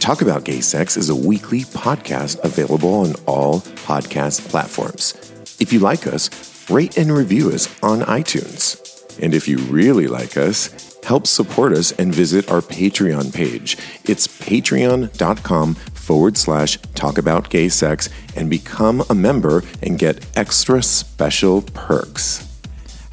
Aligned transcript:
Talk 0.00 0.22
About 0.22 0.44
Gay 0.44 0.60
Sex 0.62 0.96
is 0.96 1.10
a 1.10 1.14
weekly 1.14 1.60
podcast 1.60 2.42
available 2.42 2.94
on 2.94 3.14
all 3.26 3.60
podcast 3.60 4.48
platforms. 4.48 5.12
If 5.60 5.70
you 5.70 5.80
like 5.80 6.06
us, 6.06 6.70
rate 6.70 6.96
and 6.96 7.12
review 7.12 7.50
us 7.50 7.68
on 7.82 8.00
iTunes. 8.00 8.80
And 9.22 9.34
if 9.34 9.46
you 9.46 9.58
really 9.58 10.06
like 10.06 10.38
us, 10.38 10.98
help 11.04 11.26
support 11.26 11.74
us 11.74 11.92
and 11.92 12.14
visit 12.14 12.50
our 12.50 12.62
Patreon 12.62 13.34
page. 13.34 13.76
It's 14.04 14.26
patreon.com 14.26 15.74
forward 15.74 16.38
slash 16.38 16.78
talk 16.94 17.18
about 17.18 17.50
gay 17.50 17.68
sex 17.68 18.08
and 18.34 18.48
become 18.48 19.02
a 19.10 19.14
member 19.14 19.62
and 19.82 19.98
get 19.98 20.24
extra 20.36 20.82
special 20.82 21.60
perks. 21.60 22.47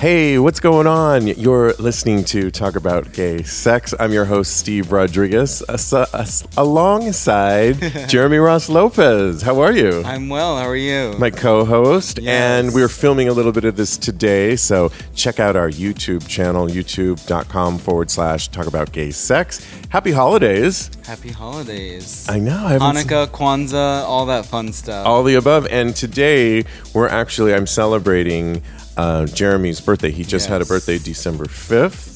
Hey, 0.06 0.38
what's 0.38 0.60
going 0.60 0.86
on? 0.86 1.26
You're 1.26 1.74
listening 1.80 2.24
to 2.26 2.52
Talk 2.52 2.76
About 2.76 3.12
Gay 3.12 3.42
Sex. 3.42 3.92
I'm 4.00 4.14
your 4.14 4.26
host, 4.26 4.56
Steve 4.56 4.92
Rodriguez, 4.92 5.64
as- 5.64 5.92
as- 5.96 6.48
alongside 6.58 7.80
Jeremy 8.08 8.38
Ross 8.38 8.70
Lopez. 8.70 9.42
How 9.42 9.60
are 9.62 9.72
you? 9.72 10.04
I'm 10.06 10.30
well. 10.30 10.60
How 10.60 10.68
are 10.68 10.76
you? 10.76 11.16
my 11.18 11.32
co-host 11.32 12.20
Yes. 12.22 12.28
and 12.66 12.76
we're 12.76 12.88
filming 12.88 13.30
a 13.30 13.34
little 13.34 13.52
bit 13.52 13.66
of 13.66 13.78
this 13.78 13.98
today 13.98 14.56
so 14.56 14.92
check 15.16 15.40
out 15.40 15.56
our 15.56 15.70
youtube 15.70 16.28
channel 16.28 16.68
youtube.com 16.68 17.78
forward 17.80 18.12
slash 18.12 18.50
talk 18.50 18.68
about 18.68 18.92
gay 18.92 19.10
sex 19.12 19.66
happy 19.90 20.12
holidays 20.12 20.92
Happy 21.06 21.30
holidays. 21.30 22.28
i 22.30 22.38
know 22.38 22.66
I 22.66 22.74
haven't 22.74 22.96
seen- 22.98 23.08
Hanukkah, 23.08 23.28
Kwanzaa, 23.28 24.04
all 24.04 24.26
that 24.28 24.46
fun 24.46 24.72
stuff. 24.74 25.06
all 25.08 25.24
the 25.24 25.36
above 25.36 25.68
and 25.68 25.96
today 25.96 26.66
we're 26.94 27.08
actually 27.08 27.54
i'm 27.56 27.68
celebrating 27.68 28.62
uh, 28.98 29.26
jeremy's 29.28 29.82
birthday 29.82 30.12
he 30.12 30.24
just 30.24 30.48
had 30.48 30.62
a 30.62 30.66
birthday 30.66 30.98
december 30.98 31.46
5th 31.46 32.14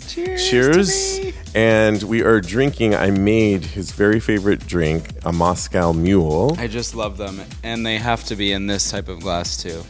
Cheers 0.50 1.20
me. 1.20 1.34
and 1.54 2.02
we 2.04 2.24
are 2.24 2.42
drinking 2.42 2.96
i 2.96 3.12
made 3.12 3.64
his 3.64 3.92
very 3.92 4.20
favorite 4.20 4.66
drink 4.66 5.10
a 5.26 5.32
moscow 5.32 5.94
mule 5.94 6.56
I 6.58 6.68
just 6.68 6.96
love 6.96 7.18
them, 7.18 7.42
and 7.64 7.86
they 7.86 7.98
have 7.98 8.24
to 8.26 8.36
be 8.36 8.52
in 8.52 8.66
this 8.68 8.90
type 8.90 9.08
of 9.08 9.20
glass 9.22 9.62
too. 9.62 9.84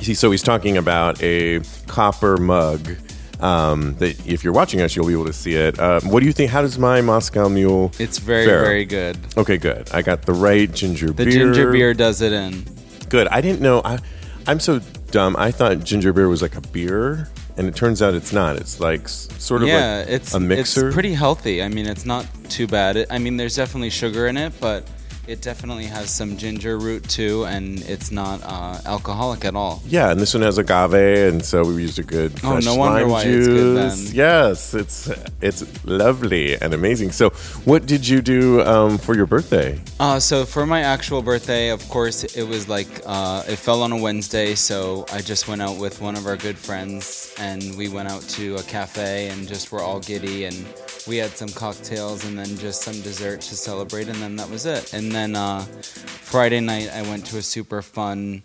See, 0.00 0.14
so 0.14 0.30
he's 0.30 0.42
talking 0.42 0.76
about 0.78 1.22
a 1.22 1.60
copper 1.86 2.36
mug. 2.38 2.96
Um, 3.40 3.94
that 3.96 4.24
if 4.26 4.42
you're 4.44 4.52
watching 4.52 4.80
us, 4.80 4.94
you'll 4.96 5.06
be 5.06 5.12
able 5.12 5.26
to 5.26 5.32
see 5.32 5.54
it. 5.54 5.78
Uh, 5.78 6.00
what 6.02 6.20
do 6.20 6.26
you 6.26 6.32
think? 6.32 6.50
How 6.50 6.62
does 6.62 6.78
my 6.78 7.00
Moscow 7.00 7.48
Mule? 7.48 7.90
It's 7.98 8.18
very, 8.18 8.46
fare? 8.46 8.62
very 8.62 8.84
good. 8.84 9.18
Okay, 9.36 9.56
good. 9.58 9.90
I 9.92 10.02
got 10.02 10.22
the 10.22 10.32
right 10.32 10.70
ginger 10.72 11.06
The 11.08 11.12
beer. 11.12 11.24
The 11.26 11.32
ginger 11.32 11.72
beer 11.72 11.94
does 11.94 12.20
it 12.20 12.32
in. 12.32 12.64
Good. 13.08 13.26
I 13.28 13.40
didn't 13.40 13.60
know. 13.60 13.80
I, 13.84 13.98
I'm 14.46 14.60
so 14.60 14.80
dumb. 15.12 15.36
I 15.38 15.52
thought 15.52 15.84
ginger 15.84 16.12
beer 16.12 16.28
was 16.28 16.42
like 16.42 16.56
a 16.56 16.60
beer, 16.60 17.28
and 17.56 17.68
it 17.68 17.76
turns 17.76 18.02
out 18.02 18.14
it's 18.14 18.32
not. 18.32 18.56
It's 18.56 18.80
like 18.80 19.08
sort 19.08 19.62
of 19.62 19.68
yeah, 19.68 19.98
like 19.98 20.08
it's 20.08 20.34
a 20.34 20.40
mixer. 20.40 20.88
It's 20.88 20.94
pretty 20.94 21.14
healthy. 21.14 21.62
I 21.62 21.68
mean, 21.68 21.86
it's 21.86 22.04
not 22.04 22.26
too 22.48 22.66
bad. 22.66 22.96
It, 22.96 23.08
I 23.10 23.18
mean, 23.18 23.36
there's 23.36 23.54
definitely 23.54 23.90
sugar 23.90 24.26
in 24.26 24.36
it, 24.36 24.52
but 24.58 24.84
it 25.28 25.40
definitely 25.40 25.84
has 25.86 26.10
some 26.10 26.36
ginger 26.36 26.78
root 26.78 27.08
too, 27.08 27.44
and 27.44 27.80
it's 27.82 28.10
not 28.10 28.40
uh, 28.42 28.78
alcoholic 28.86 29.44
at 29.44 29.54
all. 29.54 29.82
Yeah, 29.86 30.10
and 30.10 30.18
this 30.20 30.34
one 30.34 30.42
has 30.42 30.58
agave, 30.58 30.92
and 31.32 31.44
so 31.44 31.64
we 31.64 31.80
used 31.82 31.98
a 31.98 32.02
good 32.02 32.32
Oh, 32.42 32.52
fresh 32.52 32.64
no 32.64 32.74
wonder 32.76 33.00
lime 33.02 33.10
why 33.10 33.22
juice. 33.24 33.46
it's 33.46 33.48
good 33.48 33.76
then. 33.76 34.14
Yes, 34.14 34.74
it's 34.74 35.10
it's 35.40 35.84
lovely 35.84 36.56
and 36.60 36.74
amazing. 36.74 37.12
So, 37.12 37.30
what 37.64 37.86
did 37.86 38.06
you 38.06 38.20
do 38.22 38.62
um, 38.62 38.98
for 38.98 39.14
your 39.14 39.26
birthday? 39.26 39.80
Uh, 40.00 40.18
so 40.18 40.44
for 40.44 40.66
my 40.66 40.80
actual 40.80 41.22
birthday, 41.22 41.68
of 41.70 41.86
course, 41.88 42.24
it 42.24 42.42
was 42.48 42.68
like 42.68 42.88
uh, 43.06 43.44
it 43.48 43.56
fell 43.56 43.82
on 43.82 43.92
a 43.92 43.96
Wednesday, 44.00 44.54
so 44.54 45.06
I 45.12 45.20
just 45.20 45.46
went 45.48 45.62
out 45.62 45.78
with 45.78 46.00
one 46.00 46.16
of 46.16 46.26
our 46.26 46.36
good 46.36 46.58
friends, 46.58 47.32
and 47.38 47.76
we 47.76 47.88
went 47.88 48.08
out 48.10 48.22
to 48.30 48.56
a 48.56 48.62
cafe 48.64 49.28
and 49.28 49.46
just 49.46 49.70
were 49.70 49.80
all 49.80 50.00
giddy, 50.00 50.44
and 50.46 50.66
we 51.06 51.16
had 51.16 51.30
some 51.30 51.48
cocktails 51.48 52.24
and 52.24 52.38
then 52.38 52.56
just 52.58 52.82
some 52.82 53.00
dessert 53.02 53.40
to 53.42 53.54
celebrate, 53.56 54.08
and 54.08 54.16
then 54.16 54.36
that 54.36 54.48
was 54.50 54.66
it. 54.66 54.92
And 54.92 55.11
then 55.14 55.36
uh, 55.36 55.60
Friday 55.62 56.60
night, 56.60 56.90
I 56.92 57.02
went 57.02 57.26
to 57.26 57.38
a 57.38 57.42
super 57.42 57.82
fun 57.82 58.42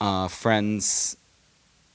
uh, 0.00 0.28
friend's 0.28 1.16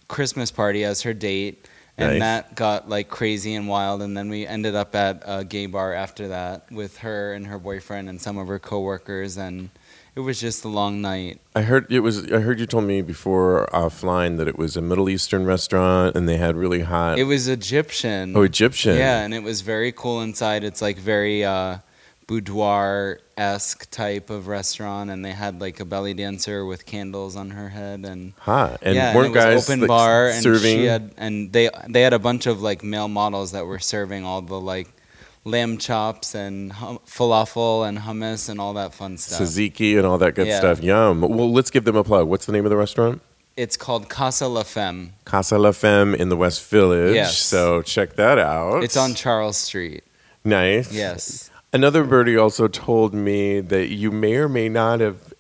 Christmas 0.08 0.52
party 0.52 0.84
as 0.84 1.02
her 1.04 1.14
date. 1.14 1.68
And 1.98 2.12
Nice. 2.12 2.20
that 2.22 2.56
got 2.56 2.88
like 2.88 3.10
crazy 3.10 3.56
and 3.56 3.68
wild, 3.68 4.02
and 4.02 4.16
then 4.16 4.30
we 4.30 4.48
ended 4.48 4.74
up 4.74 4.96
at 4.96 5.22
a 5.26 5.44
gay 5.44 5.66
bar 5.66 5.94
after 5.94 6.30
that 6.30 6.72
with 6.72 7.00
her 7.00 7.34
and 7.34 7.48
her 7.48 7.60
boyfriend 7.60 8.08
and 8.08 8.22
some 8.22 8.38
of 8.38 8.48
her 8.48 8.58
coworkers, 8.58 9.36
and 9.36 9.70
it 10.16 10.22
was 10.22 10.40
just 10.40 10.64
a 10.64 10.70
long 10.70 11.02
night. 11.02 11.42
I 11.54 11.64
heard 11.64 11.92
it 11.92 12.00
was. 12.00 12.32
I 12.32 12.40
heard 12.40 12.58
you 12.62 12.66
told 12.68 12.86
me 12.86 13.02
before 13.02 13.68
offline 13.74 14.38
that 14.38 14.48
it 14.48 14.58
was 14.58 14.78
a 14.78 14.82
Middle 14.82 15.10
Eastern 15.10 15.44
restaurant, 15.44 16.16
and 16.16 16.26
they 16.26 16.38
had 16.38 16.56
really 16.56 16.80
hot. 16.84 17.20
It 17.20 17.26
was 17.26 17.50
Egyptian. 17.50 18.34
oh, 18.34 18.44
Egyptian. 18.44 18.96
Yeah, 18.96 19.20
and 19.20 19.34
it 19.34 19.44
was 19.44 19.60
very 19.60 19.92
cool 19.92 20.22
inside. 20.22 20.64
It's 20.64 20.82
like 20.82 20.98
very 20.98 21.44
uh, 21.44 21.80
boudoir 22.30 23.20
esque 23.38 23.90
type 23.90 24.30
of 24.30 24.48
restaurant, 24.48 25.10
and 25.10 25.26
they 25.26 25.32
had 25.32 25.60
like 25.60 25.80
a 25.80 25.86
belly 25.86 26.14
dancer 26.14 26.64
with 26.64 26.86
candles 26.86 27.36
on 27.36 27.50
her 27.50 27.70
head, 27.70 28.06
and 28.06 28.34
hot. 28.40 28.78
And 28.84 28.96
yeah, 28.96 29.16
weren't 29.16 29.36
and 29.36 29.36
it 29.36 29.40
was 29.40 29.46
guys 29.46 29.70
open 29.70 29.80
like, 29.82 29.88
bar, 29.88 30.28
and 30.30 30.44
serving? 30.44 30.78
she 30.78 30.86
had, 30.86 31.12
and 31.18 31.52
they 31.52 31.70
they 31.88 32.02
had 32.02 32.14
a 32.14 32.20
bunch 32.20 32.46
of 32.46 32.62
like 32.62 32.84
male 32.84 33.08
models 33.08 33.52
that 33.54 33.66
were 33.66 33.80
serving 33.80 34.24
all 34.26 34.42
the 34.44 34.60
like 34.60 34.88
lamb 35.44 35.78
chops 35.80 36.36
and 36.36 36.72
hum- 36.74 37.00
falafel 37.08 37.88
and 37.88 37.98
hummus 38.00 38.48
and 38.50 38.62
all 38.62 38.74
that 38.76 38.94
fun 38.94 39.18
stuff. 39.18 39.42
tzatziki 39.42 39.98
and 39.98 40.06
all 40.06 40.20
that 40.20 40.36
good 40.36 40.48
Yeah. 40.48 40.60
stuff. 40.60 40.84
Yum. 40.84 41.22
Well, 41.22 41.52
let's 41.52 41.72
give 41.72 41.84
them 41.86 41.96
a 41.96 42.04
plug. 42.04 42.28
What's 42.28 42.46
the 42.46 42.52
name 42.52 42.66
of 42.66 42.70
the 42.70 42.78
restaurant? 42.78 43.22
It's 43.58 43.76
called 43.76 44.08
Casa 44.10 44.48
La 44.48 44.64
Femme. 44.64 45.14
Casa 45.26 45.58
La 45.58 45.72
Femme 45.72 46.14
in 46.14 46.30
the 46.30 46.38
West 46.38 46.70
Village. 46.70 47.16
Yes. 47.16 47.38
So 47.38 47.82
check 47.82 48.16
that 48.18 48.38
out. 48.38 48.84
It's 48.84 48.96
on 48.96 49.16
Charles 49.16 49.58
Street. 49.58 50.04
Nice. 50.46 50.94
Yes. 50.94 51.50
Another 51.72 52.04
birdie 52.04 52.36
also 52.38 52.68
told 52.68 53.14
me 53.14 53.60
that 53.60 53.90
you 53.90 54.12
may 54.12 54.36
or 54.36 54.50
may 54.50 54.70
not 54.70 55.00
have 55.02 55.34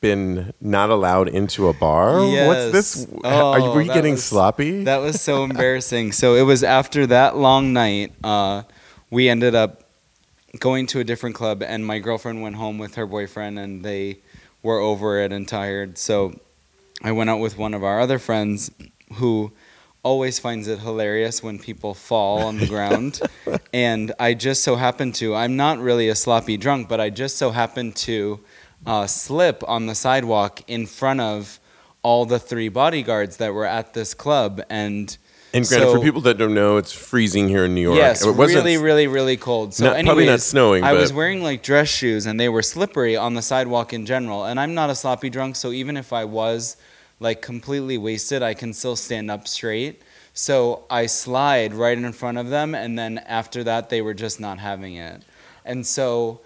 been 0.00 0.52
not 0.60 0.88
allowed 0.90 1.28
into 1.28 1.68
a 1.68 1.72
bar. 1.74 2.20
What's 2.20 2.72
this? 2.72 3.06
Yes. 3.12 3.22
Are 3.24 3.58
you, 3.58 3.64
Oh, 3.66 3.74
were 3.74 3.82
you 3.82 3.92
getting 3.92 4.12
was- 4.14 4.24
sloppy? 4.24 4.84
That 4.84 4.98
was 4.98 5.20
so 5.20 5.44
embarrassing. 5.50 6.12
So 6.12 6.34
it 6.34 6.42
was 6.42 6.62
after 6.64 7.06
that 7.08 7.36
long 7.36 7.72
night, 7.72 8.12
uh, 8.24 8.62
we 9.10 9.28
ended 9.28 9.54
up 9.54 9.82
going 10.58 10.86
to 10.88 11.00
a 11.00 11.04
different 11.04 11.34
club, 11.34 11.62
and 11.62 11.84
my 11.86 11.98
girlfriend 11.98 12.40
went 12.42 12.56
home 12.56 12.78
with 12.78 12.94
her 12.94 13.06
boyfriend, 13.06 13.58
and 13.58 13.84
they 13.84 14.18
were 14.62 14.78
over 14.78 15.20
it 15.20 15.30
and 15.32 15.46
tired. 15.46 15.98
So 15.98 16.38
I 17.02 17.12
went 17.12 17.28
out 17.28 17.38
with 17.40 17.58
one 17.58 17.74
of 17.74 17.84
our 17.84 18.00
other 18.00 18.18
friends 18.18 18.70
who 19.14 19.52
always 20.06 20.38
finds 20.38 20.68
it 20.68 20.78
hilarious 20.78 21.42
when 21.42 21.58
people 21.58 21.92
fall 21.92 22.38
on 22.42 22.58
the 22.58 22.66
ground. 22.66 23.20
and 23.72 24.12
I 24.20 24.34
just 24.34 24.62
so 24.62 24.76
happened 24.76 25.16
to, 25.16 25.34
I'm 25.34 25.56
not 25.56 25.80
really 25.80 26.08
a 26.08 26.14
sloppy 26.14 26.56
drunk, 26.56 26.88
but 26.88 27.00
I 27.00 27.10
just 27.10 27.36
so 27.38 27.50
happened 27.50 27.96
to 28.08 28.38
uh, 28.86 29.08
slip 29.08 29.64
on 29.66 29.86
the 29.86 29.96
sidewalk 29.96 30.62
in 30.68 30.86
front 30.86 31.20
of 31.20 31.58
all 32.02 32.24
the 32.24 32.38
three 32.38 32.68
bodyguards 32.68 33.38
that 33.38 33.52
were 33.52 33.66
at 33.66 33.94
this 33.94 34.14
club, 34.14 34.62
and 34.70 35.18
And 35.52 35.66
granted, 35.66 35.86
so- 35.86 35.94
for 35.96 36.00
people 36.00 36.20
that 36.20 36.38
don't 36.38 36.54
know, 36.54 36.76
it's 36.76 36.92
freezing 36.92 37.48
here 37.48 37.64
in 37.64 37.74
New 37.74 37.80
York. 37.80 37.96
Yes, 37.96 38.24
It 38.24 38.30
wasn't- 38.36 38.58
really, 38.64 38.76
really, 38.76 39.08
really 39.08 39.36
cold. 39.36 39.74
So, 39.74 39.86
Not- 39.86 39.94
anyways, 39.96 40.06
probably 40.06 40.26
not 40.26 40.40
snowing, 40.40 40.84
I 40.84 40.92
was 40.92 41.12
wearing 41.12 41.42
like 41.42 41.64
dress 41.64 41.88
shoes, 41.88 42.26
and 42.26 42.38
they 42.38 42.48
were 42.48 42.62
slippery 42.62 43.16
on 43.16 43.34
the 43.34 43.42
sidewalk 43.42 43.92
in 43.92 44.06
general. 44.06 44.44
And 44.44 44.60
I'm 44.60 44.72
not 44.72 44.88
a 44.88 44.94
sloppy 44.94 45.30
drunk, 45.30 45.56
so 45.56 45.72
even 45.72 45.96
if 45.96 46.12
I 46.12 46.24
was 46.24 46.76
like 47.20 47.42
completely 47.42 47.98
wasted, 47.98 48.42
I 48.42 48.54
can 48.54 48.72
still 48.72 48.96
stand 48.96 49.30
up 49.30 49.48
straight. 49.48 50.02
So 50.34 50.84
I 50.90 51.06
slide 51.06 51.72
right 51.72 51.96
in 51.96 52.12
front 52.12 52.36
of 52.36 52.50
them, 52.50 52.74
and 52.74 52.98
then 52.98 53.18
after 53.18 53.64
that, 53.64 53.88
they 53.88 54.02
were 54.02 54.14
just 54.14 54.38
not 54.38 54.58
having 54.58 54.96
it. 54.96 55.22
And 55.64 55.86
so 55.86 56.40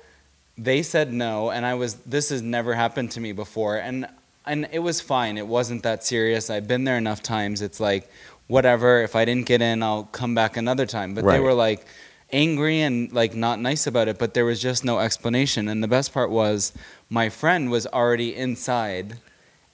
they 0.57 0.83
said 0.83 1.13
no, 1.13 1.51
and 1.51 1.67
I 1.67 1.75
was. 1.75 1.95
This 1.97 2.29
has 2.29 2.41
never 2.41 2.75
happened 2.75 3.11
to 3.13 3.21
me 3.21 3.33
before, 3.33 3.79
and 3.79 4.07
and 4.47 4.69
it 4.71 4.79
was 4.79 5.01
fine. 5.01 5.39
It 5.39 5.47
wasn't 5.47 5.83
that 5.83 6.05
serious. 6.05 6.51
I've 6.51 6.69
been 6.69 6.85
there 6.85 6.99
enough 6.99 7.23
times. 7.23 7.63
It's 7.63 7.81
like 7.81 8.09
whatever. 8.47 9.03
If 9.03 9.17
I 9.17 9.25
didn't 9.25 9.47
get 9.47 9.61
in, 9.61 9.83
I'll 9.83 10.05
come 10.05 10.35
back 10.35 10.57
another 10.57 10.87
time. 10.87 11.15
But 11.15 11.25
they 11.25 11.41
were 11.41 11.55
like 11.55 11.85
angry 12.33 12.83
and 12.83 13.13
like 13.13 13.35
not 13.35 13.59
nice 13.59 13.87
about 13.87 14.07
it. 14.07 14.19
But 14.19 14.35
there 14.35 14.45
was 14.45 14.61
just 14.61 14.85
no 14.85 15.01
explanation. 15.01 15.69
And 15.69 15.83
the 15.83 15.89
best 15.89 16.13
part 16.15 16.31
was 16.31 16.73
my 17.09 17.29
friend 17.29 17.71
was 17.71 17.87
already 17.89 18.37
inside 18.37 19.19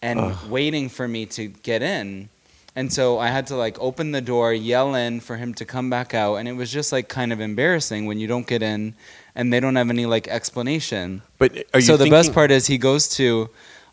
and 0.02 0.34
waiting 0.50 0.88
for 0.88 1.06
me 1.06 1.26
to 1.26 1.48
get 1.48 1.82
in. 1.82 2.28
And 2.74 2.92
so 2.92 3.18
I 3.18 3.28
had 3.28 3.46
to 3.46 3.56
like 3.56 3.80
open 3.80 4.12
the 4.12 4.20
door, 4.20 4.52
yell 4.52 4.94
in 4.94 5.20
for 5.20 5.36
him 5.36 5.54
to 5.54 5.64
come 5.64 5.88
back 5.88 6.12
out, 6.12 6.36
and 6.36 6.46
it 6.46 6.52
was 6.52 6.70
just 6.70 6.92
like 6.92 7.08
kind 7.08 7.32
of 7.32 7.40
embarrassing 7.40 8.04
when 8.04 8.18
you 8.18 8.26
don't 8.26 8.46
get 8.46 8.62
in 8.62 8.94
and 9.34 9.52
they 9.52 9.60
don't 9.60 9.76
have 9.76 9.88
any 9.88 10.04
like 10.04 10.28
explanation. 10.28 11.22
But 11.38 11.64
are 11.72 11.80
you 11.80 11.86
so 11.86 11.96
the 11.96 12.10
best 12.10 12.34
part 12.34 12.50
is 12.50 12.66
he 12.66 12.76
goes 12.76 13.08
to 13.16 13.48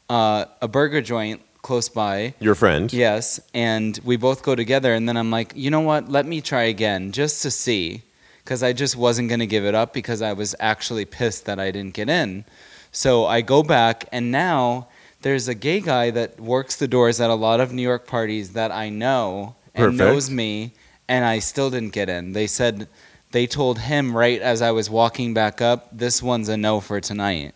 uh, 0.09 0.45
a 0.61 0.67
burger 0.67 1.01
joint 1.01 1.41
close 1.61 1.87
by. 1.87 2.33
Your 2.39 2.55
friend. 2.55 2.91
Yes, 2.91 3.39
and 3.53 3.97
we 4.03 4.17
both 4.17 4.43
go 4.43 4.53
together, 4.53 4.93
and 4.93 5.07
then 5.07 5.15
I'm 5.15 5.31
like, 5.31 5.53
you 5.55 5.71
know 5.71 5.79
what? 5.79 6.09
Let 6.09 6.25
me 6.25 6.41
try 6.41 6.63
again 6.63 7.13
just 7.13 7.41
to 7.43 7.51
see, 7.51 8.03
because 8.43 8.61
I 8.61 8.73
just 8.73 8.95
wasn't 8.95 9.29
gonna 9.29 9.45
give 9.45 9.65
it 9.65 9.73
up 9.73 9.93
because 9.93 10.21
I 10.21 10.33
was 10.33 10.55
actually 10.59 11.05
pissed 11.05 11.45
that 11.45 11.59
I 11.59 11.71
didn't 11.71 11.93
get 11.93 12.09
in. 12.09 12.43
So 12.91 13.25
I 13.25 13.41
go 13.41 13.63
back, 13.63 14.07
and 14.11 14.29
now 14.29 14.87
there's 15.23 15.47
a 15.47 15.55
gay 15.55 15.79
guy 15.81 16.11
that 16.11 16.39
works 16.39 16.75
the 16.75 16.87
doors 16.87 17.19
at 17.19 17.29
a 17.29 17.35
lot 17.35 17.59
of 17.59 17.73
New 17.73 17.81
York 17.81 18.05
parties 18.07 18.53
that 18.53 18.71
I 18.71 18.89
know 18.89 19.55
and 19.73 19.85
Perfect. 19.85 19.97
knows 19.97 20.29
me, 20.29 20.73
and 21.09 21.25
I 21.25 21.39
still 21.39 21.69
didn't 21.69 21.93
get 21.93 22.07
in. 22.09 22.33
They 22.33 22.45
said 22.47 22.87
they 23.31 23.47
told 23.47 23.79
him 23.79 24.15
right 24.15 24.39
as 24.39 24.61
I 24.61 24.71
was 24.71 24.89
walking 24.89 25.33
back 25.33 25.59
up, 25.61 25.89
this 25.91 26.21
one's 26.21 26.47
a 26.49 26.55
no 26.57 26.79
for 26.79 27.01
tonight. 27.01 27.55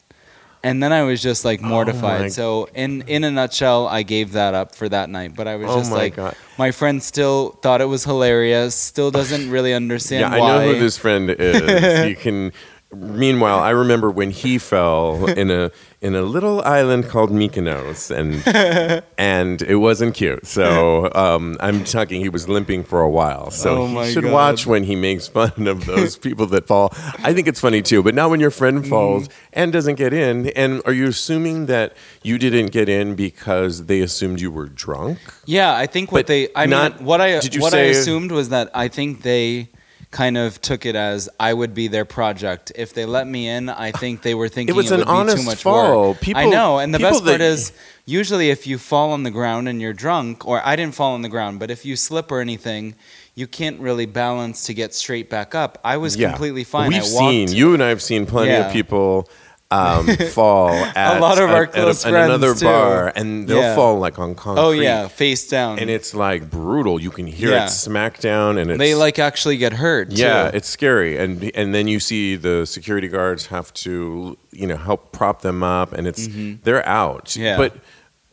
And 0.64 0.82
then 0.82 0.92
I 0.92 1.04
was 1.04 1.22
just 1.22 1.46
like 1.46 1.62
oh 1.64 1.68
mortified. 1.68 2.22
Oh 2.26 2.28
so 2.30 2.70
in 2.74 3.04
in 3.04 3.24
a 3.24 3.30
nutshell, 3.32 3.88
I 3.88 4.02
gave 4.02 4.32
that 4.34 4.56
up 4.56 4.74
for 4.76 4.90
that 4.90 5.08
night. 5.10 5.36
But 5.36 5.48
I 5.48 5.56
was 5.56 5.70
Oh 5.70 5.78
just 5.78 5.92
my 5.92 5.98
like, 5.98 6.16
God. 6.16 6.36
my 6.58 6.72
friend 6.72 7.02
still 7.02 7.52
thought 7.62 7.80
it 7.80 7.86
was 7.86 8.04
hilarious. 8.04 8.74
Still 8.74 9.12
doesn't 9.12 9.52
really 9.52 9.74
understand 9.74 10.22
Yeah, 10.34 10.36
I 10.36 10.40
know 10.40 10.74
who 10.74 10.80
this 10.80 10.98
friend 10.98 11.30
is. 11.30 12.10
you 12.10 12.16
can. 12.16 12.52
Meanwhile, 12.96 13.60
I 13.60 13.72
remember 13.72 14.10
when 14.10 14.32
he 14.32 14.58
fell 14.58 15.26
in 15.28 15.52
a 15.52 15.72
in 16.00 16.16
a 16.16 16.22
little 16.22 16.62
island 16.62 17.10
called 17.10 17.32
Mykonos, 17.32 18.10
and 18.16 19.04
and 19.18 19.62
it 19.62 19.76
wasn't 19.76 20.16
cute. 20.16 20.48
So 20.48 21.12
um, 21.14 21.58
I'm 21.60 21.84
talking. 21.84 22.22
He 22.22 22.30
was 22.30 22.48
limping 22.48 22.86
for 22.86 23.02
a 23.02 23.10
while. 23.10 23.52
So 23.52 23.82
Oh 23.84 24.04
he 24.04 24.14
should 24.14 24.24
God. 24.24 24.32
watch 24.32 24.66
when 24.66 24.84
he 24.86 24.96
makes 24.96 25.28
fun 25.28 25.68
of 25.68 25.86
those 25.86 26.16
people 26.28 26.46
that 26.48 26.66
fall. 26.66 26.94
I 27.24 27.34
think 27.34 27.50
it's 27.50 27.60
funny 27.60 27.82
too. 27.82 28.02
But 28.04 28.16
now 28.16 28.30
when 28.30 28.40
your 28.40 28.52
friend 28.52 28.78
Mm. 28.84 28.90
falls 28.90 29.28
and 29.52 29.74
doesn't 29.74 29.96
get 29.96 30.14
in, 30.14 30.48
and 30.52 30.82
are 30.86 30.94
you 30.94 31.08
assuming 31.08 31.66
that 31.66 31.94
you 32.24 32.38
didn't 32.38 32.68
get 32.72 32.88
in 32.88 33.16
because 33.16 33.88
they 33.88 34.00
assumed 34.00 34.40
you 34.40 34.50
were 34.50 34.68
drunk? 34.68 35.20
Yeah, 35.46 35.76
I 35.76 35.88
think 35.88 36.14
what 36.14 36.20
But 36.20 36.28
they. 36.28 36.48
I 36.56 36.66
not- 36.68 36.98
mean, 37.00 37.06
what 37.06 37.20
I 37.20 37.40
did 37.42 37.54
you 37.54 37.60
what 37.62 37.74
I 37.74 37.80
assumed 37.92 38.32
was 38.32 38.48
that 38.50 38.70
I 38.74 38.88
think 38.88 39.24
they 39.24 39.70
kind 40.12 40.38
of 40.38 40.62
took 40.62 40.86
it 40.86 40.96
as 40.96 41.30
I 41.40 41.54
would 41.54 41.74
be 41.74 41.88
their 41.88 42.06
project. 42.06 42.72
If 42.76 42.94
they 42.94 43.06
let 43.06 43.28
me 43.28 43.48
in, 43.48 43.70
I 43.70 43.92
think 44.02 44.22
they 44.22 44.34
were 44.36 44.48
thinking 44.50 44.76
was 44.76 44.92
it 44.92 45.02
an 45.02 45.08
would 45.08 45.28
be 45.28 45.34
too 45.36 45.44
much 45.44 45.64
fall. 45.64 46.10
work. 46.12 46.18
I 46.36 46.46
know, 46.46 46.80
and 46.80 46.94
the 46.94 46.98
people 47.00 47.12
best 47.12 47.26
part 47.26 47.42
is 47.42 47.72
usually 48.06 48.50
if 48.50 48.66
you 48.68 48.78
fall 48.78 49.12
on 49.12 49.24
the 49.24 49.32
ground 49.32 49.68
and 49.68 49.82
you're 49.82 49.94
drunk, 49.94 50.48
or 50.48 50.66
I 50.66 50.76
didn't 50.76 50.96
fall 50.96 51.14
on 51.14 51.22
the 51.24 51.30
ground, 51.30 51.60
but 51.60 51.70
if 51.72 51.86
you 51.86 51.96
slip 51.96 52.32
or 52.32 52.40
anything. 52.42 52.96
You 53.36 53.46
can't 53.46 53.80
really 53.80 54.08
balance 54.08 54.64
to 54.64 54.74
get 54.74 54.96
straight 54.96 55.30
back 55.30 55.54
up. 55.54 55.78
I 55.84 55.98
was 55.98 56.16
completely 56.16 56.64
fine. 56.64 56.88
We've 56.90 57.04
I 57.04 57.14
walked, 57.14 57.16
seen 57.50 57.52
you 57.52 57.76
and 57.76 57.84
I've 57.84 58.02
seen 58.02 58.26
plenty 58.26 58.50
Yeah. 58.50 58.66
of 58.66 58.74
people 58.74 59.30
um, 59.70 60.08
fall 60.32 60.70
at 60.70 61.20
lot 61.20 61.40
of 61.40 61.50
our 61.50 61.64
at- 61.64 61.74
close 61.74 62.06
at, 62.06 62.14
a- 62.14 62.18
at 62.18 62.26
another 62.26 62.54
too. 62.56 62.66
bar, 62.66 63.12
and 63.16 63.48
they'll 63.48 63.58
Yeah. 63.60 63.76
fall 63.76 64.00
like 64.00 64.18
on 64.18 64.34
concrete. 64.36 64.62
Oh 64.64 64.72
yeah, 64.72 65.08
face 65.08 65.48
down. 65.48 65.80
and 65.80 65.90
it's 65.90 66.14
like 66.14 66.50
brutal. 66.50 67.02
You 67.02 67.12
can 67.12 67.28
hear 67.28 67.52
Yeah. 67.52 67.66
it 67.66 67.70
smack 67.70 68.20
down, 68.20 68.58
and 68.58 68.72
it's 68.72 68.80
they 68.80 68.96
like 68.96 69.20
actually 69.20 69.58
get 69.58 69.74
hurt. 69.74 70.12
yeah, 70.12 70.50
too. 70.52 70.58
it's 70.58 70.70
scary. 70.70 71.18
And 71.18 71.52
and 71.54 71.76
then 71.76 71.88
you 71.88 72.00
see 72.00 72.36
the 72.38 72.66
security 72.66 73.08
guards 73.10 73.48
have 73.48 73.74
to 73.86 74.38
you 74.52 74.68
know 74.68 74.78
help 74.78 75.12
prop 75.12 75.42
them 75.42 75.64
up, 75.64 75.92
and 75.94 76.08
it's 76.08 76.28
they're 76.64 76.86
out. 76.88 77.26
Mm-hmm. 77.26 77.42
Yeah. 77.44 77.58
but. 77.58 77.74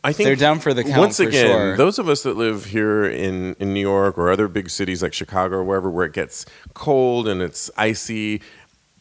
I 0.07 0.13
think 0.13 0.27
They're 0.27 0.35
down 0.35 0.59
for 0.59 0.71
the 0.71 0.83
count, 0.83 0.99
Once 0.99 1.19
again, 1.19 1.47
sure. 1.47 1.77
those 1.77 1.97
of 1.97 2.07
us 2.07 2.21
that 2.21 2.37
live 2.37 2.65
here 2.65 3.05
in, 3.05 3.55
in 3.55 3.73
New 3.73 3.79
York 3.81 4.19
or 4.19 4.29
other 4.31 4.47
big 4.47 4.69
cities 4.69 5.01
like 5.01 5.13
Chicago 5.15 5.55
or 5.55 5.63
wherever, 5.63 5.89
where 5.89 6.05
it 6.05 6.13
gets 6.13 6.45
cold 6.75 7.27
and 7.27 7.41
it's 7.41 7.71
icy, 7.75 8.39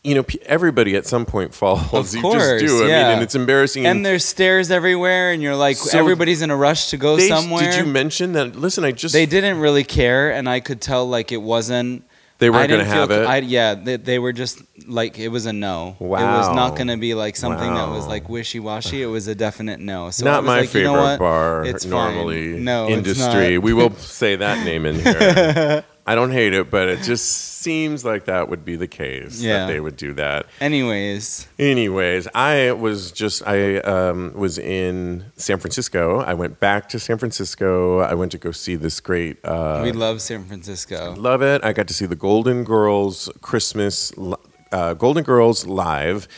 you 0.05 0.15
know, 0.15 0.25
everybody 0.45 0.95
at 0.97 1.07
some 1.07 1.25
point 1.27 1.55
falls. 1.61 2.11
Of 2.11 2.15
you 2.17 2.23
course, 2.23 2.61
just 2.61 2.67
do. 2.67 2.85
I 2.85 2.89
yeah. 2.89 3.03
mean, 3.05 3.13
and 3.15 3.23
it's 3.23 3.35
embarrassing. 3.35 3.87
and 3.87 4.05
there's 4.05 4.25
stairs 4.25 4.71
everywhere, 4.71 5.33
and 5.33 5.43
you're 5.43 5.57
like, 5.57 5.77
So 5.77 5.99
everybody's 5.99 6.43
in 6.43 6.51
a 6.51 6.57
rush 6.57 6.91
to 6.91 6.97
go 6.97 7.17
they, 7.17 7.29
somewhere. 7.29 7.71
Did 7.71 7.75
you 7.87 7.87
mention 7.91 8.33
that? 8.35 8.55
Listen, 8.55 8.85
I 8.85 8.93
just 8.93 9.15
they 9.15 9.27
didn't 9.27 9.59
really 9.59 9.83
care, 9.85 10.31
and 10.31 10.49
I 10.49 10.61
could 10.61 10.81
tell 10.81 11.09
like 11.09 11.33
it 11.33 11.43
wasn't. 11.43 12.05
They 12.39 12.51
weren't 12.51 12.69
gonna 12.69 12.85
have 12.85 13.11
it? 13.13 13.27
I, 13.27 13.39
yeah, 13.39 13.75
they, 13.75 13.97
they 13.97 14.19
were 14.19 14.33
just 14.33 14.61
like 14.89 15.19
it 15.19 15.29
was 15.29 15.47
a 15.47 15.53
no. 15.53 15.97
Wow, 16.01 16.19
It 16.19 16.39
was 16.39 16.55
not 16.55 16.75
going 16.77 16.89
to 16.89 16.97
be 16.97 17.15
like 17.15 17.37
something 17.37 17.73
that 17.73 17.89
was 17.89 18.09
like 18.09 18.29
wishy 18.29 18.59
washy. 18.59 19.01
It 19.03 19.07
was 19.07 19.29
a 19.29 19.37
definite 19.37 19.79
no. 19.79 20.11
So 20.11 20.25
not 20.25 20.43
my 20.45 20.61
like, 20.61 20.69
favorite 20.69 20.91
you 20.91 20.97
know 20.97 21.03
what? 21.03 21.19
bar 21.21 21.65
It's 21.65 21.85
fine. 21.85 21.93
normally. 21.93 22.59
No, 22.59 22.89
it's 22.89 22.97
industry. 23.09 23.57
we 23.59 23.73
will 23.73 23.93
say 23.95 24.35
that 24.37 24.65
name 24.65 24.85
in 24.85 24.95
here. 25.01 25.85
I 26.07 26.15
don't 26.15 26.33
hate 26.33 26.53
it, 26.53 26.71
but 26.71 26.89
it 26.89 27.03
just 27.03 27.25
seems 27.63 28.05
like 28.05 28.27
that 28.27 28.51
would 28.51 28.63
be 28.63 28.77
the 28.77 28.87
case. 28.87 29.41
Yeah. 29.41 29.61
that 29.61 29.73
they 29.73 29.81
would 29.81 29.97
do 29.97 30.13
that. 30.15 30.47
Anyways, 30.61 31.49
Anyways, 31.59 32.29
I 32.35 32.73
was 32.73 33.11
just 33.11 33.43
I 33.47 33.79
um, 33.79 34.33
was 34.35 34.59
in 34.59 35.25
San 35.37 35.59
Francisco. 35.59 36.21
I 36.21 36.35
went 36.35 36.61
back 36.61 36.91
to 36.91 36.99
San 37.01 37.17
Francisco. 37.17 38.01
I 38.01 38.13
went 38.15 38.33
to 38.33 38.39
go 38.39 38.51
see 38.53 38.77
this 38.77 39.01
great. 39.01 39.43
Uh, 39.45 39.81
we 39.83 39.93
love 39.93 40.21
San 40.21 40.45
Francisco. 40.45 41.15
love 41.17 41.41
it. 41.41 41.65
I 41.65 41.73
got 41.73 41.89
to 41.89 41.95
see 41.95 42.05
the 42.07 42.17
Golden 42.17 42.65
Girls 42.65 43.31
Christmas 43.41 44.15
li- 44.19 44.37
uh, 44.73 44.93
Golden 44.93 45.23
Girls 45.25 45.67
live, 45.67 46.29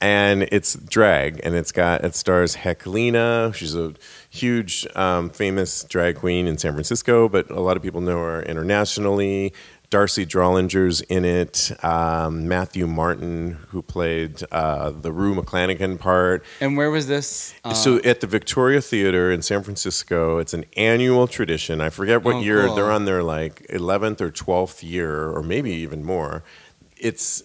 and 0.00 0.44
it's 0.50 0.74
drag, 0.76 1.40
and 1.44 1.54
it's 1.54 1.72
got 1.72 2.04
it 2.04 2.14
stars 2.14 2.56
Heklina. 2.56 3.54
She's 3.54 3.74
a 3.74 3.92
huge, 4.30 4.86
um, 4.94 5.28
famous 5.30 5.84
drag 5.84 6.16
queen 6.16 6.46
in 6.46 6.56
San 6.56 6.72
Francisco, 6.72 7.28
but 7.28 7.50
a 7.50 7.60
lot 7.60 7.76
of 7.76 7.82
people 7.82 8.00
know 8.00 8.18
her 8.18 8.42
internationally. 8.42 9.52
Darcy 9.90 10.24
Drollinger's 10.24 11.00
in 11.00 11.24
it. 11.24 11.72
Um, 11.84 12.46
Matthew 12.46 12.86
Martin, 12.86 13.58
who 13.70 13.82
played 13.82 14.40
uh, 14.52 14.90
the 14.90 15.10
Rue 15.10 15.34
McClanahan 15.34 15.98
part. 15.98 16.44
And 16.60 16.76
where 16.76 16.92
was 16.92 17.08
this? 17.08 17.54
Uh, 17.64 17.74
So 17.74 17.96
at 18.04 18.20
the 18.20 18.28
Victoria 18.28 18.80
Theater 18.80 19.32
in 19.32 19.42
San 19.42 19.64
Francisco, 19.64 20.38
it's 20.38 20.54
an 20.54 20.64
annual 20.76 21.26
tradition. 21.26 21.80
I 21.80 21.90
forget 21.90 22.22
what 22.22 22.36
Oh, 22.36 22.40
year 22.40 22.66
cool. 22.66 22.76
they're 22.76 22.92
on 22.92 23.04
their 23.04 23.24
like 23.24 23.66
11th 23.68 24.20
or 24.20 24.30
12th 24.30 24.88
year, 24.88 25.28
or 25.28 25.42
maybe 25.42 25.72
even 25.72 26.04
more. 26.04 26.44
It's 26.96 27.42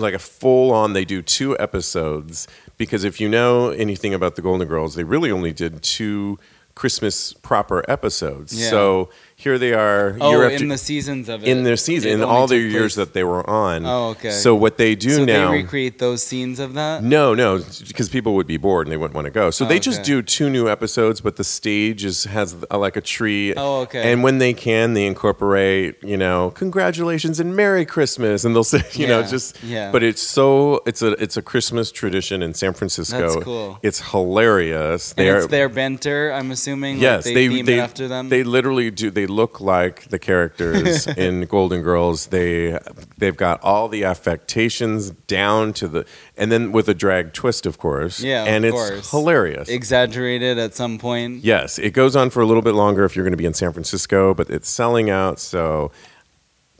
like 0.00 0.14
a 0.14 0.18
full 0.18 0.72
on. 0.72 0.92
They 0.92 1.04
do 1.04 1.22
two 1.22 1.58
episodes 1.58 2.48
because 2.76 3.04
if 3.04 3.20
you 3.20 3.28
know 3.28 3.70
anything 3.70 4.14
about 4.14 4.36
the 4.36 4.42
Golden 4.42 4.66
Girls, 4.66 4.94
they 4.94 5.04
really 5.04 5.30
only 5.30 5.52
did 5.52 5.82
two 5.82 6.38
Christmas 6.74 7.32
proper 7.32 7.84
episodes. 7.88 8.58
Yeah. 8.58 8.70
So 8.70 9.10
here 9.40 9.56
they 9.56 9.72
are. 9.72 10.16
oh, 10.20 10.48
in 10.48 10.66
the 10.66 10.76
seasons 10.76 11.28
of 11.28 11.44
it. 11.44 11.48
in 11.48 11.62
their 11.62 11.76
season, 11.76 12.10
it 12.10 12.14
in 12.14 12.22
all 12.24 12.48
their 12.48 12.58
years 12.58 12.96
place- 12.96 13.06
that 13.06 13.14
they 13.14 13.22
were 13.22 13.48
on. 13.48 13.86
Oh, 13.86 14.08
okay. 14.10 14.30
So 14.32 14.52
what 14.54 14.78
they 14.78 14.96
do 14.96 15.10
so 15.10 15.24
now. 15.24 15.52
they 15.52 15.58
recreate 15.62 16.00
those 16.00 16.24
scenes 16.24 16.58
of 16.58 16.74
that. 16.74 17.04
No, 17.04 17.34
no, 17.34 17.58
because 17.86 18.08
people 18.08 18.34
would 18.34 18.48
be 18.48 18.56
bored 18.56 18.86
and 18.88 18.92
they 18.92 18.96
wouldn't 18.96 19.14
want 19.14 19.26
to 19.26 19.30
go. 19.30 19.50
So 19.52 19.64
Oh, 19.64 19.68
they 19.68 19.78
just 19.78 20.00
okay. 20.00 20.06
do 20.06 20.22
two 20.22 20.50
new 20.50 20.68
episodes, 20.68 21.20
but 21.20 21.36
the 21.36 21.44
stage 21.44 22.04
is 22.04 22.24
has 22.24 22.56
uh, 22.68 22.76
like 22.78 22.96
a 22.96 23.00
tree. 23.00 23.54
Oh, 23.56 23.82
okay. 23.82 24.10
And 24.12 24.24
when 24.24 24.38
they 24.38 24.52
can, 24.54 24.94
they 24.94 25.06
incorporate, 25.06 26.02
you 26.02 26.16
know, 26.16 26.50
congratulations 26.56 27.38
and 27.38 27.54
Merry 27.54 27.86
Christmas, 27.86 28.44
and 28.44 28.56
they'll 28.56 28.64
say, 28.76 28.82
you 28.94 29.06
know, 29.06 29.22
just. 29.22 29.62
yeah. 29.62 29.92
But 29.92 30.02
it's 30.02 30.20
so 30.22 30.80
it's 30.84 31.00
a 31.00 31.12
it's 31.22 31.36
a 31.36 31.42
Christmas 31.42 31.92
tradition 31.92 32.42
in 32.42 32.54
San 32.54 32.72
Francisco. 32.74 33.20
That's 33.20 33.44
cool. 33.44 33.78
It's 33.84 34.00
hilarious. 34.10 35.14
And 35.16 35.28
it's 35.28 35.44
are- 35.44 35.48
their 35.48 35.68
banter, 35.68 36.32
I'm 36.32 36.50
assuming. 36.50 36.96
like 36.96 37.02
Yes, 37.02 37.24
they, 37.24 37.34
they 37.48 37.62
they, 37.62 37.78
it 37.78 37.82
after 37.82 38.08
them. 38.08 38.28
they 38.30 38.42
literally 38.42 38.90
do. 38.90 39.10
They 39.12 39.27
look 39.28 39.60
like 39.60 40.08
the 40.08 40.18
characters 40.18 41.06
in 41.16 41.42
Golden 41.46 41.82
Girls. 41.82 42.26
They 42.26 42.78
they've 43.18 43.36
got 43.36 43.62
all 43.62 43.88
the 43.88 44.04
affectations 44.04 45.10
down 45.10 45.72
to 45.74 45.88
the, 45.88 46.06
and 46.36 46.50
then 46.50 46.72
with 46.72 46.88
a 46.88 46.94
drag 46.94 47.32
twist, 47.32 47.66
of 47.66 47.78
course. 47.78 48.20
Yeah, 48.20 48.44
and 48.44 48.64
it's 48.64 48.74
course. 48.74 49.10
hilarious. 49.10 49.68
Exaggerated 49.68 50.58
at 50.58 50.74
some 50.74 50.98
point. 50.98 51.44
Yes, 51.44 51.78
it 51.78 51.92
goes 51.92 52.16
on 52.16 52.30
for 52.30 52.40
a 52.40 52.46
little 52.46 52.62
bit 52.62 52.74
longer 52.74 53.04
if 53.04 53.16
you're 53.16 53.24
going 53.24 53.32
to 53.32 53.38
be 53.38 53.46
in 53.46 53.54
San 53.54 53.72
Francisco, 53.72 54.34
but 54.34 54.50
it's 54.50 54.68
selling 54.68 55.10
out. 55.10 55.38
So, 55.38 55.90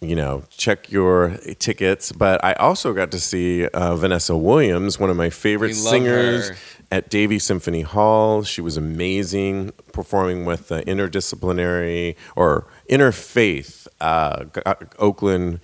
you 0.01 0.15
know, 0.15 0.45
check 0.51 0.91
your 0.93 1.37
tickets. 1.59 2.13
But 2.13 2.45
I 2.45 2.53
also 2.55 2.93
got 2.93 3.11
to 3.13 3.21
see 3.21 3.67
uh, 3.67 3.97
Vanessa 3.97 4.37
Williams, 4.37 4.99
one 5.01 5.11
of 5.11 5.17
my 5.17 5.31
favorite 5.31 5.75
singers, 5.75 6.51
her. 6.51 6.57
at 6.91 7.11
Davies 7.11 7.45
Symphony 7.45 7.83
Hall. 7.83 8.43
She 8.43 8.61
was 8.61 8.77
amazing 8.77 9.73
performing 9.93 10.45
with 10.45 10.69
the 10.69 10.83
interdisciplinary 10.83 12.17
or 12.37 12.67
interfaith 12.89 13.89
uh, 14.01 14.45
G- 14.45 14.87
Oakland 14.99 15.61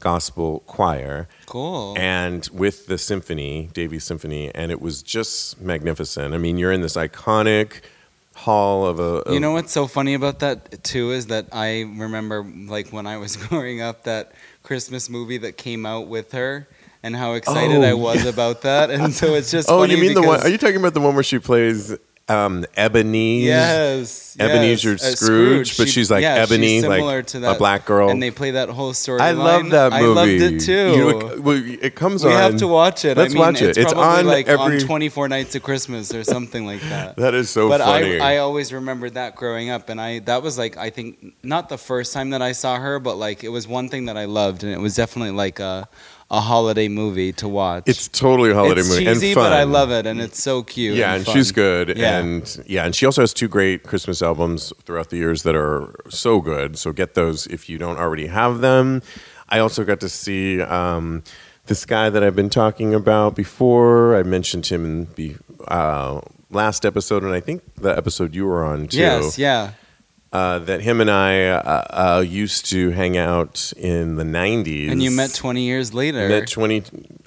Gospel 0.00 0.60
Choir 0.66 1.26
Cool. 1.46 1.94
and 1.96 2.46
with 2.52 2.86
the 2.86 2.98
symphony, 2.98 3.70
Davies 3.72 4.04
Symphony, 4.04 4.54
and 4.54 4.70
it 4.70 4.80
was 4.80 5.02
just 5.02 5.60
magnificent. 5.60 6.34
I 6.34 6.38
mean, 6.38 6.58
you're 6.58 6.72
in 6.72 6.82
this 6.82 6.96
iconic 6.96 7.80
hall 8.36 8.86
of 8.86 9.00
a. 9.00 9.02
Of, 9.02 9.34
You 9.34 9.40
know 9.40 9.52
what's 9.52 9.72
so 9.72 9.86
funny 9.86 10.14
about 10.14 10.38
that 10.40 10.84
too 10.84 11.10
is 11.10 11.26
that 11.26 11.48
I 11.52 11.80
remember 11.82 12.44
like 12.44 12.90
when 12.90 13.06
I 13.06 13.16
was 13.16 13.36
growing 13.48 13.80
up 13.80 14.04
that 14.04 14.32
Christmas 14.62 15.08
movie 15.10 15.38
that 15.38 15.56
came 15.56 15.86
out 15.86 16.06
with 16.08 16.32
her 16.32 16.68
and 17.02 17.16
how 17.16 17.32
excited 17.34 17.78
Oh, 17.78 17.82
I 17.82 17.94
was 17.94 18.24
about 18.26 18.62
that 18.62 18.90
and 18.90 19.12
so 19.14 19.34
it's 19.34 19.50
just 19.56 19.70
Oh, 19.70 19.82
you 19.84 19.96
mean 19.96 20.14
the 20.14 20.22
one? 20.22 20.40
Are 20.40 20.48
you 20.48 20.58
talking 20.58 20.76
about 20.76 20.94
the 20.94 21.00
one 21.00 21.14
where 21.14 21.24
she 21.24 21.38
plays 21.38 21.96
um, 22.28 22.64
Ebony? 22.76 23.42
Yes, 23.44 24.36
Ebenezer 24.38 24.92
yes, 24.92 25.04
uh, 25.04 25.16
Scrooge, 25.16 25.76
but 25.78 25.86
She- 25.86 25.92
she's 25.92 26.10
like 26.10 26.22
yeah, 26.22 26.42
she's 26.44 26.52
Ebony, 26.52 26.82
like 26.82 26.96
similar 26.98 27.22
to 27.22 27.50
a 27.52 27.54
black 27.56 27.84
girl. 27.86 28.10
and 28.10 28.22
they 28.22 28.30
play 28.30 28.50
that 28.52 28.68
whole 28.68 28.92
story. 28.94 29.20
I 29.20 29.30
love 29.32 29.70
that 29.70 29.92
movie. 29.92 30.04
I 30.04 30.06
loved 30.08 30.30
it 30.30 30.60
too. 30.60 30.72
You 30.96 31.78
it 31.80 31.94
comes 31.94 32.24
we 32.24 32.32
on. 32.32 32.36
have 32.36 32.56
to 32.58 32.66
watch 32.66 33.04
it. 33.04 33.16
Let's 33.16 33.32
I 33.32 33.34
mean, 33.34 33.40
watch 33.40 33.62
it. 33.62 33.68
It's, 33.70 33.78
It's 33.78 33.92
on 33.92 34.26
like 34.26 34.48
every- 34.48 34.76
on 34.76 34.80
24 34.80 35.28
nights 35.28 35.54
of 35.54 35.62
Christmas 35.62 36.12
or 36.12 36.24
something 36.24 36.66
like 36.66 36.80
that. 36.82 37.16
That 37.26 37.34
is 37.34 37.48
so 37.50 37.68
funny. 37.68 37.78
but 37.78 37.84
funny. 37.84 38.20
I, 38.20 38.34
I 38.34 38.36
always 38.38 38.72
remembered 38.72 39.14
that 39.14 39.36
growing 39.36 39.70
up, 39.70 39.88
and 39.88 40.00
I 40.00 40.18
that 40.20 40.42
was 40.42 40.58
like 40.58 40.76
I 40.76 40.90
think 40.90 41.34
not 41.42 41.68
the 41.68 41.78
first 41.78 42.12
time 42.12 42.30
that 42.30 42.42
I 42.42 42.52
saw 42.52 42.76
her, 42.78 42.98
but 42.98 43.16
like 43.16 43.44
it 43.44 43.48
was 43.50 43.66
one 43.68 43.88
thing 43.88 44.06
that 44.06 44.16
I 44.16 44.24
loved, 44.26 44.64
and 44.64 44.72
it 44.72 44.80
was 44.80 44.94
definitely 44.96 45.30
like 45.32 45.60
a 45.60 45.88
a 46.30 46.40
holiday 46.40 46.88
movie 46.88 47.32
to 47.32 47.46
watch. 47.48 47.84
it's 47.86 48.08
totally 48.08 48.50
a 48.50 48.54
holiday 48.54 48.80
It's 48.80 48.90
movie 48.90 49.04
cheesy, 49.04 49.26
and 49.28 49.34
fun. 49.34 49.44
but 49.44 49.52
I 49.52 49.62
love 49.62 49.90
it, 49.92 50.06
and 50.06 50.20
it's 50.20 50.42
so 50.42 50.62
cute. 50.64 50.96
Yeah, 50.96 51.14
and 51.14 51.24
fun. 51.24 51.34
she's 51.34 51.52
good, 51.52 51.96
Yeah. 51.96 52.18
and 52.18 52.64
yeah, 52.66 52.84
and 52.84 52.94
she 52.96 53.06
also 53.06 53.20
has 53.22 53.32
two 53.32 53.46
great 53.48 53.84
Christmas 53.84 54.22
albums 54.22 54.72
throughout 54.84 55.10
the 55.10 55.16
years 55.18 55.44
that 55.44 55.54
are 55.54 55.94
so 56.08 56.40
good. 56.40 56.78
So 56.78 56.92
get 56.92 57.14
those 57.14 57.46
if 57.46 57.68
you 57.68 57.78
don't 57.78 57.96
already 57.98 58.26
have 58.26 58.60
them. 58.60 59.02
I 59.48 59.60
also 59.60 59.84
got 59.84 60.00
to 60.00 60.08
see 60.08 60.60
um, 60.62 61.22
this 61.66 61.84
guy 61.86 62.10
that 62.10 62.24
I've 62.24 62.34
been 62.34 62.50
talking 62.50 62.92
about 62.94 63.36
before. 63.36 64.16
I 64.16 64.24
mentioned 64.24 64.66
him 64.66 64.84
in 64.84 65.08
the 65.14 65.36
uh, 65.68 66.20
last 66.50 66.84
episode, 66.84 67.22
and 67.22 67.32
I 67.32 67.38
think 67.38 67.62
the 67.76 67.96
episode 67.96 68.34
you 68.34 68.46
were 68.46 68.64
on 68.64 68.88
too. 68.88 68.98
Yes, 68.98 69.38
yeah. 69.38 69.70
Uh, 70.36 70.58
that 70.58 70.82
him 70.82 71.00
and 71.00 71.10
I 71.10 71.48
uh, 71.48 72.18
uh, 72.18 72.20
used 72.20 72.66
to 72.66 72.90
hang 72.90 73.16
out 73.16 73.72
in 73.74 74.16
the 74.16 74.22
'90s, 74.22 74.90
And 74.90 75.02
you 75.02 75.10
met 75.10 75.32
20 75.32 75.62
years 75.62 75.94
later. 75.94 76.28
Met 76.28 76.46
20, 76.46 76.82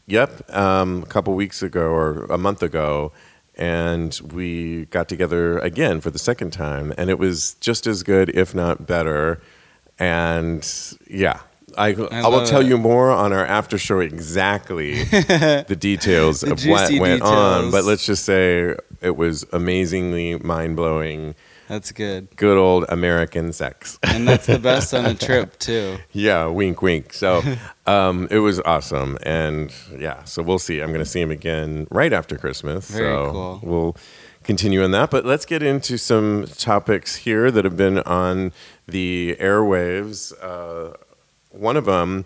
yep, 0.05 0.47
um, 0.55 1.01
a 1.01 1.05
couple 1.07 1.33
weeks 1.33 1.63
ago 1.63 1.87
or 1.89 2.25
a 2.25 2.37
month 2.37 2.61
ago. 2.61 3.11
And 3.55 4.13
we 4.31 4.85
got 4.91 5.09
together 5.09 5.57
again 5.57 6.01
for 6.01 6.11
the 6.11 6.19
second 6.19 6.51
time. 6.51 6.93
And 6.99 7.09
it 7.09 7.17
was 7.17 7.55
just 7.55 7.87
as 7.87 8.03
good, 8.03 8.29
if 8.29 8.53
not 8.53 8.85
better. 8.85 9.41
And 9.97 10.61
yeah, 11.07 11.39
I, 11.79 11.95
I, 12.11 12.27
will 12.27 12.45
tell 12.45 12.61
it. 12.61 12.67
you 12.67 12.77
more 12.77 13.09
on 13.09 13.33
our 13.33 13.45
after 13.45 13.79
show 13.79 14.01
exactly 14.01 15.03
the 15.05 15.77
details 15.79 16.41
The 16.41 16.51
of 16.51 16.63
what 16.63 16.91
went 16.99 17.23
on. 17.23 17.71
But 17.71 17.85
let's 17.85 18.05
just 18.05 18.23
say 18.23 18.75
it 19.01 19.15
was 19.17 19.45
amazingly 19.51 20.37
mind 20.37 20.75
blowing. 20.75 21.33
That's 21.69 21.91
good. 21.91 22.35
Good 22.35 22.57
old 22.57 22.85
American 22.89 23.53
sex. 23.53 23.99
And 24.09 24.27
that's 24.27 24.47
the 24.47 24.59
best 24.59 24.93
on 24.93 25.05
a 25.05 25.13
trip 25.13 25.57
too. 25.59 25.97
Yeah, 26.11 26.47
wink, 26.47 26.81
wink. 26.81 27.13
So 27.13 27.41
um, 27.87 28.27
it 28.29 28.39
was 28.39 28.59
awesome, 28.61 29.17
and 29.23 29.73
yeah, 29.97 30.25
so 30.25 30.41
we'll 30.43 30.59
see. 30.59 30.81
I'm 30.81 30.89
going 30.89 30.99
to 30.99 31.09
see 31.09 31.21
him 31.21 31.31
again 31.31 31.87
right 31.89 32.11
after 32.11 32.37
Christmas. 32.37 32.89
Very 32.89 33.07
so 33.07 33.31
cool. 33.31 33.59
We'll 33.63 33.97
continue 34.43 34.83
on 34.83 34.91
that, 34.91 35.09
but 35.09 35.25
let's 35.25 35.45
get 35.45 35.63
into 35.63 35.97
some 35.97 36.47
topics 36.57 37.17
here 37.17 37.49
that 37.51 37.63
have 37.63 37.77
been 37.77 37.99
on 37.99 38.51
the 38.87 39.37
airwaves. 39.39 40.33
Uh, 40.41 40.97
one 41.51 41.77
of 41.77 41.85
them. 41.85 42.25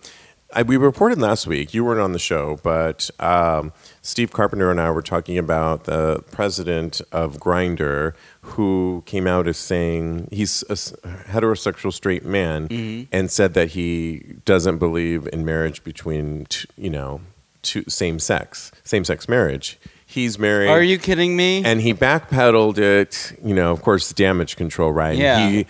I, 0.56 0.62
we 0.64 0.78
reported 0.78 1.20
last 1.20 1.48
week. 1.48 1.74
You 1.74 1.84
weren't 1.84 2.00
on 2.00 2.12
the 2.14 2.20
show, 2.20 2.60
but 2.64 3.10
um, 3.20 3.74
Steve 4.02 4.32
Carpenter 4.32 4.70
and 4.72 4.80
I 4.80 4.92
were 4.92 5.02
talking 5.02 5.38
about 5.38 5.86
the 5.86 6.24
president 6.32 7.02
of 7.12 7.38
Grindr, 7.38 8.14
who 8.42 9.04
came 9.06 9.26
out 9.28 9.48
as 9.48 9.58
saying 9.58 10.28
he's 10.32 10.64
a 10.70 10.74
heterosexual 10.76 11.92
straight 11.92 12.24
man, 12.26 12.68
Mm-hmm. 12.68 13.10
and 13.12 13.32
said 13.32 13.54
that 13.56 13.70
he 13.72 14.36
doesn't 14.46 14.78
believe 14.78 15.28
in 15.34 15.44
marriage 15.46 15.84
between 15.84 16.46
t- 16.46 16.68
you 16.78 16.90
know 16.90 17.22
two, 17.62 17.84
same 17.88 18.20
sex 18.20 18.72
same 18.84 19.04
sex 19.04 19.28
marriage. 19.28 19.80
He's 20.06 20.38
married. 20.38 20.70
Are 20.70 20.84
you 20.84 21.00
kidding 21.00 21.36
me? 21.36 21.64
And 21.66 21.82
he 21.82 21.92
backpedaled 21.94 22.78
it. 22.78 23.34
You 23.44 23.56
know, 23.56 23.72
of 23.72 23.82
course, 23.82 24.14
damage 24.14 24.56
control, 24.56 24.92
right? 24.92 25.18
Yeah. 25.18 25.50
He, 25.50 25.66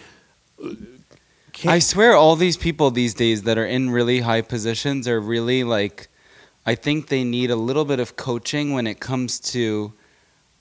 I 1.65 1.79
swear, 1.79 2.15
all 2.15 2.36
these 2.36 2.57
people 2.57 2.91
these 2.91 3.13
days 3.13 3.43
that 3.43 3.57
are 3.57 3.65
in 3.65 3.89
really 3.89 4.19
high 4.22 4.41
positions 4.41 5.07
are 5.07 5.19
really 5.19 5.63
like, 5.63 6.10
I 6.65 6.75
think 6.75 7.07
they 7.07 7.24
need 7.24 7.51
a 7.51 7.55
little 7.55 7.86
bit 7.86 8.00
of 8.00 8.15
coaching 8.15 8.74
when 8.74 8.88
it 8.88 9.00
comes 9.00 9.39
to 9.51 9.93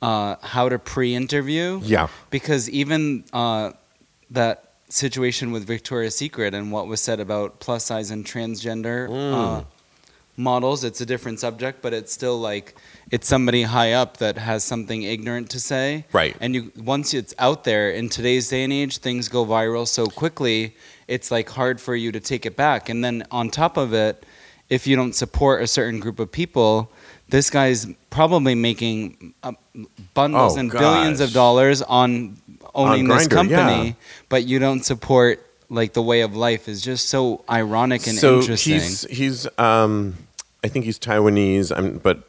uh, 0.00 0.36
how 0.42 0.68
to 0.68 0.78
pre-interview. 0.78 1.80
yeah. 1.84 2.08
Because 2.30 2.68
even 2.70 3.24
uh, 3.32 3.72
that 4.30 4.72
situation 4.88 5.52
with 5.52 5.66
Victoria's 5.66 6.16
Secret 6.16 6.54
and 6.54 6.70
what 6.70 6.86
was 6.86 7.00
said 7.00 7.20
about 7.20 7.60
plus 7.60 7.84
size 7.84 8.10
and 8.10 8.24
transgender 8.26 9.08
uh, 9.08 9.64
models, 10.42 10.84
it's 10.84 11.00
a 11.00 11.06
different 11.06 11.40
subject, 11.40 11.82
but 11.82 11.92
it's 11.92 12.12
still 12.12 12.38
like 12.40 12.74
it's 13.10 13.28
somebody 13.28 13.62
high 13.62 13.92
up 13.92 14.16
that 14.18 14.38
has 14.38 14.64
something 14.64 15.02
ignorant 15.02 15.50
to 15.50 15.60
say. 15.60 16.04
Right. 16.12 16.36
And 16.40 16.54
you 16.54 16.72
once 16.76 17.14
it's 17.14 17.34
out 17.38 17.64
there 17.64 17.90
in 17.90 18.08
today's 18.08 18.48
day 18.48 18.64
and 18.64 18.72
age, 18.72 18.98
things 18.98 19.28
go 19.28 19.44
viral 19.44 19.86
so 19.86 20.06
quickly. 20.06 20.76
It's 21.08 21.30
like 21.30 21.48
hard 21.50 21.80
for 21.80 21.94
you 21.94 22.12
to 22.12 22.20
take 22.20 22.46
it 22.46 22.56
back. 22.56 22.88
And 22.88 23.04
then 23.04 23.24
on 23.30 23.50
top 23.50 23.76
of 23.76 23.92
it, 23.92 24.24
if 24.68 24.86
you 24.86 24.96
don't 24.96 25.14
support 25.14 25.62
a 25.62 25.66
certain 25.66 26.00
group 26.00 26.18
of 26.18 26.32
people, 26.32 26.90
this 27.28 27.50
guy's 27.50 27.86
probably 28.10 28.54
making 28.54 29.34
uh, 29.42 29.52
bundles 30.14 30.56
Oh, 30.56 30.60
and 30.60 30.70
billions 30.70 31.20
of 31.20 31.32
dollars 31.32 31.82
on 31.82 32.36
owning 32.74 33.08
this 33.08 33.26
Grindr, 33.28 33.30
company, 33.30 33.86
yeah. 33.88 33.92
but 34.28 34.44
you 34.44 34.58
don't 34.58 34.84
support 34.84 35.46
like 35.68 35.94
the 35.94 36.02
way 36.02 36.20
of 36.20 36.36
life 36.36 36.68
is 36.68 36.82
just 36.82 37.08
so 37.08 37.44
ironic 37.50 38.06
and 38.06 38.16
so 38.16 38.40
interesting. 38.40 38.74
he's 38.74 39.02
he's 39.04 39.58
um, 39.58 40.14
I 40.64 40.68
think 40.68 40.84
he's 40.84 40.98
Taiwanese. 40.98 41.76
I'm, 41.76 41.98
but 41.98 42.22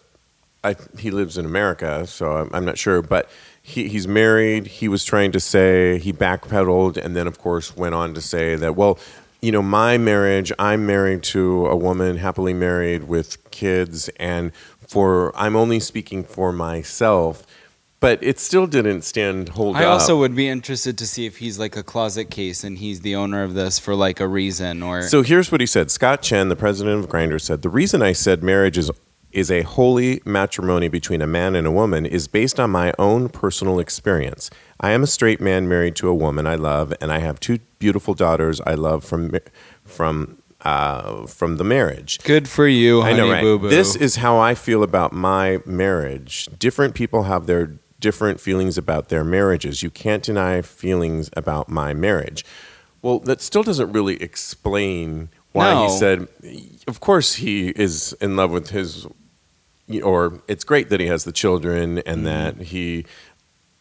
I, 0.63 0.75
he 0.98 1.12
lives 1.12 1.38
in 1.38 1.46
America, 1.46 2.08
so 2.08 2.38
I'm, 2.38 2.50
I'm 2.54 2.66
not 2.66 2.78
sure. 2.78 3.02
But 3.02 3.30
he, 3.62 3.88
he's 3.88 4.08
married. 4.08 4.68
He 4.68 4.88
was 4.88 5.04
trying 5.04 5.32
to 5.34 5.40
say 5.40 6.00
he 6.00 6.12
backpedaled, 6.13 6.98
and 6.98 7.16
then 7.16 7.28
of 7.28 7.40
course 7.40 7.75
went 7.75 7.96
on 7.96 8.13
to 8.13 8.22
say 8.22 8.56
that 8.56 8.75
well. 8.75 9.00
You 9.42 9.52
know, 9.52 9.62
my 9.62 9.98
marriage, 9.98 10.54
I'm 10.58 10.86
married 10.86 11.22
to 11.24 11.68
a 11.68 11.75
woman, 11.75 12.16
happily 12.16 12.54
married 12.54 13.04
with 13.10 13.52
kids, 13.52 14.10
and 14.16 14.54
for 14.88 15.36
I'm 15.36 15.58
only 15.58 15.82
speaking 15.82 16.24
for 16.24 16.54
myself, 16.54 17.46
but 18.03 18.22
it 18.22 18.38
still 18.38 18.67
didn't 18.67 19.03
stand 19.03 19.48
hold 19.50 19.77
I 19.77 19.86
up. 19.86 19.93
also 19.93 20.19
would 20.19 20.36
be 20.36 20.50
interested 20.50 20.98
to 20.98 21.07
see 21.07 21.25
if 21.25 21.38
he's 21.38 21.57
like 21.57 21.77
a 21.77 21.83
closet 21.83 22.29
case 22.29 22.65
and 22.65 22.77
he's 22.77 23.00
the 23.00 23.15
owner 23.15 23.43
of 23.43 23.53
this 23.53 23.79
for 23.79 23.95
like 23.95 24.19
a 24.19 24.27
reason 24.27 24.83
or 24.83 25.03
So 25.03 25.22
here's 25.22 25.53
what 25.53 25.62
he 25.62 25.67
said. 25.67 25.89
Scott 25.89 26.22
Chen, 26.22 26.50
the 26.50 26.57
president 26.57 27.01
of 27.01 27.10
Grindr, 27.10 27.39
said 27.39 27.62
the 27.62 27.69
reason 27.69 28.01
I 28.01 28.12
said 28.12 28.43
marriage 28.43 28.77
is 28.77 28.91
is 29.31 29.50
a 29.50 29.63
holy 29.63 30.22
matrimony 30.25 30.89
between 30.89 31.22
a 31.22 31.25
man 31.25 31.55
and 31.55 31.65
a 31.65 31.72
woman 31.72 32.05
is 32.05 32.27
based 32.27 32.60
on 32.60 32.69
my 32.69 32.93
own 33.00 33.29
personal 33.29 33.79
experience. 33.79 34.51
I 34.79 34.91
am 34.91 35.01
a 35.01 35.07
straight 35.07 35.41
man 35.41 35.67
married 35.67 35.95
to 35.95 36.07
a 36.07 36.13
woman 36.13 36.45
I 36.45 36.53
love, 36.55 36.93
and 37.01 37.12
I 37.12 37.17
have 37.19 37.39
two 37.39 37.57
beautiful 37.79 38.13
daughters 38.13 38.62
I 38.62 38.75
love 38.75 39.03
from 39.03 39.31
from 39.86 40.38
uh, 40.63 41.25
from 41.27 41.57
the 41.57 41.63
marriage. 41.63 42.19
good 42.24 42.48
for 42.48 42.67
you, 42.67 43.01
I 43.01 43.12
honey 43.12 43.17
know, 43.17 43.31
right? 43.31 43.41
boo 43.41 43.60
boo. 43.60 43.69
This 43.69 43.95
is 43.95 44.17
how 44.17 44.38
I 44.39 44.55
feel 44.55 44.83
about 44.83 45.13
my 45.13 45.60
marriage. 45.65 46.48
Different 46.57 46.95
people 46.95 47.24
have 47.24 47.48
their 47.48 47.72
different 48.03 48.39
feelings 48.39 48.77
about 48.77 49.07
their 49.10 49.24
marriages. 49.24 49.81
You 49.81 49.89
can't 49.89 50.22
deny 50.22 50.62
feelings 50.62 51.29
about 51.41 51.69
my 51.69 51.93
marriage. 51.93 52.45
Well, 53.01 53.19
that 53.19 53.41
still 53.41 53.63
doesn't 53.63 53.91
really 53.93 54.22
explain 54.22 55.29
why 55.53 55.72
No. 55.74 55.83
he 55.88 55.98
said. 55.98 56.27
Of 56.88 57.00
course, 57.00 57.36
he 57.36 57.69
is 57.69 58.13
in 58.22 58.36
love 58.36 58.51
with 58.51 58.69
his, 58.69 59.07
or 60.03 60.41
it's 60.48 60.63
great 60.63 60.89
that 60.89 61.00
he 61.00 61.07
has 61.07 61.24
the 61.24 61.31
children 61.31 62.00
and 62.00 62.25
Mm-hmm. 62.25 62.25
that 62.25 62.65
he 62.67 63.05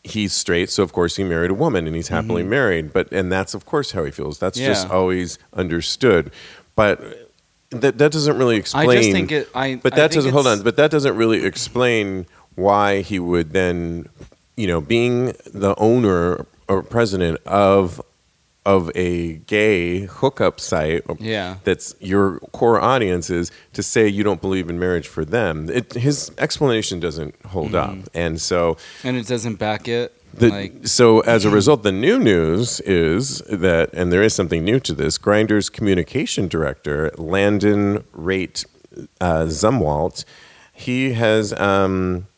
he's 0.04 0.32
straight, 0.32 0.68
so 0.68 0.82
of 0.82 0.92
course 0.92 1.14
he 1.16 1.22
married 1.24 1.50
a 1.50 1.54
woman 1.54 1.86
and 1.86 1.94
he's 1.94 2.08
happily 2.08 2.42
married. 2.42 2.92
But 2.92 3.12
and 3.12 3.30
that's 3.30 3.54
of 3.54 3.64
course 3.66 3.92
how 3.92 4.04
he 4.04 4.10
feels. 4.10 4.38
That's 4.38 4.58
just 4.58 4.86
Mm-hmm. 4.86 4.96
Always 4.96 5.38
understood. 5.52 6.30
But 6.74 6.98
that 7.70 7.98
that 7.98 8.10
doesn't 8.12 8.36
really 8.38 8.56
explain. 8.56 8.90
I 8.90 8.96
just 8.96 9.12
think 9.12 9.30
it. 9.32 9.48
I. 9.54 9.76
But 9.76 9.92
I 9.94 9.96
that 9.96 10.02
think 10.10 10.14
doesn't 10.18 10.32
hold 10.32 10.46
on. 10.46 10.62
But 10.62 10.76
that 10.76 10.90
doesn't 10.90 11.16
really 11.16 11.44
explain 11.44 12.26
why 12.54 13.00
he 13.02 13.18
would 13.18 13.52
then, 13.52 14.08
you 14.56 14.66
know, 14.66 14.80
being 14.80 15.26
the 15.52 15.74
owner 15.78 16.46
or 16.68 16.82
president 16.82 17.38
of 17.46 18.00
of 18.64 18.92
a 18.94 19.34
gay 19.48 20.02
hookup 20.06 20.60
site 20.60 21.02
Yeah. 21.18 21.56
that's 21.64 21.96
your 21.98 22.38
core 22.52 22.80
audience 22.80 23.28
is 23.28 23.50
to 23.72 23.82
say 23.82 24.06
you 24.06 24.22
don't 24.22 24.40
believe 24.40 24.70
in 24.70 24.78
marriage 24.78 25.08
for 25.08 25.24
them 25.24 25.68
it, 25.68 25.94
his 25.94 26.30
explanation 26.38 27.00
doesn't 27.00 27.34
hold 27.46 27.74
up 27.74 27.96
and 28.14 28.40
so 28.40 28.76
and 29.02 29.16
it 29.16 29.26
doesn't 29.26 29.56
back 29.56 29.88
it. 29.88 30.12
the, 30.32 30.48
like 30.50 30.86
so 30.86 31.20
as 31.20 31.44
a 31.44 31.50
result, 31.50 31.82
the 31.82 31.90
new 31.90 32.20
news 32.20 32.78
is 32.80 33.38
that, 33.50 33.92
and 33.92 34.12
there 34.12 34.22
is 34.22 34.32
something 34.32 34.64
new 34.64 34.78
to 34.80 34.94
this. 34.94 35.18
Grindr's 35.18 35.68
communication 35.68 36.46
director, 36.48 37.10
Landon 37.18 38.04
Rate 38.12 38.64
uh, 39.20 39.46
Zumwalt, 39.46 40.24
he 40.72 41.12
has 41.14 41.52
um, 41.54 42.28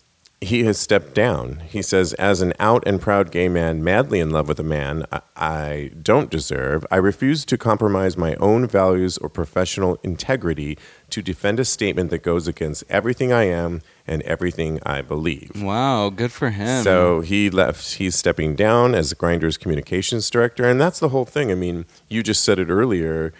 he 0.45 0.65
has 0.65 0.79
stepped 0.79 1.15
down. 1.15 1.63
He 1.69 1.83
says, 1.83 2.13
as 2.15 2.41
an 2.41 2.53
out 2.61 2.83
and 2.87 3.01
proud 3.01 3.31
gay 3.31 3.49
man, 3.49 3.83
madly 3.83 4.21
in 4.21 4.31
love 4.31 4.49
with 4.49 4.61
a 4.61 4.65
man 4.65 5.05
I, 5.11 5.21
I 5.37 5.91
don't 6.03 6.31
deserve, 6.31 6.87
I 6.91 6.97
refuse 6.97 7.45
to 7.47 7.59
compromise 7.59 8.17
my 8.17 8.35
own 8.37 8.67
values 8.67 9.19
or 9.19 9.29
professional 9.29 9.99
integrity 10.03 10.79
to 11.11 11.23
defend 11.23 11.61
a 11.61 11.65
statement 11.65 12.11
that 12.11 12.23
goes 12.23 12.47
against 12.49 12.85
everything 12.89 13.33
I 13.33 13.45
am 13.45 13.83
and 14.07 14.23
everything 14.23 14.81
I 14.85 15.01
believe. 15.03 15.63
wow, 15.63 16.11
good 16.11 16.33
for 16.33 16.51
him. 16.51 16.83
So 16.85 17.21
he 17.21 17.51
left. 17.51 17.95
He's 17.95 18.15
stepping 18.15 18.55
down 18.55 18.95
as 18.95 19.15
Grindr's 19.15 19.57
communications 19.57 20.29
director, 20.31 20.65
and 20.69 20.81
that's 20.81 21.01
the 21.01 21.09
whole 21.11 21.25
thing. 21.25 21.51
I 21.51 21.55
mean, 21.55 21.87
you 22.09 22.23
just 22.23 22.45
said 22.45 22.59
it 22.59 22.69
earlier. 22.69 23.33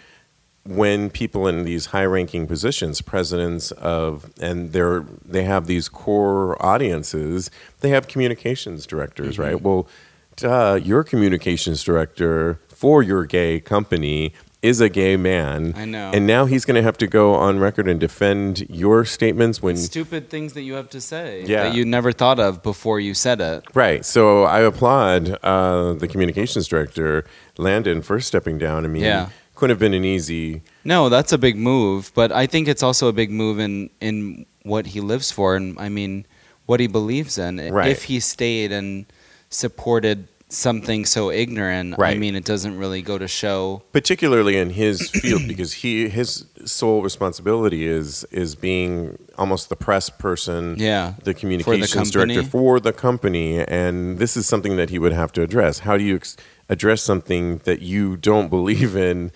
When 0.67 1.11
people 1.11 1.47
in 1.47 1.63
these 1.63 1.87
high-ranking 1.87 2.47
positions, 2.47 2.99
presidents 3.01 3.71
of, 3.73 4.31
and 4.41 4.71
they're 4.71 5.05
they 5.23 5.43
have 5.43 5.67
these 5.67 5.87
core 5.87 6.57
audiences, 6.65 7.51
they 7.81 7.89
have 7.89 8.07
communications 8.07 8.87
directors, 8.87 9.37
right? 9.37 9.61
Well, 9.61 9.87
duh, 10.37 10.79
your 10.81 11.03
communications 11.03 11.83
director 11.83 12.59
for 12.69 13.03
your 13.03 13.25
gay 13.25 13.59
company 13.59 14.33
is 14.63 14.81
a 14.81 14.89
gay 14.89 15.15
man. 15.15 15.73
I 15.77 15.85
know. 15.85 16.09
And 16.11 16.25
now 16.25 16.45
he's 16.45 16.65
going 16.65 16.75
to 16.75 16.81
have 16.81 16.97
to 16.97 17.05
go 17.05 17.35
on 17.35 17.59
record 17.59 17.87
and 17.87 17.99
defend 17.99 18.67
your 18.67 19.05
statements 19.05 19.61
when 19.61 19.77
stupid 19.77 20.31
things 20.31 20.53
that 20.53 20.63
you 20.63 20.73
have 20.73 20.89
to 20.89 20.99
say 21.01 21.43
Yeah. 21.45 21.65
that 21.65 21.75
you 21.75 21.85
never 21.85 22.11
thought 22.11 22.39
of 22.39 22.63
before 22.63 22.99
you 22.99 23.13
said 23.13 23.39
it. 23.39 23.63
Right. 23.75 24.03
So 24.03 24.43
I 24.45 24.61
applaud 24.61 25.37
uh, 25.43 25.93
the 25.93 26.07
communications 26.07 26.67
director, 26.67 27.23
Landon, 27.59 28.01
for 28.01 28.19
stepping 28.19 28.57
down. 28.57 28.85
I 28.85 28.87
mean, 28.87 29.03
Yeah. 29.03 29.29
Couldn't 29.55 29.71
have 29.71 29.79
been 29.79 29.93
an 29.93 30.05
easy. 30.05 30.61
No, 30.83 31.09
that's 31.09 31.31
a 31.33 31.37
big 31.37 31.57
move, 31.57 32.11
but 32.13 32.31
I 32.31 32.45
think 32.45 32.67
it's 32.67 32.83
also 32.83 33.07
a 33.07 33.13
big 33.13 33.31
move 33.31 33.59
in 33.59 33.89
in 34.01 34.45
what 34.63 34.85
he 34.87 35.01
lives 35.01 35.31
for, 35.31 35.55
and 35.55 35.77
I 35.79 35.89
mean 35.89 36.25
what 36.65 36.79
he 36.79 36.87
believes 36.87 37.37
in. 37.37 37.57
Right. 37.71 37.89
If 37.89 38.03
he 38.03 38.19
stayed 38.19 38.71
and 38.71 39.05
supported 39.49 40.27
something 40.49 41.05
so 41.05 41.31
ignorant, 41.31 41.95
right. 41.97 42.15
I 42.15 42.19
mean, 42.19 42.35
it 42.35 42.45
doesn't 42.45 42.77
really 42.77 43.01
go 43.01 43.17
to 43.17 43.27
show. 43.27 43.81
particularly 43.91 44.57
in 44.57 44.69
his 44.69 45.09
field 45.09 45.41
because 45.47 45.73
he 45.73 46.07
his 46.07 46.45
sole 46.65 47.01
responsibility 47.01 47.87
is 47.87 48.23
is 48.31 48.55
being 48.55 49.17
almost 49.37 49.69
the 49.69 49.75
press 49.75 50.09
person 50.09 50.75
Yeah, 50.77 51.13
the 51.23 51.33
communications 51.33 51.93
company. 51.93 52.33
director 52.35 52.49
for 52.49 52.79
the 52.79 52.93
company 52.93 53.59
and 53.59 54.17
this 54.19 54.37
is 54.37 54.45
something 54.47 54.75
that 54.77 54.89
he 54.91 54.99
would 54.99 55.13
have 55.13 55.31
to 55.33 55.41
address 55.41 55.79
how 55.79 55.97
do 55.97 56.03
you 56.03 56.15
ex- 56.15 56.37
address 56.69 57.01
something 57.01 57.57
that 57.59 57.81
you 57.81 58.17
don't 58.17 58.49
believe 58.49 58.95
in 58.95 59.31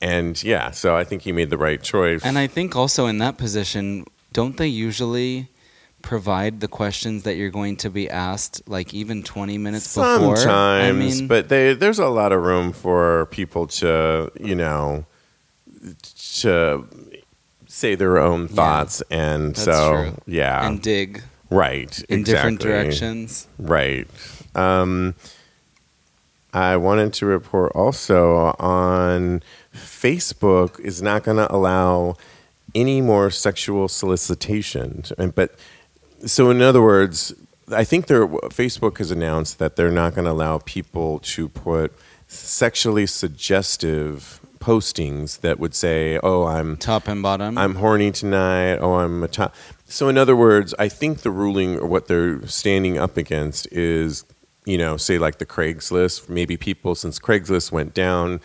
and 0.00 0.42
yeah 0.42 0.70
so 0.70 0.96
i 0.96 1.04
think 1.04 1.22
he 1.22 1.32
made 1.32 1.50
the 1.50 1.58
right 1.58 1.82
choice 1.82 2.22
And 2.24 2.36
I 2.38 2.46
think 2.46 2.74
also 2.76 3.06
in 3.06 3.18
that 3.18 3.36
position, 3.38 4.04
don't 4.32 4.56
they 4.56 4.66
usually 4.68 5.48
provide 6.02 6.60
the 6.60 6.68
questions 6.68 7.22
that 7.22 7.36
you're 7.36 7.50
going 7.50 7.76
to 7.76 7.88
be 7.88 8.10
asked, 8.10 8.60
like 8.68 8.92
even 8.92 9.22
20 9.22 9.56
minutes 9.56 9.94
before? 9.94 10.36
Sometimes, 10.36 10.84
I 10.88 10.92
mean, 10.92 11.28
but 11.28 11.48
they, 11.48 11.72
there's 11.72 11.98
a 11.98 12.08
lot 12.08 12.30
of 12.32 12.42
room 12.42 12.72
for 12.74 13.26
people 13.30 13.66
to, 13.80 14.30
you 14.38 14.54
know, 14.54 15.06
to 16.42 16.86
say 17.66 17.94
their 17.94 18.18
own 18.18 18.48
thoughts, 18.48 19.02
and 19.10 19.54
That's 19.54 19.64
so 19.64 19.92
true. 19.92 20.22
yeah, 20.26 20.66
and 20.66 20.82
dig 20.82 21.22
right, 21.50 22.02
in 22.08 22.22
different 22.24 22.60
directions. 22.60 23.46
right. 23.58 24.06
Um, 24.54 25.14
I 26.54 26.76
wanted 26.76 27.12
to 27.14 27.26
report 27.26 27.72
also 27.74 28.54
on 28.60 29.42
Facebook 29.74 30.78
is 30.80 31.02
not 31.02 31.24
going 31.24 31.36
to 31.36 31.52
allow 31.52 32.16
any 32.74 33.00
more 33.00 33.30
sexual 33.30 33.88
solicitation, 33.88 35.04
and 35.18 35.34
but 35.34 35.54
so 36.24 36.50
in 36.50 36.62
other 36.62 36.80
words, 36.80 37.34
I 37.70 37.84
think 37.84 38.06
they're, 38.06 38.26
Facebook 38.26 38.98
has 38.98 39.10
announced 39.10 39.58
that 39.58 39.76
they're 39.76 39.90
not 39.90 40.14
going 40.14 40.26
to 40.26 40.30
allow 40.30 40.58
people 40.58 41.18
to 41.20 41.48
put 41.48 41.92
sexually 42.28 43.06
suggestive 43.06 44.40
postings 44.58 45.40
that 45.40 45.58
would 45.58 45.74
say, 45.74 46.18
"Oh, 46.22 46.44
I'm 46.44 46.76
Top 46.76 47.08
and 47.08 47.22
bottom. 47.22 47.58
I'm 47.58 47.74
horny 47.74 48.10
tonight. 48.10 48.76
Oh, 48.76 48.94
I'm 48.94 49.22
a 49.22 49.28
top." 49.28 49.54
So 49.86 50.08
in 50.08 50.16
other 50.16 50.34
words, 50.36 50.74
I 50.78 50.88
think 50.88 51.18
the 51.20 51.30
ruling 51.30 51.78
or 51.78 51.86
what 51.86 52.06
they're 52.06 52.46
standing 52.46 52.96
up 52.96 53.16
against 53.16 53.66
is, 53.70 54.24
you 54.64 54.78
know, 54.78 54.96
say 54.96 55.18
like 55.18 55.38
the 55.38 55.46
Craigslist. 55.46 56.28
Maybe 56.28 56.56
people 56.56 56.94
since 56.94 57.18
Craigslist 57.18 57.72
went 57.72 57.94
down, 57.94 58.40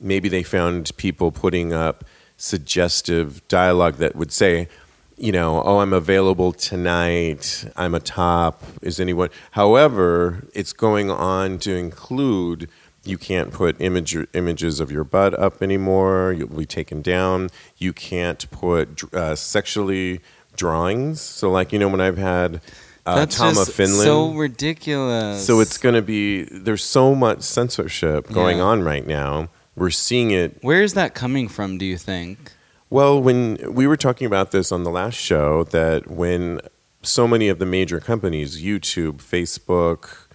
maybe 0.00 0.28
they 0.28 0.42
found 0.42 0.96
people 0.96 1.30
putting 1.30 1.72
up 1.72 2.04
suggestive 2.36 3.46
dialogue 3.48 3.96
that 3.96 4.14
would 4.14 4.32
say, 4.32 4.68
you 5.16 5.32
know, 5.32 5.62
oh, 5.64 5.80
I'm 5.80 5.92
available 5.92 6.52
tonight. 6.52 7.66
I'm 7.76 7.94
a 7.94 8.00
top. 8.00 8.62
Is 8.82 9.00
anyone? 9.00 9.30
However, 9.52 10.44
it's 10.54 10.72
going 10.72 11.10
on 11.10 11.58
to 11.60 11.74
include 11.74 12.70
you 13.04 13.18
can't 13.18 13.52
put 13.52 13.80
image, 13.80 14.16
images 14.34 14.80
of 14.80 14.92
your 14.92 15.02
butt 15.02 15.36
up 15.38 15.62
anymore. 15.62 16.34
You'll 16.36 16.48
be 16.48 16.66
taken 16.66 17.02
down. 17.02 17.50
You 17.78 17.92
can't 17.92 18.48
put 18.50 19.12
uh, 19.12 19.34
sexually 19.34 20.20
drawings. 20.54 21.20
So, 21.20 21.50
like 21.50 21.72
you 21.72 21.78
know, 21.78 21.88
when 21.88 22.00
I've 22.00 22.18
had 22.18 22.60
uh, 23.08 23.14
That's 23.16 23.36
Tom 23.36 23.54
just 23.54 23.72
Finland, 23.72 24.02
so 24.02 24.30
ridiculous. 24.32 25.44
so 25.46 25.60
it's 25.60 25.78
going 25.78 25.94
to 25.94 26.02
be. 26.02 26.44
There's 26.44 26.84
so 26.84 27.14
much 27.14 27.40
censorship 27.42 28.30
going 28.32 28.58
Yeah. 28.58 28.64
on 28.64 28.82
right 28.82 29.06
now. 29.06 29.48
We're 29.76 29.90
seeing 29.90 30.30
it 30.32 30.58
Where 30.62 30.82
is 30.82 30.94
that 30.94 31.14
coming 31.14 31.48
from? 31.48 31.78
Do 31.78 31.84
you 31.86 31.96
think? 31.98 32.52
well, 32.90 33.20
when 33.22 33.58
we 33.72 33.86
were 33.86 33.96
talking 33.96 34.26
about 34.26 34.50
this 34.50 34.72
on 34.72 34.82
the 34.82 34.90
last 34.90 35.14
show, 35.16 35.64
that 35.64 36.10
when 36.10 36.60
so 37.02 37.28
many 37.28 37.48
of 37.48 37.58
the 37.58 37.66
major 37.66 38.00
companies, 38.00 38.60
YouTube, 38.62 39.16
Facebook, 39.22 40.26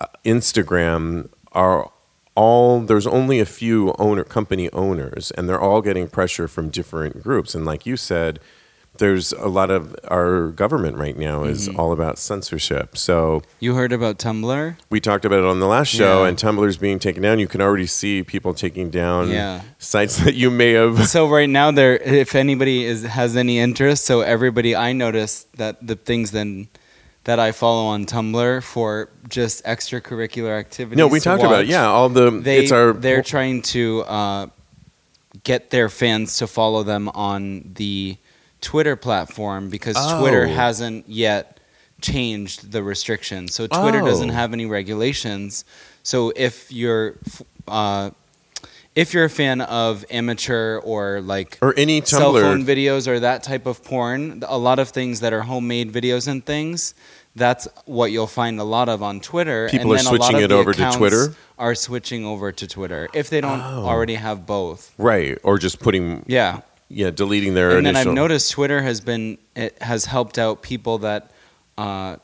uh, 0.00 0.06
Instagram, 0.24 1.28
are 1.52 1.90
all 2.34 2.80
there's 2.80 3.06
only 3.06 3.40
a 3.40 3.44
few 3.46 3.94
owner 3.98 4.24
company 4.24 4.68
owners, 4.72 5.30
and 5.32 5.48
they're 5.48 5.60
all 5.60 5.80
getting 5.82 6.08
pressure 6.08 6.48
from 6.48 6.68
different 6.70 7.22
groups. 7.22 7.54
And 7.54 7.64
like 7.64 7.86
you 7.86 7.96
said, 7.96 8.40
there's 8.98 9.32
a 9.32 9.48
lot 9.48 9.70
of 9.70 9.96
our 10.08 10.48
government 10.48 10.96
right 10.96 11.16
now 11.16 11.44
is 11.44 11.68
all 11.68 11.92
about 11.92 12.18
censorship. 12.18 12.96
So 12.96 13.42
You 13.58 13.74
heard 13.74 13.92
about 13.92 14.18
Tumblr? 14.18 14.76
we 14.90 15.00
talked 15.00 15.24
about 15.24 15.38
it 15.38 15.44
on 15.46 15.60
the 15.60 15.66
last 15.66 15.88
show, 15.88 16.22
Yeah. 16.22 16.28
and 16.28 16.36
Tumblr's 16.36 16.76
being 16.76 16.98
taken 16.98 17.22
down. 17.22 17.38
You 17.38 17.48
can 17.48 17.60
already 17.62 17.86
see 17.86 18.22
people 18.22 18.52
taking 18.54 18.90
down 18.90 19.30
Yeah. 19.30 19.62
sites 19.78 20.16
that 20.24 20.34
you 20.34 20.50
may 20.50 20.72
have. 20.72 21.08
so 21.08 21.26
right 21.28 21.48
now 21.48 21.70
there 21.70 21.96
if 21.96 22.34
anybody 22.34 22.84
is 22.84 23.02
has 23.04 23.36
any 23.36 23.58
interest 23.58 24.04
so 24.04 24.20
everybody 24.20 24.76
i 24.76 24.92
noticed 24.92 25.50
that 25.56 25.84
the 25.86 25.96
things 25.96 26.30
then 26.32 26.68
that 27.24 27.38
i 27.40 27.50
follow 27.52 27.84
on 27.86 28.04
tumblr 28.04 28.62
for 28.62 29.08
just 29.28 29.64
extracurricular 29.64 30.58
activities 30.58 30.98
No, 30.98 31.06
we 31.08 31.18
talked 31.20 31.42
about 31.42 31.62
it. 31.62 31.68
Yeah, 31.68 31.86
all 31.86 32.08
the 32.08 32.30
they 32.30 32.58
it's 32.64 32.72
our 32.72 32.92
they're 32.92 33.22
trying 33.22 33.62
to 33.74 34.02
uh, 34.02 34.46
get 35.44 35.70
their 35.70 35.88
fans 35.88 36.36
to 36.38 36.46
follow 36.46 36.82
them 36.82 37.08
on 37.14 37.72
the 37.74 38.16
twitter 38.62 38.96
platform 38.96 39.68
because 39.68 39.96
twitter 40.18 40.44
Oh. 40.46 40.54
hasn't 40.54 41.06
yet 41.08 41.58
changed 42.00 42.72
the 42.72 42.82
restrictions 42.82 43.54
so 43.54 43.66
twitter 43.66 44.00
Oh. 44.02 44.06
doesn't 44.06 44.30
have 44.30 44.52
any 44.54 44.64
regulations 44.66 45.64
so 46.02 46.32
if 46.34 46.72
you're 46.72 47.16
uh, 47.68 48.10
if 48.94 49.14
you're 49.14 49.24
a 49.24 49.30
fan 49.30 49.60
of 49.62 50.04
amateur 50.10 50.78
or 50.78 51.20
like 51.20 51.58
or 51.62 51.72
any 51.76 52.00
cell 52.02 52.32
phone 52.34 52.64
videos 52.64 53.06
or 53.06 53.20
that 53.20 53.42
type 53.42 53.64
of 53.66 53.82
porn, 53.82 54.42
a 54.46 54.58
lot 54.58 54.78
of 54.78 54.90
things 54.90 55.20
that 55.20 55.32
are 55.32 55.42
homemade 55.42 55.90
videos 55.92 56.28
and 56.28 56.44
things, 56.44 56.92
that's 57.34 57.66
what 57.86 58.10
you'll 58.12 58.26
find 58.26 58.60
a 58.60 58.64
lot 58.64 58.90
of 58.90 59.02
on 59.02 59.18
Twitter. 59.20 59.68
People 59.70 59.92
and 59.92 60.00
are 60.00 60.04
then 60.04 60.06
a 60.14 60.18
lot 60.18 60.26
switching 60.26 60.44
it 60.44 60.52
over 60.52 60.74
to 60.74 60.90
Twitter? 60.92 61.34
Are 61.58 61.74
switching 61.74 62.26
over 62.26 62.52
to 62.52 62.66
Twitter 62.66 63.08
if 63.14 63.30
they 63.30 63.40
don't 63.40 63.60
Oh. 63.62 63.86
already 63.86 64.16
have 64.16 64.44
both. 64.44 64.92
right, 64.98 65.38
or 65.42 65.56
just 65.58 65.78
putting 65.80 66.24
Yeah, 66.26 66.60
yeah, 66.92 67.10
deleting 67.10 67.54
their 67.54 67.76
and 67.76 67.86
then. 67.86 67.96
I've 67.96 68.06
noticed 68.06 68.52
Twitter 68.52 68.82
has 68.82 69.00
been 69.00 69.38
it 69.56 69.80
has 69.82 70.04
helped 70.04 70.38
out 70.38 70.62
people 70.62 70.98
that 70.98 71.30
uh, 71.78 72.16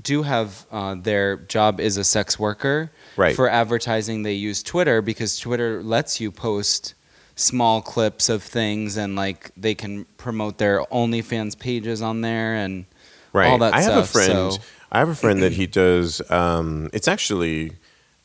do 0.00 0.22
have 0.22 0.66
uh, 0.70 0.94
their 0.94 1.36
job 1.36 1.80
is 1.80 1.96
a 1.96 2.04
sex 2.04 2.38
worker. 2.38 2.90
Right. 3.16 3.36
For 3.36 3.48
advertising, 3.48 4.22
they 4.22 4.32
use 4.34 4.62
Twitter 4.62 5.02
because 5.02 5.38
Twitter 5.38 5.82
lets 5.82 6.20
you 6.20 6.30
post 6.30 6.94
small 7.36 7.82
clips 7.82 8.28
of 8.28 8.42
things 8.42 8.96
and 8.96 9.16
like 9.16 9.50
they 9.56 9.74
can 9.74 10.04
promote 10.16 10.58
their 10.58 10.80
OnlyFans 10.84 11.58
pages 11.58 12.00
on 12.00 12.20
there 12.20 12.54
and 12.54 12.86
right. 13.32 13.48
all 13.48 13.58
that 13.58 13.74
I 13.74 13.82
have 13.82 13.96
a 13.96 14.06
friend. 14.06 14.52
so- 14.52 14.58
I 14.92 14.98
have 14.98 15.08
a 15.08 15.14
friend 15.16 15.42
that 15.42 15.52
he 15.52 15.66
does. 15.66 16.22
Um, 16.30 16.88
it's 16.92 17.08
actually 17.08 17.72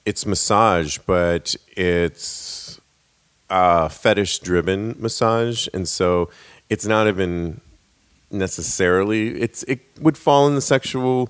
it's 0.05 0.27
massage, 0.27 0.99
but 0.99 1.55
it's 1.75 2.68
uh, 3.49 3.87
fetish 3.89 4.39
driven 4.39 4.95
massage, 4.99 5.67
and 5.73 5.87
so 5.87 6.29
it's 6.69 6.85
not 6.85 7.07
even 7.07 7.61
necessarily. 8.31 9.39
It's 9.41 9.63
it 9.63 9.79
would 9.99 10.17
fall 10.17 10.47
in 10.47 10.55
the 10.55 10.61
sexual 10.61 11.29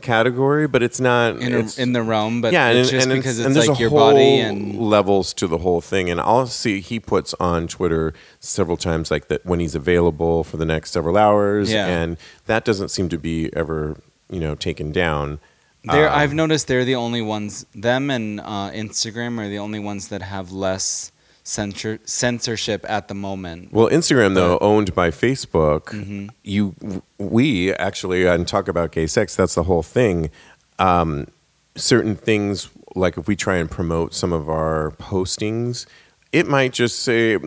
category, 0.00 0.68
but 0.68 0.80
it's 0.82 1.00
not 1.00 1.36
in, 1.36 1.48
it's- 1.52 1.78
in 1.78 1.92
the 1.92 2.02
realm, 2.02 2.40
but 2.40 2.52
yeah, 2.52 2.70
it's 2.70 2.90
and, 2.90 2.96
just 2.98 3.06
and 3.08 3.18
because 3.18 3.38
and 3.40 3.48
it's 3.48 3.54
there's 3.56 3.68
like 3.68 3.80
your 3.80 3.90
body 3.90 4.38
and 4.38 4.78
levels 4.78 5.34
to 5.34 5.46
the 5.48 5.58
whole 5.58 5.80
thing. 5.80 6.08
And 6.08 6.20
I'll 6.20 6.46
see 6.46 6.80
he 6.80 7.00
puts 7.00 7.34
on 7.40 7.66
Twitter 7.66 8.14
several 8.40 8.76
times 8.76 9.10
like 9.10 9.26
that 9.28 9.44
when 9.44 9.58
he's 9.60 9.74
available 9.74 10.44
for 10.44 10.56
the 10.56 10.64
next 10.64 10.92
several 10.92 11.16
hours, 11.16 11.72
Yeah. 11.72 11.86
and 11.86 12.16
that 12.46 12.64
doesn't 12.64 12.90
seem 12.90 13.08
to 13.08 13.18
be 13.18 13.50
ever 13.56 13.96
you 14.30 14.40
know 14.40 14.54
taken 14.54 14.92
down. 14.92 15.40
They're, 15.84 16.08
Um, 16.10 16.18
I've 16.18 16.34
noticed 16.34 16.66
they're 16.68 16.84
the 16.84 16.96
only 16.96 17.22
ones. 17.22 17.64
Them 17.74 18.10
and 18.10 18.40
uh, 18.40 18.70
Instagram 18.72 19.38
are 19.40 19.48
the 19.48 19.58
only 19.58 19.78
ones 19.78 20.08
that 20.08 20.22
have 20.22 20.50
less 20.52 21.12
censor, 21.48 21.98
censorship 22.04 22.84
at 22.88 23.08
the 23.08 23.14
moment. 23.14 23.72
Well, 23.72 23.88
Instagram 23.88 24.34
though, 24.34 24.56
Mm-hmm. 24.56 24.64
owned 24.64 24.94
by 24.94 25.10
Facebook, 25.10 26.30
you 26.44 26.74
we 27.18 27.72
actually 27.74 28.26
and 28.26 28.46
talk 28.46 28.68
about 28.68 28.92
gay 28.92 29.06
sex. 29.06 29.34
That's 29.34 29.54
the 29.54 29.64
whole 29.64 29.82
thing. 29.82 30.30
Um, 30.78 31.26
certain 31.74 32.14
things, 32.16 32.68
like 32.94 33.16
if 33.16 33.26
we 33.26 33.34
try 33.36 33.56
and 33.56 33.70
promote 33.70 34.14
some 34.14 34.32
of 34.32 34.48
our 34.48 34.92
postings, 34.98 35.86
it 36.32 36.46
might 36.46 36.72
just 36.72 37.00
say, 37.00 37.38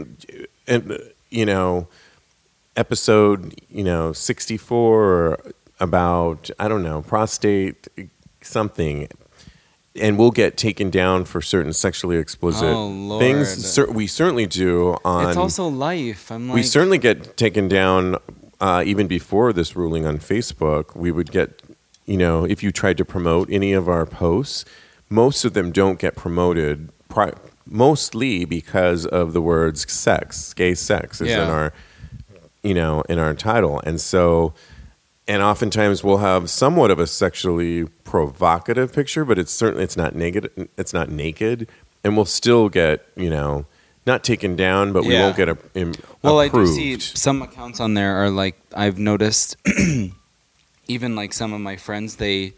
you 1.30 1.46
know, 1.46 1.88
episode 2.76 3.54
you 3.70 3.84
know 3.84 4.14
sixty 4.14 4.58
four 4.58 5.38
about 5.80 6.50
I 6.60 6.68
don't 6.68 6.84
know 6.84 7.02
prostate 7.04 7.88
something. 8.42 9.08
And 10.00 10.18
we'll 10.18 10.32
get 10.32 10.56
taken 10.56 10.90
down 10.90 11.26
for 11.26 11.42
certain 11.42 11.74
sexually 11.74 12.16
explicit 12.18 12.64
Oh, 12.66 13.20
things. 13.20 13.50
Cer- 13.50 13.92
we 13.92 14.08
certainly 14.08 14.46
do 14.46 14.96
on 15.04 15.28
it's 15.28 15.38
also 15.38 15.68
life. 15.68 16.32
I'm 16.32 16.48
like, 16.48 16.56
we 16.56 16.64
certainly 16.64 16.98
get 16.98 17.36
taken 17.36 17.68
down 17.68 18.16
uh, 18.62 18.84
even 18.86 19.08
before 19.08 19.52
this 19.52 19.76
ruling 19.76 20.06
on 20.06 20.18
Facebook. 20.20 20.96
We 20.96 21.12
would 21.12 21.30
get, 21.32 21.62
you 22.06 22.16
know, 22.16 22.46
if 22.46 22.64
you 22.64 22.72
tried 22.72 22.98
to 23.00 23.06
promote 23.06 23.52
any 23.52 23.74
of 23.74 23.90
our 23.90 24.06
posts, 24.06 24.64
most 25.10 25.44
of 25.44 25.54
them 25.54 25.72
don't 25.74 26.00
get 26.00 26.16
promoted. 26.16 26.90
Pri- 27.10 27.34
mostly 27.66 28.46
because 28.46 29.06
of 29.06 29.34
the 29.34 29.42
words 29.42 29.92
"sex," 29.92 30.54
gay 30.54 30.74
sex 30.74 31.20
is 31.20 31.28
in 31.32 31.50
our, 31.50 31.74
you 32.64 32.74
know, 32.74 33.02
in 33.10 33.20
our 33.20 33.34
title, 33.34 33.82
and 33.86 34.00
so. 34.00 34.54
And 35.32 35.42
oftentimes 35.42 36.04
we'll 36.04 36.18
have 36.18 36.50
somewhat 36.50 36.92
of 36.92 37.00
a 37.00 37.08
sexually 37.08 37.86
provocative 38.04 38.92
picture, 38.92 39.24
but 39.24 39.40
it's 39.40 39.52
certainly 39.52 39.84
it's 39.86 39.96
not 39.96 40.14
naked. 40.14 40.50
It's 40.78 40.94
not 40.94 41.10
naked, 41.10 41.70
and 42.04 42.18
we'll 42.18 42.26
still 42.26 42.68
get 42.68 43.06
you 43.16 43.30
know 43.30 43.66
not 44.06 44.24
taken 44.26 44.56
down, 44.58 44.92
but 44.92 45.04
we 45.06 45.14
Yeah. 45.14 45.22
won't 45.22 45.38
get 45.38 45.48
a, 45.48 45.58
im- 45.74 45.94
Well. 46.22 46.40
I 46.40 46.50
do 46.50 46.66
see 46.68 47.00
some 47.00 47.42
accounts 47.42 47.80
on 47.80 47.94
there 47.94 48.16
are 48.18 48.30
like 48.30 48.60
I've 48.76 49.00
noticed. 49.00 49.56
even 50.88 51.16
like 51.16 51.32
some 51.32 51.54
of 51.54 51.62
my 51.62 51.78
friends, 51.78 52.16
they 52.18 52.54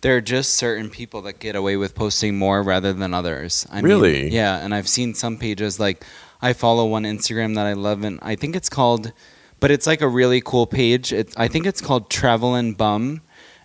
there 0.00 0.16
are 0.16 0.20
just 0.20 0.54
certain 0.54 0.90
people 0.90 1.22
that 1.22 1.38
get 1.38 1.54
away 1.56 1.76
with 1.76 1.94
posting 1.94 2.36
more 2.38 2.62
rather 2.62 2.92
than 2.92 3.14
others. 3.14 3.66
I 3.70 3.80
Really? 3.80 4.24
Mean, 4.24 4.32
yeah, 4.32 4.58
and 4.58 4.74
I've 4.74 4.88
seen 4.88 5.14
some 5.14 5.36
pages 5.36 5.78
like 5.78 6.04
I 6.42 6.52
follow 6.52 6.86
one 6.86 7.04
Instagram 7.04 7.54
that 7.56 7.66
I 7.66 7.72
love, 7.74 8.02
and 8.04 8.18
I 8.22 8.34
think 8.36 8.56
it's 8.56 8.68
called, 8.68 9.12
but 9.60 9.70
it's 9.70 9.86
like 9.86 10.00
a 10.00 10.08
really 10.08 10.40
cool 10.40 10.66
page. 10.66 11.12
It, 11.12 11.32
I 11.36 11.48
think 11.48 11.66
it's 11.66 11.80
called 11.80 12.10
Travel 12.10 12.54
and 12.54 12.76
Bum, 12.76 13.22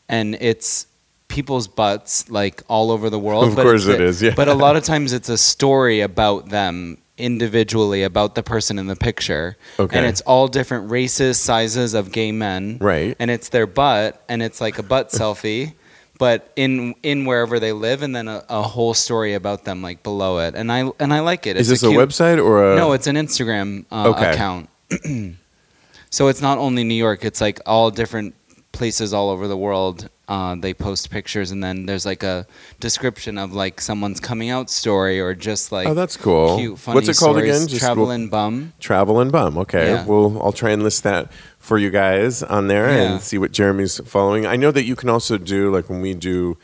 and 0.09 0.35
it's 0.39 0.87
people's 1.27 1.67
butts 1.67 2.29
like 2.29 2.61
all 2.67 2.91
over 2.91 3.09
the 3.09 3.19
world. 3.19 3.47
Of 3.47 3.55
but 3.55 3.63
course 3.63 3.85
it's 3.87 4.21
yeah. 4.21 4.33
But 4.35 4.47
a 4.47 4.53
lot 4.53 4.75
of 4.75 4.83
times 4.91 5.13
it's 5.13 5.29
a 5.29 5.37
story 5.37 6.01
about 6.01 6.49
them 6.49 6.97
individually, 7.17 8.01
about 8.03 8.33
the 8.35 8.41
person 8.43 8.79
in 8.79 8.87
the 8.87 8.95
picture. 8.95 9.55
Okay. 9.79 9.97
And 9.97 10.05
it's 10.05 10.21
all 10.21 10.47
different 10.47 10.89
races, 10.91 11.37
sizes 11.39 11.93
of 11.93 12.11
gay 12.11 12.31
men. 12.31 12.77
Right. 12.81 13.15
And 13.19 13.29
it's 13.31 13.49
their 13.49 13.67
butt, 13.67 14.23
and 14.29 14.41
it's 14.43 14.59
like 14.61 14.77
a 14.79 14.83
butt 14.83 15.09
selfie. 15.09 15.73
But 16.19 16.51
in 16.55 16.93
in 17.01 17.25
wherever 17.25 17.59
they 17.59 17.71
live, 17.71 18.03
and 18.03 18.15
then 18.15 18.27
a, 18.27 18.43
a 18.47 18.61
whole 18.61 18.93
story 18.93 19.33
about 19.33 19.65
them 19.65 19.81
like 19.81 20.03
below 20.03 20.39
it, 20.39 20.53
and 20.55 20.71
I 20.71 20.89
and 20.99 21.11
I 21.13 21.21
like 21.21 21.47
it. 21.47 21.57
Is 21.57 21.69
It's 21.71 21.81
this 21.81 21.89
a, 21.89 21.91
cute- 21.91 22.07
website 22.07 22.43
or 22.43 22.73
a? 22.73 22.75
no, 22.75 22.93
it's 22.93 23.07
an 23.07 23.15
Instagram 23.15 23.85
uh, 23.91 24.09
Okay. 24.09 24.31
account. 24.31 24.69
so 26.15 26.21
it's 26.29 26.41
not 26.49 26.57
only 26.65 26.83
New 26.83 27.01
York; 27.07 27.19
it's 27.29 27.41
like 27.47 27.57
all 27.65 27.89
different 27.91 28.35
places 28.71 29.13
all 29.13 29.29
over 29.33 29.47
the 29.47 29.57
world. 29.57 30.09
Uh, 30.27 30.55
they 30.55 30.73
post 30.73 31.09
pictures, 31.11 31.51
and 31.51 31.61
then 31.65 31.85
there's 31.87 32.05
like 32.05 32.23
a 32.23 32.45
description 32.79 33.37
of 33.37 33.53
like 33.63 33.81
someone's 33.81 34.19
coming 34.29 34.49
out 34.55 34.69
story, 34.69 35.19
or 35.19 35.33
just 35.33 35.71
like 35.71 35.87
oh, 35.87 35.93
that's 35.93 36.15
cool. 36.17 36.57
cute, 36.57 36.77
funny 36.79 36.95
What's 36.95 37.09
it 37.09 37.17
called 37.17 37.35
stories. 37.37 37.55
again? 37.57 37.67
Just 37.67 37.81
Travel 37.81 38.03
we'll- 38.05 38.11
and 38.17 38.31
Bum. 38.31 38.73
Travel 38.79 39.19
and 39.19 39.31
Bum. 39.31 39.57
Okay, 39.63 39.87
Yeah. 39.91 40.05
well, 40.05 40.39
I'll 40.43 40.53
try 40.63 40.71
and 40.71 40.81
list 40.83 41.03
that 41.03 41.31
for 41.59 41.77
you 41.77 41.89
guys 41.89 42.41
on 42.43 42.67
there 42.67 42.87
Yeah. 42.89 43.03
and 43.13 43.21
see 43.21 43.37
what 43.37 43.51
Jeremy's 43.51 43.99
following. 44.05 44.45
I 44.45 44.55
know 44.55 44.71
that 44.71 44.85
you 44.85 44.95
can 44.95 45.09
also 45.09 45.37
do 45.37 45.71
like 45.75 45.89
when 45.89 46.01
we 46.01 46.13
do 46.13 46.57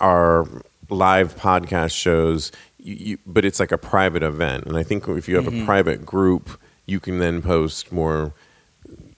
our 0.00 0.46
live 0.90 1.36
podcast 1.36 1.92
shows, 1.96 2.50
you, 2.78 2.94
you, 2.94 3.18
but 3.26 3.44
it's 3.44 3.60
like 3.60 3.72
a 3.72 3.78
private 3.78 4.22
event, 4.22 4.64
and 4.66 4.76
I 4.76 4.82
think 4.82 5.06
if 5.08 5.28
you 5.28 5.36
have 5.36 5.44
Mm-hmm. 5.46 5.62
a 5.62 5.64
private 5.64 6.04
group, 6.04 6.58
you 6.86 6.98
can 7.00 7.18
then 7.18 7.40
post 7.42 7.92
more 7.92 8.34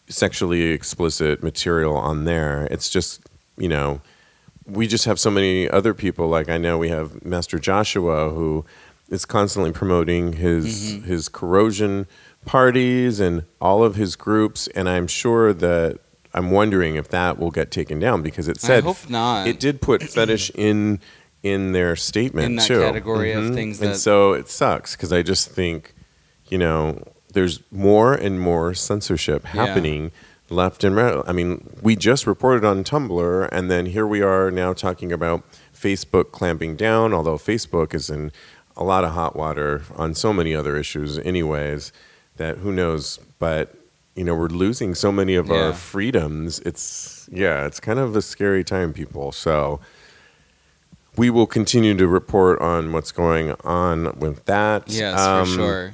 sexually 0.09 0.64
explicit 0.64 1.42
material 1.42 1.97
on 1.97 2.25
there. 2.25 2.66
It's 2.71 2.88
just 2.90 3.21
you 3.57 3.68
know. 3.68 4.01
We 4.66 4.87
just 4.87 5.07
have 5.07 5.18
so 5.18 5.31
many 5.31 5.66
other 5.71 5.94
people. 5.94 6.29
Like 6.29 6.51
I 6.51 6.59
know 6.59 6.77
we 6.77 6.90
have 6.90 7.25
Master 7.25 7.59
Joshua, 7.59 8.29
who 8.29 8.66
is 9.09 9.25
constantly 9.25 9.73
promoting 9.73 10.35
his 10.35 10.66
Mm-hmm. 10.92 11.05
his 11.07 11.29
corrosion 11.31 12.07
parties 12.44 13.18
and 13.18 13.44
all 13.61 13.83
of 13.83 13.97
his 13.97 14.16
groups 14.16 14.68
and 14.68 14.88
i'm 14.88 15.07
sure 15.07 15.53
that 15.53 15.99
i'm 16.33 16.51
wondering 16.51 16.94
if 16.97 17.09
that 17.09 17.38
will 17.38 17.51
get 17.51 17.71
taken 17.71 17.99
down 17.99 18.23
because 18.23 18.49
it 18.49 18.61
said 18.61 18.85
hope 18.85 19.09
not. 19.11 19.47
it 19.47 19.59
did 19.59 19.83
put 19.83 20.03
fetish 20.03 20.51
in 20.55 21.01
in 21.42 21.73
their 21.73 21.97
statement 21.97 22.47
In 22.47 22.57
that 22.57 22.66
too 22.66 22.81
category 22.81 23.33
of 23.33 23.44
Mhm. 23.44 23.55
things 23.55 23.83
and 23.83 23.97
so 23.97 24.33
it 24.35 24.49
sucks 24.49 24.94
because 24.94 25.12
i 25.12 25.21
just 25.23 25.51
think 25.51 25.94
you 26.49 26.59
know 26.59 27.03
there's 27.32 27.60
more 27.70 28.14
and 28.14 28.40
more 28.40 28.74
censorship 28.74 29.42
Yeah. 29.44 29.66
happening 29.66 30.10
left 30.50 30.82
and 30.82 30.96
right 30.96 31.22
i 31.26 31.32
mean 31.32 31.68
we 31.82 31.94
just 31.94 32.26
reported 32.26 32.64
on 32.64 32.82
tumblr 32.82 33.48
and 33.52 33.70
then 33.70 33.84
here 33.86 34.06
we 34.06 34.22
are 34.22 34.50
now 34.50 34.72
talking 34.72 35.12
about 35.12 35.42
facebook 35.78 36.32
clamping 36.32 36.74
down 36.74 37.12
although 37.12 37.36
facebook 37.36 37.92
is 37.92 38.08
in 38.08 38.32
a 38.76 38.82
lot 38.82 39.04
of 39.04 39.10
hot 39.12 39.36
water 39.36 39.82
on 39.96 40.14
so 40.14 40.32
many 40.32 40.54
other 40.54 40.76
issues 40.76 41.18
anyways 41.18 41.92
that 42.36 42.56
who 42.58 42.72
knows 42.72 43.18
but 43.38 43.74
you 44.16 44.24
know 44.24 44.34
we're 44.34 44.46
losing 44.48 44.94
so 44.94 45.12
many 45.12 45.34
of 45.34 45.48
Yeah. 45.48 45.66
our 45.66 45.72
freedoms 45.74 46.60
it's 46.60 47.28
yeah 47.30 47.66
it's 47.66 47.78
kind 47.78 47.98
of 47.98 48.16
a 48.16 48.22
scary 48.22 48.64
time 48.64 48.94
people 48.94 49.32
so 49.32 49.80
we 51.16 51.30
will 51.30 51.46
continue 51.46 51.94
to 51.96 52.06
report 52.06 52.60
on 52.60 52.92
what's 52.92 53.12
going 53.12 53.54
on 53.64 54.18
with 54.18 54.44
that 54.46 54.84
Yes, 54.88 55.18
Um, 55.20 55.46
for 55.46 55.52
sure. 55.52 55.92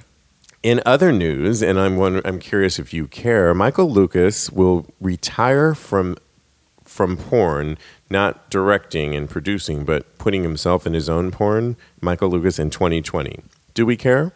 In 0.65 0.81
other 0.87 1.13
news, 1.13 1.63
and 1.63 1.79
I'm 1.79 1.97
wonder, 1.97 2.23
I'm 2.25 2.39
curious 2.39 2.79
if 2.79 2.95
you 2.95 3.07
care, 3.07 3.53
Michael 3.55 3.93
Lucas 3.93 4.51
will 4.51 4.87
retire 5.01 5.75
from 5.75 6.17
from 6.85 7.17
porn, 7.17 7.77
not 8.09 8.51
directing 8.51 9.15
and 9.15 9.29
producing, 9.29 9.85
but 9.85 10.17
putting 10.17 10.43
himself 10.43 10.87
in 10.87 10.95
his 10.95 11.09
own 11.09 11.31
porn. 11.31 11.77
Michael 12.01 12.29
Lucas 12.29 12.59
in 12.59 12.71
2020. 12.71 13.41
Do 13.75 13.85
we 13.85 13.97
care? 13.97 14.33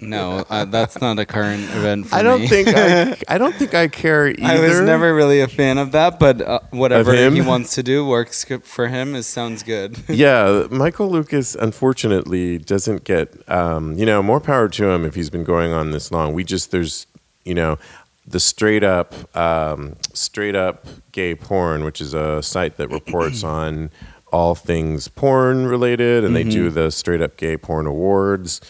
No, 0.00 0.44
uh, 0.48 0.64
that's 0.64 1.00
not 1.00 1.18
a 1.18 1.26
current 1.26 1.64
event 1.64 2.08
for 2.08 2.16
I 2.16 2.22
don't 2.22 2.42
me. 2.42 2.48
think 2.48 2.68
I, 2.68 3.16
I 3.34 3.38
don't 3.38 3.54
think 3.54 3.74
I 3.74 3.88
care 3.88 4.28
either. 4.28 4.44
I 4.44 4.60
was 4.60 4.80
never 4.80 5.14
really 5.14 5.40
a 5.40 5.48
fan 5.48 5.78
of 5.78 5.92
that, 5.92 6.18
but 6.18 6.40
uh, 6.40 6.60
whatever 6.70 7.14
him? 7.14 7.34
he 7.34 7.40
wants 7.40 7.74
to 7.74 7.82
do 7.82 8.06
works 8.06 8.44
good 8.44 8.64
for 8.64 8.88
him. 8.88 9.14
It 9.14 9.24
sounds 9.24 9.62
good. 9.62 9.98
yeah, 10.08 10.66
Michael 10.70 11.08
Lucas 11.10 11.54
unfortunately 11.54 12.58
doesn't 12.58 13.04
get 13.04 13.32
um, 13.48 13.96
you 13.98 14.06
know 14.06 14.22
more 14.22 14.40
power 14.40 14.68
to 14.68 14.90
him 14.90 15.04
if 15.04 15.14
he's 15.14 15.30
been 15.30 15.44
going 15.44 15.72
on 15.72 15.90
this 15.90 16.10
long. 16.10 16.32
We 16.32 16.44
just 16.44 16.70
there's 16.70 17.06
you 17.44 17.54
know 17.54 17.78
the 18.26 18.40
straight 18.40 18.84
up 18.84 19.14
um, 19.36 19.96
straight 20.12 20.54
up 20.56 20.86
gay 21.12 21.34
porn, 21.34 21.84
which 21.84 22.00
is 22.00 22.14
a 22.14 22.42
site 22.42 22.76
that 22.76 22.88
reports 22.88 23.44
on 23.44 23.90
all 24.32 24.54
things 24.54 25.08
porn 25.08 25.66
related, 25.66 26.24
and 26.24 26.34
they 26.34 26.42
do 26.44 26.68
the 26.68 26.90
straight 26.90 27.22
up 27.22 27.36
gay 27.36 27.56
porn 27.56 27.86
awards. 27.86 28.60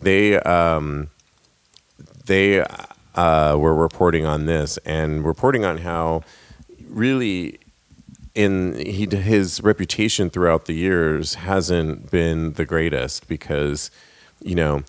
They 0.00 0.38
um, 0.40 1.10
they 2.26 2.64
uh, 3.14 3.56
were 3.58 3.74
reporting 3.74 4.24
on 4.26 4.46
this 4.46 4.78
and 4.78 5.24
reporting 5.24 5.64
on 5.64 5.78
how 5.78 6.22
really 6.88 7.58
in 8.34 8.74
he 8.74 9.06
his 9.06 9.62
reputation 9.62 10.30
throughout 10.30 10.66
the 10.66 10.74
years 10.74 11.34
hasn't 11.34 12.10
been 12.10 12.52
the 12.54 12.64
greatest 12.64 13.28
because 13.28 13.90
you 14.42 14.54
know 14.54 14.82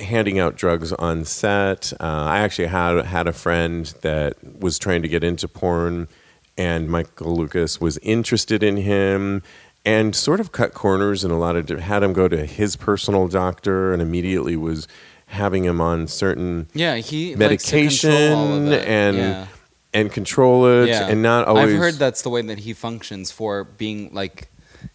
handing 0.00 0.38
out 0.38 0.56
drugs 0.56 0.92
on 0.94 1.24
set. 1.24 1.92
Uh, 2.00 2.24
I 2.24 2.38
actually 2.40 2.68
had 2.68 3.04
had 3.04 3.26
a 3.28 3.32
friend 3.32 3.86
that 4.02 4.34
was 4.58 4.78
trying 4.78 5.02
to 5.02 5.08
get 5.08 5.22
into 5.22 5.46
porn, 5.46 6.08
and 6.56 6.88
Michael 6.88 7.36
Lucas 7.36 7.80
was 7.80 7.98
interested 7.98 8.62
in 8.62 8.78
him 8.78 9.42
and 9.84 10.14
sort 10.16 10.40
of 10.40 10.52
cut 10.52 10.72
corners 10.74 11.24
and 11.24 11.32
a 11.32 11.36
lot 11.36 11.56
of 11.56 11.68
had 11.68 12.02
him 12.02 12.12
go 12.12 12.28
to 12.28 12.46
his 12.46 12.76
personal 12.76 13.28
doctor 13.28 13.92
and 13.92 14.00
immediately 14.00 14.56
was 14.56 14.88
having 15.26 15.64
him 15.64 15.80
on 15.80 16.06
certain 16.08 16.68
Yeah, 16.74 16.96
he 16.96 17.34
medication 17.34 18.10
likes 18.10 18.30
to 18.30 18.34
all 18.34 18.54
of 18.54 18.72
and 18.72 19.16
yeah. 19.16 19.46
and 19.92 20.12
control 20.12 20.66
it 20.66 20.88
yeah. 20.88 21.08
and 21.08 21.22
not 21.22 21.46
always 21.48 21.72
I've 21.74 21.78
heard 21.78 21.94
that's 21.94 22.22
the 22.22 22.30
way 22.30 22.42
that 22.42 22.58
he 22.60 22.72
functions 22.72 23.30
for 23.30 23.64
being 23.64 24.10
like 24.12 24.48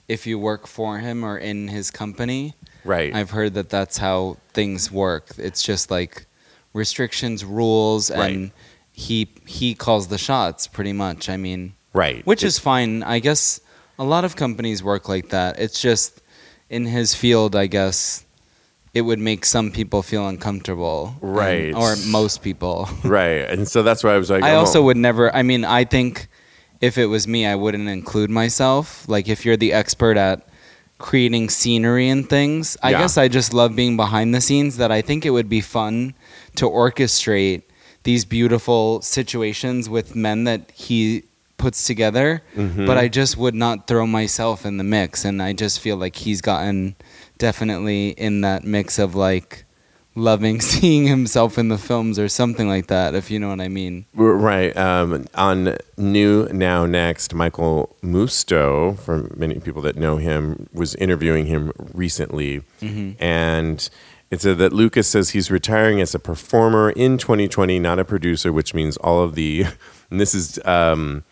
if 0.08 0.25
you 0.28 0.39
work 0.39 0.65
for 0.67 0.99
him 0.99 1.23
or 1.23 1.38
in 1.38 1.67
his 1.67 1.91
company. 1.91 2.54
right 2.86 3.13
I've 3.13 3.32
heard 3.32 3.54
that 3.56 3.69
that's 3.69 3.97
how 3.97 4.38
things 4.54 4.91
work. 4.91 5.32
It's 5.38 5.62
just 5.62 5.91
like 5.91 6.25
restrictions, 6.73 7.43
rules, 7.43 8.10
and 8.10 8.19
Right. 8.43 8.52
he 8.91 9.30
he 9.45 9.73
calls 9.75 10.08
the 10.08 10.17
shots 10.17 10.67
pretty 10.67 10.93
much. 10.93 11.30
I 11.30 11.38
mean, 11.38 11.73
right 11.93 12.25
which 12.25 12.43
It- 12.43 12.47
is 12.47 12.60
fine. 12.60 13.04
I 13.04 13.19
guess 13.19 13.60
a 13.99 14.03
lot 14.03 14.23
of 14.25 14.35
companies 14.35 14.81
work 14.81 15.07
like 15.09 15.29
that. 15.29 15.59
It's 15.59 15.79
just 15.81 16.21
in 16.69 16.85
his 16.85 17.13
field, 17.13 17.55
I 17.55 17.67
guess 17.67 18.25
it 18.93 19.01
would 19.01 19.19
make 19.19 19.45
some 19.45 19.69
people 19.71 20.01
feel 20.01 20.27
uncomfortable, 20.27 21.13
and- 21.21 21.35
Right. 21.35 21.73
or 21.75 21.95
most 22.07 22.41
people. 22.41 22.89
right 23.03 23.45
and 23.53 23.67
so 23.67 23.83
that's 23.83 24.03
why 24.03 24.15
I 24.15 24.17
was 24.17 24.29
like 24.31 24.43
I 24.43 24.55
oh, 24.55 24.59
also 24.59 24.81
would 24.81 24.97
never. 24.97 25.33
I 25.35 25.43
mean, 25.43 25.63
I 25.63 25.83
think 25.85 26.27
if 26.81 26.97
it 26.97 27.05
was 27.05 27.27
me, 27.27 27.45
I 27.45 27.55
wouldn't 27.55 27.88
include 27.89 28.29
myself. 28.31 29.07
Like 29.07 29.27
if 29.29 29.45
you're 29.45 29.57
the 29.57 29.73
expert 29.73 30.17
at 30.17 30.47
creating 30.97 31.49
scenery 31.49 32.09
and 32.09 32.27
things, 32.27 32.77
I 32.81 32.91
Yeah. 32.91 32.99
guess 33.01 33.17
I 33.17 33.27
just 33.27 33.53
love 33.53 33.75
being 33.75 33.95
behind 33.95 34.33
the 34.33 34.41
scenes. 34.41 34.77
That 34.77 34.91
I 34.91 35.01
think 35.01 35.25
it 35.25 35.31
would 35.31 35.49
be 35.49 35.62
fun 35.62 36.13
to 36.55 36.65
orchestrate 36.65 37.62
these 38.03 38.25
beautiful 38.25 39.01
situations 39.01 39.88
with 39.89 40.15
men 40.15 40.45
that 40.45 40.71
he 40.73 41.23
puts 41.59 41.85
together. 41.85 42.41
Mhm. 42.57 42.87
But 42.87 42.97
I 42.97 43.07
just 43.07 43.37
would 43.37 43.53
not 43.53 43.87
throw 43.87 44.07
myself 44.07 44.65
in 44.65 44.77
the 44.77 44.83
mix, 44.83 45.23
and 45.23 45.39
I 45.43 45.53
just 45.53 45.79
feel 45.79 45.97
like 45.97 46.15
he's 46.15 46.41
gotten 46.41 46.95
definitely 47.37 48.09
in 48.09 48.41
that 48.41 48.63
mix 48.63 48.97
of 48.97 49.13
like 49.13 49.65
loving 50.15 50.59
seeing 50.71 51.05
himself 51.07 51.57
in 51.57 51.69
the 51.69 51.77
films 51.77 52.17
or 52.19 52.27
something 52.27 52.67
like 52.67 52.87
that 52.87 53.15
if 53.15 53.31
you 53.31 53.39
know 53.39 53.47
what 53.47 53.61
i 53.61 53.69
mean 53.69 54.03
Right. 54.13 54.75
Um, 54.75 55.25
on 55.35 55.77
New 55.97 56.47
Now 56.51 56.85
Next, 56.85 57.33
Michael 57.33 57.95
Musto, 58.03 58.99
for 58.99 59.29
many 59.37 59.59
people 59.59 59.81
that 59.83 59.95
know 59.95 60.17
him, 60.17 60.67
was 60.73 60.95
interviewing 60.95 61.45
him 61.45 61.71
recently. 61.93 62.63
And 63.19 63.89
it 64.31 64.41
said 64.41 64.57
that 64.57 64.73
Lucas 64.73 65.07
says 65.07 65.29
he's 65.29 65.49
retiring 65.51 66.01
as 66.01 66.13
a 66.15 66.19
performer 66.19 66.89
in 66.89 67.17
2020, 67.17 67.79
not 67.79 67.99
a 67.99 68.03
producer, 68.03 68.51
which 68.51 68.73
means 68.73 68.97
all 68.97 69.21
of 69.23 69.35
the, 69.35 69.65
and 70.11 70.19
this 70.19 70.33
is, 70.35 70.59
um, 70.65 71.23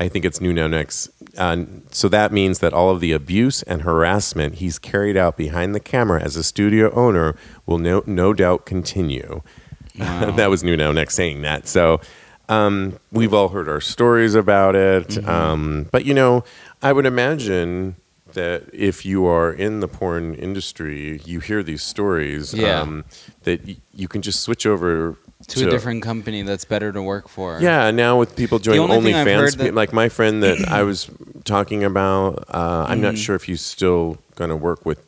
I 0.00 0.08
think 0.08 0.24
it's 0.24 0.40
New 0.40 0.52
Now 0.54 0.66
Next. 0.66 1.10
Uh, 1.36 1.64
so 1.90 2.08
that 2.08 2.32
means 2.32 2.58
that 2.60 2.72
all 2.72 2.90
of 2.90 3.00
the 3.00 3.12
abuse 3.12 3.62
and 3.64 3.82
harassment 3.82 4.56
he's 4.56 4.78
carried 4.78 5.16
out 5.16 5.36
behind 5.36 5.74
the 5.74 5.80
camera 5.80 6.22
as 6.22 6.36
a 6.36 6.42
studio 6.42 6.90
owner 6.94 7.36
will 7.66 7.78
no, 7.78 8.02
no 8.06 8.32
doubt 8.32 8.64
continue. 8.64 9.42
that 9.94 10.48
was 10.48 10.64
New 10.64 10.76
Now 10.76 10.90
Next 10.90 11.14
saying 11.14 11.42
that. 11.42 11.68
So 11.68 12.00
um, 12.48 12.98
we've 13.12 13.34
all 13.34 13.50
heard 13.50 13.68
our 13.68 13.80
stories 13.82 14.34
about 14.34 14.74
it. 14.74 15.08
Mm-hmm. 15.08 15.28
Um, 15.28 15.86
but, 15.92 16.06
you 16.06 16.14
know, 16.14 16.44
I 16.82 16.92
would 16.94 17.04
imagine 17.06 17.96
that 18.32 18.70
if 18.72 19.04
you 19.04 19.26
are 19.26 19.52
in 19.52 19.80
the 19.80 19.88
porn 19.88 20.34
industry, 20.34 21.20
you 21.26 21.40
hear 21.40 21.62
these 21.62 21.82
stories 21.82 22.54
Yeah. 22.54 22.80
um, 22.80 23.04
that 23.42 23.66
y- 23.66 23.76
you 23.92 24.08
can 24.08 24.22
just 24.22 24.40
switch 24.40 24.64
over 24.64 25.16
to 25.48 25.66
a 25.66 25.70
different 25.70 26.02
company 26.02 26.42
that's 26.42 26.64
better 26.64 26.92
to 26.92 27.02
work 27.02 27.28
for 27.28 27.58
yeah, 27.60 27.90
now 27.90 28.18
with 28.18 28.36
people 28.36 28.58
joining 28.58 28.86
OnlyFans, 28.88 29.56
that- 29.56 29.74
like 29.74 29.92
my 29.92 30.08
friend 30.08 30.42
that 30.42 30.68
I 30.68 30.82
was 30.82 31.10
talking 31.44 31.82
about, 31.84 32.44
uh, 32.52 32.84
I'm 32.88 32.98
Mm-hmm. 32.98 33.02
not 33.02 33.18
sure 33.18 33.34
if 33.36 33.44
he's 33.44 33.60
still 33.62 34.18
going 34.36 34.50
to 34.50 34.56
work 34.56 34.84
with 34.84 35.04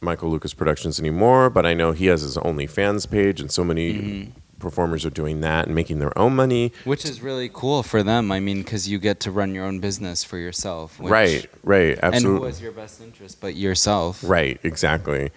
Michael 0.00 0.30
Lucas 0.30 0.52
Productions 0.54 0.98
anymore, 1.00 1.48
but 1.48 1.64
I 1.64 1.74
know 1.74 1.92
he 1.92 2.06
has 2.06 2.22
his 2.22 2.36
OnlyFans 2.36 3.08
page, 3.10 3.40
and 3.40 3.50
so 3.50 3.64
many 3.64 3.92
Mm-hmm. 3.94 4.30
performers 4.58 5.04
are 5.06 5.10
doing 5.10 5.40
that 5.40 5.66
and 5.66 5.74
making 5.74 5.98
their 5.98 6.16
own 6.18 6.36
money. 6.36 6.72
which 6.84 7.04
is 7.04 7.20
really 7.20 7.50
cool 7.52 7.82
for 7.82 8.02
them 8.04 8.30
i 8.30 8.38
mean 8.38 8.58
because 8.62 8.88
you 8.88 8.96
get 8.98 9.18
to 9.18 9.30
run 9.32 9.52
your 9.54 9.64
own 9.64 9.80
business 9.80 10.22
for 10.22 10.38
yourself 10.38 11.00
which- 11.00 11.10
right, 11.10 11.46
right, 11.64 11.98
Absolutely. 11.98 12.06
and 12.06 12.14
absolutely. 12.14 12.38
who 12.40 12.46
has 12.46 12.62
your 12.62 12.72
best 12.72 13.00
interest 13.00 13.40
but 13.40 13.54
yourself 13.56 14.22
Right, 14.22 14.60
exactly. 14.62 15.30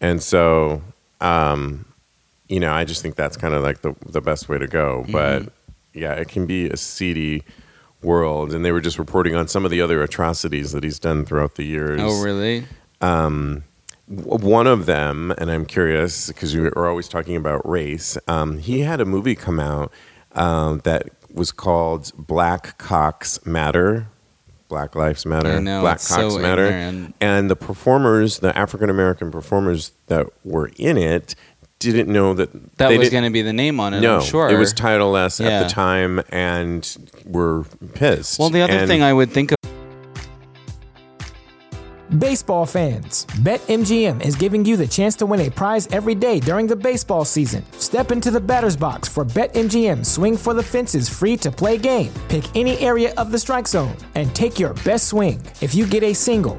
And 0.00 0.20
so, 0.20 0.82
um, 1.20 1.84
you 2.52 2.60
know, 2.60 2.72
I 2.72 2.84
just 2.84 3.00
think 3.02 3.14
that's 3.16 3.36
kind 3.36 3.54
of 3.54 3.62
like 3.62 3.80
the 3.80 3.94
the 4.06 4.20
best 4.20 4.48
way 4.48 4.58
to 4.58 4.66
go. 4.66 5.02
Mm-hmm. 5.02 5.12
But 5.12 5.52
yeah, 5.94 6.12
it 6.12 6.28
can 6.28 6.46
be 6.46 6.68
a 6.68 6.76
seedy 6.76 7.42
world. 8.02 8.52
And 8.52 8.64
they 8.64 8.72
were 8.72 8.80
just 8.80 8.98
reporting 8.98 9.34
on 9.34 9.48
some 9.48 9.64
of 9.64 9.70
the 9.70 9.80
other 9.80 10.02
atrocities 10.02 10.72
that 10.72 10.82
he's 10.84 10.98
done 10.98 11.24
throughout 11.24 11.54
the 11.54 11.64
years. 11.64 12.00
oh 12.02 12.22
really 12.22 12.64
W- 13.00 14.46
One 14.46 14.66
of 14.66 14.86
them, 14.86 15.32
and 15.38 15.50
I'm 15.50 15.64
curious 15.64 16.26
because 16.28 16.52
you 16.52 16.66
are 16.76 16.88
always 16.88 17.08
talking 17.08 17.36
about 17.36 17.66
race. 17.68 18.18
Um, 18.28 18.58
he 18.58 18.80
had 18.80 19.00
a 19.00 19.04
movie 19.04 19.34
come 19.34 19.60
out 19.60 19.92
um, 20.32 20.80
that 20.84 21.08
was 21.32 21.52
called 21.52 22.12
Black 22.18 22.76
Cocks 22.78 23.44
Matter. 23.46 24.08
Black 24.68 24.94
Lives 24.96 25.24
Matter. 25.26 25.52
I 25.52 25.58
know, 25.60 25.82
Black 25.82 25.98
Cocks 25.98 26.08
so 26.34 26.38
Matter. 26.38 26.64
ignorant. 26.66 27.14
And 27.20 27.50
the 27.50 27.56
performers, 27.56 28.38
the 28.40 28.56
African 28.58 28.88
American 28.90 29.30
performers 29.30 29.92
that 30.08 30.26
were 30.44 30.70
in 30.76 30.96
it, 30.96 31.34
didn't 31.90 32.12
know 32.12 32.34
that 32.34 32.76
that 32.78 32.96
was 32.96 33.10
going 33.10 33.24
to 33.24 33.30
be 33.30 33.42
the 33.42 33.52
name 33.52 33.80
on 33.80 33.94
it 33.94 34.00
no, 34.00 34.16
i'm 34.18 34.22
sure 34.22 34.48
it 34.48 34.56
was 34.58 34.72
title 34.72 35.16
S 35.16 35.40
at 35.40 35.64
the 35.64 35.68
time, 35.68 36.20
and 36.28 36.96
were 37.24 37.64
pissed. 37.94 38.38
well 38.38 38.50
the 38.50 38.62
other 38.62 38.72
And- 38.74 38.86
thing 38.88 39.02
i 39.02 39.12
would 39.12 39.30
think 39.32 39.50
of 39.50 39.56
Baseball 42.18 42.66
fans, 42.66 43.24
BetMGM 43.40 44.22
is 44.22 44.36
giving 44.36 44.66
you 44.66 44.76
the 44.76 44.86
chance 44.86 45.16
to 45.16 45.24
win 45.24 45.40
a 45.40 45.50
prize 45.50 45.88
every 45.92 46.14
day 46.14 46.40
during 46.40 46.66
the 46.66 46.76
baseball 46.76 47.24
season. 47.24 47.64
Step 47.78 48.12
into 48.12 48.30
the 48.30 48.38
batter's 48.40 48.76
box 48.76 49.08
for 49.08 49.24
BetMGM 49.24 50.04
Swing 50.04 50.36
for 50.36 50.52
the 50.52 50.62
Fences 50.62 51.08
free 51.08 51.38
to 51.38 51.50
play 51.50 51.78
game. 51.78 52.12
Pick 52.28 52.44
any 52.54 52.78
area 52.80 53.14
of 53.16 53.32
the 53.32 53.38
strike 53.38 53.66
zone 53.66 53.96
and 54.14 54.34
take 54.34 54.60
your 54.60 54.74
best 54.84 55.08
swing. 55.08 55.40
If 55.62 55.74
you 55.74 55.86
get 55.86 56.02
a 56.02 56.12
single, 56.12 56.58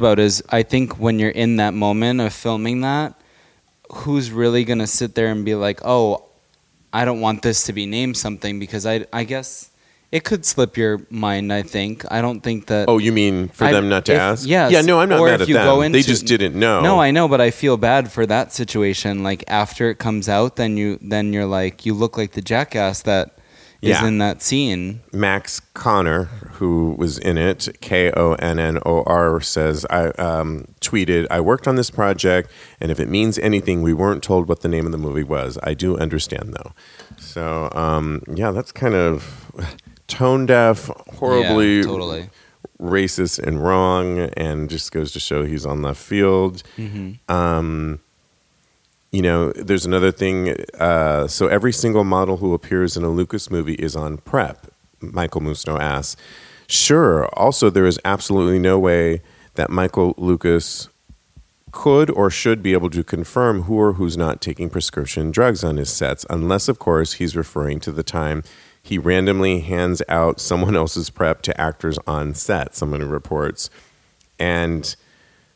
About 0.00 0.18
is 0.18 0.42
I 0.50 0.62
think 0.62 0.98
when 0.98 1.18
you're 1.18 1.30
in 1.30 1.56
that 1.56 1.74
moment 1.74 2.20
of 2.20 2.32
filming 2.32 2.80
that, 2.82 3.14
who's 3.90 4.30
really 4.30 4.64
gonna 4.64 4.86
sit 4.86 5.14
there 5.14 5.28
and 5.28 5.44
be 5.44 5.54
like, 5.54 5.80
oh, 5.84 6.24
I 6.92 7.04
don't 7.04 7.20
want 7.20 7.42
this 7.42 7.64
to 7.64 7.72
be 7.72 7.86
named 7.86 8.16
something 8.16 8.58
because 8.58 8.86
I 8.86 9.06
I 9.12 9.24
guess 9.24 9.70
It 10.12 10.22
could 10.22 10.46
slip 10.46 10.76
your 10.76 11.00
mind. 11.10 11.52
I 11.52 11.62
think. 11.62 12.04
I 12.10 12.22
don't 12.22 12.40
think 12.40 12.66
that. 12.66 12.88
Oh, 12.88 12.98
you 12.98 13.10
mean 13.12 13.48
for 13.48 13.64
I- 13.66 13.72
them 13.72 13.88
not 13.88 14.06
to 14.06 14.12
if- 14.14 14.20
ask? 14.20 14.46
Yes. 14.46 14.70
Yeah, 14.70 14.80
no, 14.82 15.00
I'm 15.00 15.08
not 15.08 15.18
Or 15.18 15.26
mad 15.26 15.34
if 15.34 15.40
at 15.42 15.48
you 15.48 15.54
them. 15.54 15.66
go 15.66 15.82
they 15.90 16.02
just 16.02 16.24
didn't 16.26 16.54
know. 16.54 16.80
No, 16.80 17.00
I 17.00 17.10
know, 17.10 17.26
but 17.28 17.40
I 17.40 17.50
feel 17.50 17.76
bad 17.76 18.12
for 18.12 18.24
that 18.26 18.52
situation. 18.52 19.24
Like 19.24 19.42
after 19.48 19.90
it 19.90 19.98
comes 19.98 20.28
out, 20.28 20.54
then 20.56 20.76
you 20.76 20.98
then 21.02 21.32
you're 21.32 21.50
like 21.60 21.84
you 21.84 21.92
look 21.92 22.16
like 22.16 22.32
the 22.32 22.40
jackass 22.40 23.02
that 23.02 23.35
is 23.82 23.90
Yeah. 23.90 24.06
in 24.06 24.18
that 24.18 24.42
scene. 24.42 25.00
Max 25.12 25.60
Konnor, 25.74 26.24
who 26.54 26.94
was 26.98 27.18
in 27.18 27.36
it, 27.38 27.68
K 27.80 28.10
O 28.16 28.32
N 28.34 28.58
N 28.58 28.78
O 28.86 29.02
R, 29.04 29.40
says, 29.40 29.84
I 29.90 30.06
um, 30.10 30.66
tweeted, 30.80 31.26
I 31.30 31.40
worked 31.40 31.68
on 31.68 31.76
this 31.76 31.90
project, 31.90 32.50
and 32.80 32.90
if 32.90 32.98
it 32.98 33.08
means 33.08 33.38
anything, 33.38 33.82
we 33.82 33.92
weren't 33.94 34.22
told 34.22 34.48
what 34.48 34.60
the 34.60 34.68
name 34.68 34.86
of 34.86 34.92
the 34.92 34.98
movie 34.98 35.22
was. 35.24 35.58
I 35.62 35.74
do 35.74 35.96
understand, 35.96 36.54
though. 36.54 36.72
So, 37.18 37.68
um, 37.72 38.22
yeah, 38.34 38.50
that's 38.50 38.72
kind 38.72 38.94
of 38.94 39.50
tone 40.08 40.46
deaf, 40.46 40.90
horribly 41.16 41.76
Yeah, 41.78 41.82
totally. 41.82 42.30
racist 42.80 43.38
and 43.38 43.62
wrong, 43.62 44.18
and 44.36 44.68
just 44.70 44.90
goes 44.92 45.12
to 45.12 45.20
show 45.20 45.44
he's 45.44 45.66
on 45.66 45.82
left 45.82 46.02
field. 46.02 46.62
Um, 47.28 48.00
you 49.16 49.22
know, 49.22 49.50
there's 49.52 49.86
another 49.86 50.12
thing. 50.12 50.54
Uh, 50.78 51.26
so 51.26 51.46
every 51.46 51.72
single 51.72 52.04
model 52.04 52.36
who 52.36 52.52
appears 52.52 52.98
in 52.98 53.02
a 53.02 53.08
Lucas 53.08 53.50
movie 53.50 53.76
is 53.76 53.96
on 53.96 54.18
PrEP. 54.18 54.66
Michael 55.00 55.40
Musto 55.40 55.80
asks. 55.80 56.20
Sure. 56.66 57.26
Also, 57.28 57.70
there 57.70 57.86
is 57.86 57.98
absolutely 58.04 58.58
no 58.58 58.78
way 58.78 59.22
that 59.54 59.70
Michael 59.70 60.12
Lucas 60.18 60.90
could 61.72 62.10
or 62.10 62.28
should 62.28 62.62
be 62.62 62.74
able 62.74 62.90
to 62.90 63.02
confirm 63.02 63.62
who 63.62 63.80
or 63.80 63.94
who's 63.94 64.18
not 64.18 64.42
taking 64.42 64.68
prescription 64.68 65.30
drugs 65.30 65.64
on 65.64 65.78
his 65.78 65.90
sets, 65.90 66.26
unless, 66.28 66.68
of 66.68 66.78
course, 66.78 67.14
he's 67.14 67.34
referring 67.34 67.80
to 67.80 67.92
the 67.92 68.02
time 68.02 68.42
he 68.82 68.98
randomly 68.98 69.60
hands 69.60 70.02
out 70.10 70.40
someone 70.40 70.76
else's 70.76 71.08
PrEP 71.08 71.40
to 71.42 71.58
actors 71.58 71.98
on 72.06 72.34
set, 72.34 72.76
someone 72.76 73.00
who 73.00 73.06
reports. 73.06 73.70
And 74.38 74.94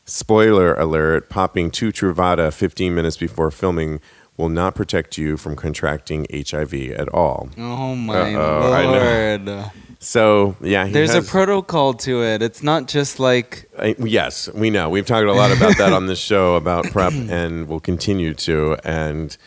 spoiler 0.05 0.73
alert, 0.75 1.29
popping 1.29 1.71
two 1.71 1.91
Truvada 1.91 2.53
15 2.53 2.93
minutes 2.93 3.17
before 3.17 3.51
filming 3.51 3.99
will 4.37 4.49
not 4.49 4.75
protect 4.75 5.17
you 5.17 5.37
from 5.37 5.55
contracting 5.55 6.25
HIV 6.33 6.73
at 6.91 7.09
all. 7.09 7.49
Oh 7.57 7.95
my 7.95 8.33
Uh-oh, 8.33 9.45
lord! 9.45 9.71
So, 9.99 10.55
yeah, 10.61 10.87
he 10.87 10.93
There's 10.93 11.13
a 11.13 11.21
protocol 11.21 11.93
to 11.93 12.23
it. 12.23 12.41
It's 12.41 12.63
not 12.63 12.87
just 12.87 13.19
like 13.19 13.69
I, 13.77 13.95
yes, 13.99 14.49
we 14.53 14.71
know. 14.71 14.89
We've 14.89 15.05
talked 15.05 15.27
a 15.27 15.33
lot 15.33 15.55
about 15.55 15.77
that 15.77 15.93
on 15.93 16.07
this 16.07 16.17
show 16.19 16.55
about 16.55 16.85
PrEP, 16.85 17.13
and 17.29 17.67
we'll 17.67 17.79
continue 17.79 18.33
to. 18.33 18.77
And 18.83 19.37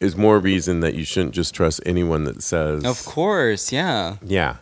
is 0.00 0.16
more 0.16 0.38
reason 0.38 0.80
that 0.80 0.94
you 0.94 1.04
shouldn't 1.04 1.34
just 1.34 1.54
trust 1.54 1.80
anyone 1.86 2.24
that 2.24 2.42
says, 2.42 2.84
Of 2.84 3.04
course, 3.06 3.72
yeah. 3.72 4.16
yeah, 4.22 4.56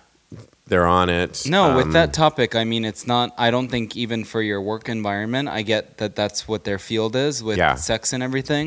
they're 0.72 0.90
on 1.02 1.08
it." 1.22 1.32
No, 1.56 1.62
Um, 1.70 1.76
with 1.76 1.90
that 1.98 2.10
topic, 2.24 2.50
I 2.62 2.64
mean, 2.72 2.84
it's 2.90 3.04
not. 3.14 3.26
I 3.46 3.48
don't 3.54 3.68
think 3.74 3.86
even 4.04 4.24
for 4.32 4.40
your 4.50 4.60
work 4.72 4.88
environment, 4.98 5.46
I 5.58 5.60
get 5.72 5.82
that 6.00 6.12
that's 6.20 6.40
what 6.50 6.60
their 6.68 6.78
field 6.88 7.14
is 7.28 7.34
with 7.48 7.58
Yeah. 7.58 7.74
sex 7.90 8.12
and 8.14 8.22
everything. 8.28 8.66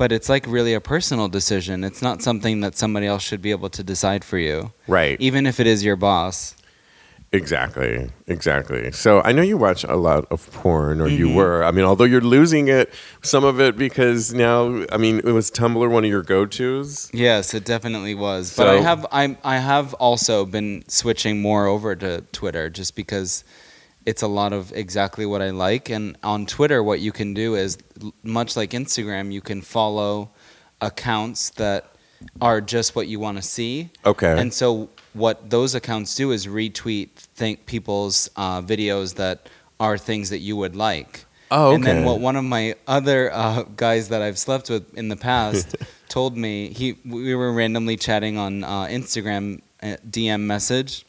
But 0.00 0.12
it's 0.16 0.28
like 0.34 0.44
really 0.58 0.74
a 0.74 0.80
personal 0.94 1.28
decision. 1.38 1.76
It's 1.88 2.02
not 2.08 2.16
something 2.22 2.60
that 2.64 2.72
somebody 2.82 3.06
else 3.12 3.22
should 3.28 3.42
be 3.48 3.50
able 3.58 3.70
to 3.78 3.82
decide 3.82 4.22
for 4.30 4.38
you, 4.48 4.58
right? 4.86 5.16
even 5.28 5.42
if 5.50 5.58
it 5.62 5.66
is 5.66 5.80
your 5.88 5.96
boss. 5.96 6.54
Exactly, 7.30 8.10
exactly. 8.26 8.90
So 8.90 9.20
I 9.22 9.32
know 9.32 9.42
you 9.42 9.58
watch 9.58 9.84
a 9.84 9.96
lot 9.96 10.24
of 10.30 10.50
porn, 10.52 11.00
or 11.00 11.08
Mm-hmm. 11.08 11.16
you 11.18 11.34
were. 11.34 11.62
I 11.62 11.70
mean, 11.72 11.84
although 11.84 12.04
you're 12.04 12.22
losing 12.22 12.68
it, 12.68 12.90
some 13.22 13.44
of 13.44 13.60
it 13.60 13.76
because 13.76 14.32
now, 14.32 14.86
I 14.90 14.96
mean, 14.96 15.18
it 15.18 15.26
was 15.32 15.50
Tumblr 15.50 15.90
one 15.90 16.04
of 16.04 16.10
your 16.10 16.22
go-tos. 16.22 17.10
Yes, 17.12 17.52
it 17.52 17.64
definitely 17.66 18.14
was. 18.14 18.56
But 18.56 18.68
I 18.68 18.80
have 18.80 19.06
I 19.12 19.36
I 19.44 19.58
have 19.58 19.92
also 19.94 20.46
been 20.46 20.84
switching 20.88 21.42
more 21.42 21.66
over 21.66 21.94
to 21.96 22.22
Twitter 22.32 22.70
just 22.70 22.96
because 22.96 23.44
it's 24.06 24.22
a 24.22 24.26
lot 24.28 24.54
of 24.54 24.72
exactly 24.72 25.26
what 25.26 25.42
I 25.42 25.50
like. 25.50 25.90
And 25.90 26.16
on 26.22 26.46
Twitter, 26.46 26.82
what 26.82 27.00
you 27.00 27.12
can 27.12 27.34
do 27.34 27.54
is 27.56 27.76
much 28.22 28.56
like 28.56 28.70
Instagram, 28.70 29.32
you 29.32 29.42
can 29.42 29.60
follow 29.60 30.30
accounts 30.80 31.50
that 31.50 31.92
are 32.40 32.62
just 32.62 32.96
what 32.96 33.06
you 33.06 33.20
want 33.20 33.36
to 33.36 33.42
see. 33.42 33.90
Okay. 34.06 34.40
And 34.40 34.52
so 34.54 34.88
what 35.12 35.50
those 35.50 35.74
accounts 35.74 36.14
do 36.14 36.30
is 36.30 36.46
retweet 36.46 37.10
think 37.10 37.66
people's 37.66 38.28
uh, 38.36 38.60
videos 38.62 39.14
that 39.16 39.48
are 39.80 39.98
things 39.98 40.30
that 40.30 40.38
you 40.38 40.56
would 40.56 40.76
like. 40.76 41.24
Oh, 41.50 41.68
okay. 41.68 41.74
And 41.76 41.84
then 41.84 42.04
what 42.04 42.20
one 42.20 42.36
of 42.36 42.44
my 42.44 42.74
other 42.86 43.32
uh, 43.32 43.62
guys 43.76 44.10
that 44.10 44.20
I've 44.20 44.38
slept 44.38 44.68
with 44.68 44.92
in 44.96 45.08
the 45.08 45.16
past 45.16 45.76
told 46.08 46.36
me 46.36 46.68
he 46.68 46.98
we 47.04 47.34
were 47.34 47.52
randomly 47.52 47.96
chatting 47.96 48.36
on 48.36 48.64
uh, 48.64 48.84
Instagram 48.84 49.62
uh, 49.82 49.96
DM 50.08 50.42
message, 50.42 51.06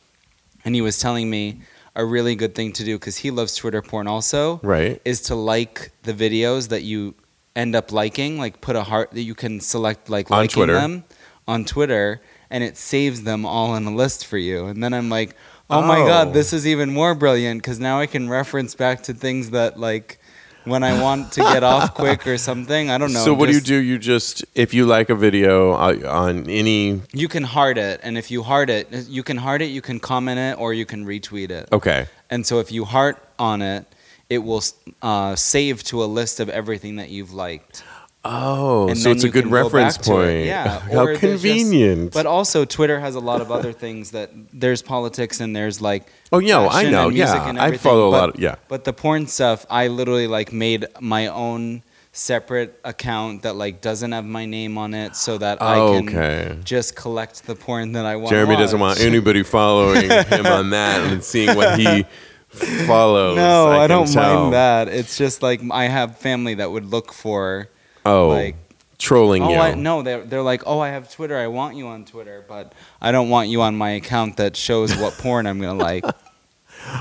and 0.63 0.75
he 0.75 0.81
was 0.81 0.99
telling 0.99 1.29
me 1.29 1.61
a 1.95 2.05
really 2.05 2.35
good 2.35 2.55
thing 2.55 2.71
to 2.73 2.85
do 2.85 2.97
because 2.97 3.17
he 3.17 3.31
loves 3.31 3.55
Twitter 3.55 3.81
porn 3.81 4.07
also. 4.07 4.61
Right. 4.63 5.01
Is 5.03 5.21
to 5.23 5.35
like 5.35 5.91
the 6.03 6.13
videos 6.13 6.69
that 6.69 6.83
you 6.83 7.15
end 7.55 7.75
up 7.75 7.91
liking, 7.91 8.37
like 8.37 8.61
put 8.61 8.77
a 8.77 8.83
heart 8.83 9.11
that 9.11 9.23
you 9.23 9.35
can 9.35 9.59
select 9.59 10.09
like 10.09 10.31
On 10.31 10.37
liking 10.37 10.53
Twitter. 10.53 10.73
them 10.73 11.03
on 11.47 11.65
Twitter, 11.65 12.21
and 12.51 12.63
it 12.63 12.77
saves 12.77 13.23
them 13.23 13.45
all 13.45 13.75
in 13.75 13.85
a 13.85 13.93
list 13.93 14.25
for 14.25 14.37
you. 14.37 14.65
And 14.65 14.83
then 14.83 14.93
I'm 14.93 15.09
like, 15.09 15.35
oh, 15.69 15.81
my 15.81 15.99
Oh. 16.01 16.07
god, 16.07 16.33
this 16.33 16.51
is 16.53 16.65
even 16.65 16.91
more 16.93 17.13
brilliant 17.15 17.61
because 17.61 17.79
now 17.79 17.99
I 17.99 18.07
can 18.07 18.29
reference 18.29 18.75
back 18.75 19.03
to 19.03 19.13
things 19.13 19.51
that 19.51 19.79
like 19.79 20.19
when 20.65 20.83
I 20.83 21.01
want 21.01 21.31
to 21.33 21.41
get 21.41 21.63
off 21.63 21.93
quick 22.03 22.27
or 22.27 22.37
something. 22.37 22.89
I 22.89 22.97
don't 22.97 23.13
know. 23.13 23.23
so 23.23 23.33
what 23.33 23.49
just- 23.49 23.65
do 23.65 23.75
you 23.75 23.81
do? 23.81 23.85
You 23.87 23.97
just 23.97 24.43
if 24.55 24.73
you 24.73 24.85
like 24.85 25.09
a 25.09 25.15
video 25.15 25.71
uh, 25.73 25.95
on 26.07 26.49
any 26.49 27.01
You 27.13 27.27
can 27.27 27.43
heart 27.43 27.77
it, 27.77 27.99
and 28.03 28.17
if 28.17 28.29
you 28.29 28.43
heart 28.43 28.69
it, 28.69 28.91
you 29.07 29.23
can 29.23 29.37
heart 29.37 29.61
it, 29.61 29.67
you 29.69 29.81
can 29.81 29.99
comment 29.99 30.39
it, 30.39 30.59
or 30.59 30.73
you 30.73 30.85
can 30.85 31.05
retweet 31.05 31.49
it. 31.49 31.69
okay, 31.71 32.07
And 32.29 32.45
so 32.45 32.59
if 32.59 32.71
you 32.71 32.83
heart 32.85 33.17
on 33.39 33.61
it, 33.61 33.85
it 34.29 34.39
will 34.39 34.61
uh, 35.01 35.35
save 35.35 35.81
to 35.85 36.03
a 36.03 36.05
list 36.05 36.39
of 36.39 36.49
everything 36.49 36.97
that 36.97 37.09
you've 37.09 37.33
liked. 37.33 37.83
Oh, 38.25 38.93
so 38.93 39.11
it's 39.11 39.23
a 39.23 39.29
good 39.29 39.45
go 39.45 39.49
reference 39.51 39.97
it. 39.97 40.03
point. 40.05 40.45
Yeah. 40.45 40.79
how 40.91 41.05
there's 41.05 41.19
just- 41.19 41.41
convenient. 41.43 42.13
but 42.13 42.25
also, 42.25 42.65
Twitter 42.65 42.99
has 42.99 43.15
a 43.15 43.19
lot 43.19 43.41
of 43.41 43.51
other 43.51 43.71
things 43.73 44.11
that 44.11 44.31
there's 44.53 44.81
politics 44.81 45.39
and 45.39 45.55
there's 45.55 45.81
like. 45.81 46.07
oh 46.31 46.39
yeah, 46.39 46.67
I 46.67 46.89
know. 46.89 47.07
and 47.07 47.17
Yeah, 47.17 47.55
I 47.59 47.77
follow 47.77 48.07
a 48.09 48.11
but- 48.11 48.17
lot. 48.19 48.29
Of, 48.35 48.39
yeah. 48.41 48.55
But 48.67 48.83
the 48.83 48.93
porn 48.93 49.27
stuff, 49.27 49.65
I 49.69 49.87
literally 49.87 50.27
like 50.27 50.51
made 50.53 50.85
my 50.99 51.27
own 51.27 51.83
separate 52.11 52.77
account 52.83 53.43
that 53.43 53.55
like 53.55 53.81
doesn't 53.81 54.11
have 54.11 54.25
my 54.25 54.45
name 54.45 54.77
on 54.77 54.93
it, 54.93 55.15
so 55.15 55.37
that 55.37 55.61
I 55.61 55.77
Oh, 55.79 55.93
can 55.99 56.09
okay. 56.09 56.57
just 56.63 56.95
collect 56.95 57.45
the 57.45 57.55
porn 57.55 57.93
that 57.93 58.05
I 58.05 58.15
want. 58.15 58.29
Jeremy 58.31 58.55
to 58.55 58.61
doesn't 58.63 58.79
want 58.79 58.99
anybody 59.11 59.43
following 59.43 60.09
him 60.09 60.45
on 60.45 60.71
that 60.71 61.01
and 61.11 61.23
seeing 61.23 61.55
what 61.55 61.79
he 61.79 62.03
follows. 62.87 63.35
No, 63.37 63.71
I, 63.71 63.77
can 63.87 63.89
don't 63.89 64.11
tell. 64.11 64.41
mind 64.41 64.53
that. 64.53 64.87
It's 64.89 65.17
just 65.17 65.41
like 65.43 65.61
I 65.71 65.85
have 65.85 66.17
family 66.17 66.55
that 66.55 66.71
would 66.71 66.85
look 66.85 67.13
for. 67.13 67.69
Oh, 68.05 68.29
Like, 68.29 68.55
trolling 68.97 69.43
Oh, 69.43 69.49
you. 69.49 69.55
I, 69.57 69.73
no, 69.75 70.01
they're 70.01 70.23
they're 70.23 70.41
like, 70.41 70.63
oh, 70.65 70.79
I 70.79 70.89
have 70.89 71.11
Twitter. 71.11 71.37
I 71.37 71.47
want 71.47 71.75
you 71.77 71.87
on 71.87 72.05
Twitter, 72.05 72.43
but 72.47 72.73
I 73.01 73.11
don't 73.11 73.29
want 73.29 73.49
you 73.49 73.61
on 73.61 73.75
my 73.77 73.91
account 73.91 74.37
that 74.37 74.55
shows 74.57 74.95
what 74.97 75.13
porn 75.19 75.45
I'm 75.47 75.59
gonna 75.61 75.73
like. 75.77 76.03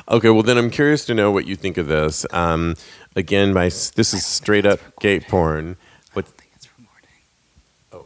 Okay, 0.08 0.30
well 0.30 0.42
then 0.42 0.58
I'm 0.58 0.70
curious 0.70 1.04
to 1.06 1.14
know 1.14 1.30
what 1.30 1.46
you 1.46 1.56
think 1.56 1.76
of 1.76 1.86
this. 1.88 2.26
Um, 2.32 2.74
again, 3.16 3.52
my 3.52 3.64
this 3.66 4.12
is 4.14 4.24
straight 4.26 4.66
up 4.66 4.80
gay 5.00 5.20
porn. 5.20 5.76
What? 6.12 6.26
It's 6.54 6.68
recording. 6.78 8.04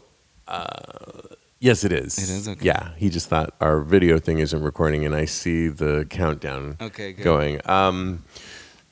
Yes, 1.61 1.85
it 1.85 1.93
is. 1.93 2.19
It 2.19 2.29
is? 2.29 2.49
Okay. 2.49 2.65
Yeah, 2.67 2.91
he 2.97 3.09
just 3.09 3.29
thought 3.29 3.55
our 3.61 3.81
video 3.83 4.19
thing 4.19 4.41
isn't 4.41 4.63
recording, 4.63 5.07
and 5.07 5.15
I 5.15 5.27
see 5.27 5.69
the 5.69 6.05
countdown 6.11 6.77
Okay, 6.81 7.13
good. 7.13 7.23
going. 7.23 7.61
Um, 7.67 8.25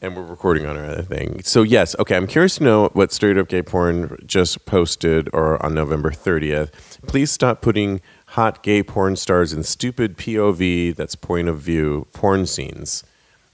and 0.02 0.16
we're 0.16 0.22
recording 0.22 0.66
on 0.66 0.76
our 0.76 0.84
other 0.86 1.02
thing. 1.02 1.42
So 1.44 1.62
yes, 1.62 1.94
okay. 1.98 2.16
I'm 2.16 2.26
curious 2.26 2.56
to 2.56 2.64
know 2.64 2.88
what 2.92 3.12
straight 3.12 3.36
up 3.36 3.48
gay 3.48 3.62
porn 3.62 4.16
just 4.26 4.64
posted 4.66 5.28
or 5.32 5.62
on 5.64 5.74
November 5.74 6.10
30th. 6.10 6.72
Please 7.06 7.30
stop 7.30 7.60
putting 7.60 8.00
hot 8.28 8.62
gay 8.62 8.82
porn 8.82 9.16
stars 9.16 9.52
in 9.52 9.62
stupid 9.62 10.16
POV. 10.16 10.94
That's 10.96 11.14
point 11.14 11.48
of 11.48 11.58
view 11.58 12.06
porn 12.12 12.46
scenes, 12.46 13.04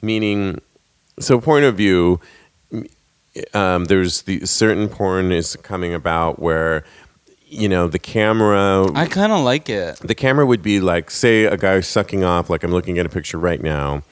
meaning 0.01 0.61
so 1.19 1.41
point 1.41 1.65
of 1.65 1.77
view. 1.77 2.21
Um, 3.53 3.85
there's 3.87 4.23
the 4.23 4.47
certain 4.47 4.89
porn 4.89 5.31
is 5.31 5.57
coming 5.57 5.93
about 5.93 6.39
where 6.39 6.85
you 7.49 7.69
know 7.69 7.87
the 7.87 7.99
camera 7.99 8.91
I 8.95 9.07
kind 9.07 9.31
of 9.31 9.41
like 9.41 9.69
it. 9.69 9.97
the 9.97 10.15
camera 10.15 10.47
would 10.47 10.63
be 10.63 10.81
like 10.81 11.11
say 11.11 11.45
a 11.45 11.57
guy 11.57 11.81
sucking 11.81 12.25
off 12.25 12.51
like 12.51 12.65
i'm 12.65 12.73
looking 12.73 12.99
at 12.99 13.07
a 13.07 13.09
picture 13.09 13.39
right 13.39 13.63
now 13.63 14.03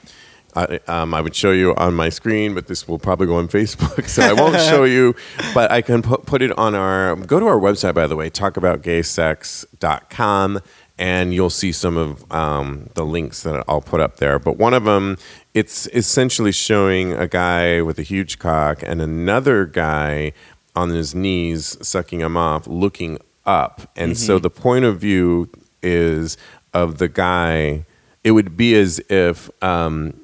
I, 0.55 0.79
um, 0.87 1.13
I 1.13 1.21
would 1.21 1.35
show 1.35 1.51
you 1.51 1.75
on 1.75 1.93
my 1.93 2.09
screen 2.09 2.53
but 2.53 2.67
this 2.67 2.87
will 2.87 2.99
probably 2.99 3.27
go 3.27 3.35
on 3.35 3.47
facebook 3.47 4.09
so 4.15 4.23
i 4.23 4.33
won't 4.33 4.55
show 4.55 4.83
you. 4.83 5.15
But 5.53 5.71
i 5.71 5.81
can 5.81 6.01
put, 6.01 6.25
put 6.25 6.41
it 6.41 6.57
on 6.57 6.75
our 6.75 7.15
go 7.15 7.39
to 7.39 7.47
our 7.47 7.59
website 7.59 7.93
by 7.93 8.07
the 8.07 8.15
way 8.15 8.29
talkaboutgaysex.com 8.29 10.59
and 10.97 11.33
you'll 11.33 11.49
see 11.49 11.73
some 11.73 11.97
of 11.97 12.31
um, 12.31 12.89
the 12.93 13.05
links 13.05 13.43
that 13.43 13.65
i'll 13.67 13.81
put 13.81 13.99
up 13.99 14.17
there. 14.17 14.39
But 14.39 14.57
one 14.57 14.73
of 14.73 14.85
them 14.85 15.17
it's 15.53 15.87
essentially 15.87 16.51
showing 16.51 17.13
a 17.13 17.27
guy 17.27 17.81
with 17.81 17.99
a 17.99 18.03
huge 18.03 18.39
cock 18.39 18.83
and 18.83 19.01
another 19.01 19.65
guy 19.65 20.33
on 20.75 20.89
his 20.89 21.15
knees 21.15 21.77
sucking 21.81 22.19
him 22.19 22.35
off 22.35 22.67
looking 22.67 23.17
up. 23.45 23.89
And 23.95 24.17
so 24.17 24.39
the 24.39 24.49
point 24.49 24.85
of 24.85 24.99
view 24.99 25.49
is 25.81 26.37
of 26.73 26.97
the 26.97 27.07
guy, 27.07 27.85
it 28.23 28.31
would 28.31 28.57
be 28.57 28.75
as 28.75 28.99
if 29.09 29.49
um, 29.63 30.19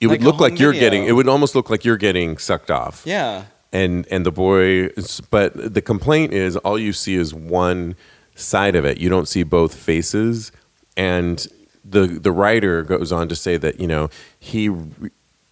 it 0.00 0.06
Like 0.08 0.20
would 0.20 0.26
look 0.26 0.40
like 0.40 0.58
you're 0.58 0.72
video. 0.72 0.86
getting. 0.90 1.04
It 1.06 1.12
would 1.12 1.28
almost 1.28 1.54
look 1.54 1.70
like 1.70 1.84
you're 1.84 1.96
getting 1.96 2.38
sucked 2.38 2.70
off. 2.70 3.02
Yeah. 3.04 3.44
and 3.72 4.06
and 4.10 4.24
the 4.24 4.32
boy 4.32 4.88
but 5.30 5.52
the 5.74 5.82
complaint 5.82 6.32
is 6.32 6.56
all 6.58 6.78
you 6.78 6.92
see 6.92 7.16
is 7.16 7.34
one 7.34 7.94
side 8.34 8.74
of 8.76 8.84
it 8.86 8.96
you 8.98 9.08
don't 9.10 9.28
see 9.28 9.42
both 9.42 9.74
faces 9.74 10.50
and 10.96 11.46
the 11.84 12.06
the 12.06 12.32
writer 12.32 12.82
goes 12.82 13.12
on 13.12 13.28
to 13.28 13.36
say 13.36 13.56
that 13.58 13.78
you 13.80 13.86
know 13.86 14.08
he 14.38 14.70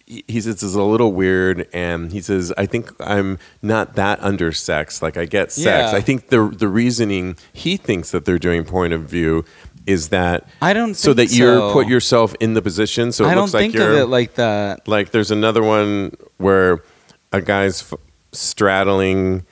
he 0.05 0.39
says 0.39 0.63
it's 0.63 0.73
a 0.73 0.81
little 0.81 1.11
weird 1.11 1.67
and 1.73 2.11
he 2.13 2.21
says 2.21 2.53
i 2.57 2.65
think 2.65 2.89
i'm 3.01 3.37
not 3.61 3.95
that 3.95 4.19
undersexed 4.21 5.01
like 5.01 5.17
i 5.17 5.25
get 5.25 5.51
sex 5.51 5.91
Yeah. 5.91 5.97
i 5.97 6.01
think 6.01 6.29
the 6.29 6.47
the 6.47 6.69
reasoning 6.69 7.35
he 7.51 7.75
thinks 7.75 8.11
that 8.11 8.23
they're 8.23 8.39
doing 8.39 8.63
point 8.63 8.93
of 8.93 9.01
view 9.03 9.43
is 9.87 10.09
that 10.09 10.47
I 10.61 10.73
don't 10.73 10.93
so 10.93 11.13
that 11.13 11.31
you're 11.31 11.57
so. 11.57 11.73
put 11.73 11.87
yourself 11.87 12.35
in 12.39 12.53
the 12.53 12.61
position 12.61 13.11
so 13.11 13.23
it 13.25 13.29
I 13.29 13.33
don't 13.33 13.43
looks 13.45 13.53
like 13.55 13.61
think 13.61 13.73
you're 13.75 13.93
of 13.93 13.97
it 13.97 14.05
like 14.07 14.35
that. 14.35 14.87
like 14.87 15.09
there's 15.11 15.31
another 15.31 15.63
one 15.63 16.15
where 16.37 16.83
a 17.31 17.41
guy's 17.41 17.81
f- 17.81 17.97
straddling 18.33 19.45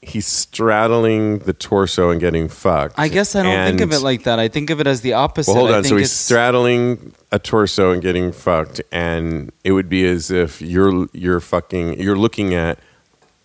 he's 0.00 0.26
straddling 0.26 1.38
the 1.40 1.52
torso 1.52 2.10
and 2.10 2.20
getting 2.20 2.48
fucked 2.48 2.98
I 2.98 3.08
guess 3.08 3.36
I 3.36 3.42
don't 3.42 3.68
think 3.68 3.80
of 3.82 3.92
it 3.92 4.00
like 4.00 4.24
that. 4.24 4.38
I 4.40 4.48
think 4.48 4.70
of 4.70 4.80
it 4.80 4.86
as 4.86 5.00
the 5.00 5.12
opposite. 5.12 5.52
well 5.52 5.66
hold 5.66 5.76
on 5.76 5.84
so 5.84 5.96
he's 5.96 6.10
straddling 6.12 7.12
a 7.30 7.38
torso 7.38 7.90
and 7.90 8.00
getting 8.02 8.32
fucked 8.32 8.80
and 8.90 9.52
it 9.64 9.72
would 9.72 9.88
be 9.88 10.04
as 10.06 10.30
if 10.30 10.60
you're 10.62 11.06
you're 11.12 11.40
fucking 11.40 12.00
you're 12.00 12.16
looking 12.16 12.54
at 12.54 12.78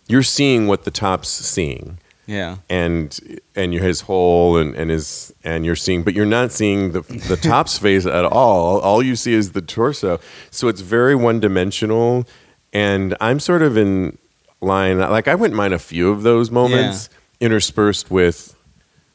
you're 0.08 0.24
seeing 0.24 0.68
what 0.68 0.84
the 0.84 0.92
top's 0.92 1.30
seeing 1.30 2.00
Yeah. 2.28 2.57
and 2.69 3.39
and 3.55 3.73
your 3.73 3.84
his 3.84 4.01
hole 4.01 4.57
and, 4.57 4.75
and 4.75 4.91
his 4.91 5.34
and 5.43 5.65
you're 5.65 5.75
seeing 5.78 6.03
but 6.03 6.13
you're 6.13 6.25
not 6.25 6.51
seeing 6.51 6.91
the 6.91 7.01
the 7.01 7.38
top's 7.41 7.78
face 7.78 8.05
at 8.05 8.25
all. 8.25 8.80
All 8.82 9.01
you 9.01 9.15
see 9.15 9.34
is 9.34 9.53
the 9.53 9.61
torso. 9.61 10.19
So 10.51 10.67
it's 10.67 10.82
very 10.82 11.15
one 11.15 11.39
dimensional 11.39 12.28
and 12.73 13.15
i'm 13.21 13.39
sort 13.39 13.61
of 13.61 13.78
in 13.78 14.17
line 14.59 14.99
like 14.99 15.28
i 15.28 15.34
wouldn't 15.36 15.55
mind 15.55 15.73
a 15.73 15.80
few 15.80 16.09
of 16.11 16.23
those 16.23 16.51
moments 16.51 17.09
interspersed 17.39 18.11
with 18.11 18.55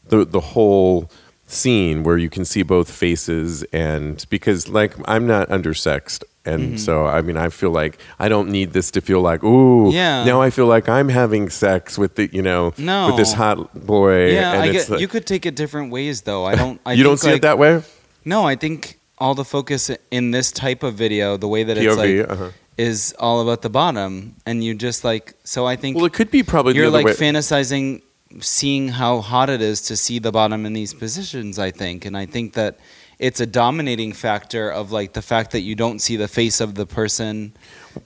the 0.09 0.25
the 0.25 0.41
whole 0.41 1.11
scene 1.47 2.03
where 2.03 2.17
you 2.17 2.31
can 2.31 2.45
see 2.47 2.63
both 2.63 2.91
faces 2.91 3.63
and 3.65 4.25
because 4.31 4.69
like 4.69 4.95
i'm 5.07 5.27
not 5.27 5.49
undersexed 5.51 6.25
and 6.45 6.61
Mm-hmm. 6.63 6.77
so 6.77 7.07
i 7.07 7.23
mean 7.23 7.37
i 7.37 7.49
feel 7.49 7.71
like 7.71 7.99
i 8.19 8.27
don't 8.29 8.49
need 8.51 8.73
this 8.73 8.91
to 8.91 9.01
feel 9.01 9.21
like 9.21 9.45
ooh 9.45 9.91
Yeah. 9.93 10.25
now 10.25 10.43
i 10.43 10.51
feel 10.51 10.67
like 10.67 10.89
i'm 10.89 11.09
having 11.09 11.51
sex 11.51 11.97
with 11.97 12.17
the 12.17 12.29
you 12.33 12.43
know 12.43 12.73
No. 12.79 13.07
with 13.09 13.17
this 13.17 13.33
hot 13.33 13.59
boy 13.87 14.33
Yeah, 14.33 14.53
and 14.55 14.63
I 14.63 14.73
get. 14.73 14.89
like- 14.91 15.01
you 15.01 15.09
could 15.09 15.27
take 15.27 15.47
it 15.47 15.55
different 15.55 15.93
ways, 15.93 16.23
though. 16.23 16.45
I 16.45 16.55
don't. 16.57 16.81
I 16.87 16.93
you 16.95 17.05
don't 17.05 17.19
see 17.19 17.29
like, 17.29 17.37
it 17.37 17.43
that 17.43 17.59
way 17.59 17.83
No, 18.25 18.45
I 18.53 18.57
think 18.57 18.99
all 19.19 19.35
the 19.35 19.45
focus 19.45 19.91
in 20.11 20.33
this 20.33 20.51
type 20.51 20.83
of 20.83 20.95
video, 20.95 21.37
the 21.37 21.47
way 21.55 21.63
that 21.65 21.77
it's 21.79 21.97
like, 21.97 22.29
uh-huh. 22.29 22.51
is 22.77 23.15
all 23.21 23.39
about 23.45 23.61
the 23.63 23.71
bottom, 23.71 24.35
and 24.47 24.65
you 24.65 24.75
just 24.75 25.05
like. 25.05 25.35
So 25.45 25.65
I 25.73 25.77
think 25.77 25.97
well 25.97 26.07
it 26.11 26.13
could 26.19 26.31
be 26.31 26.43
probably 26.43 26.75
you're 26.75 26.91
like 26.91 27.07
way. 27.07 27.15
fantasizing, 27.15 28.03
seeing 28.41 28.89
how 28.89 29.21
hot 29.21 29.49
it 29.51 29.61
is 29.63 29.81
to 29.83 29.97
see 29.97 30.19
the 30.19 30.33
bottom 30.33 30.67
in 30.67 30.73
these 30.73 30.93
positions. 30.95 31.59
I 31.59 31.71
think, 31.71 32.05
and 32.05 32.17
I 32.17 32.27
think 32.27 32.55
that 32.55 32.79
it's 33.23 33.41
a 33.41 33.47
dominating 33.47 34.13
factor 34.13 34.69
of 34.71 34.91
like 34.93 35.13
the 35.13 35.23
fact 35.23 35.53
that 35.53 35.61
you 35.61 35.75
don't 35.75 36.01
see 36.01 36.17
the 36.17 36.29
face 36.29 36.61
of 36.61 36.75
the 36.75 36.87
person 36.87 37.55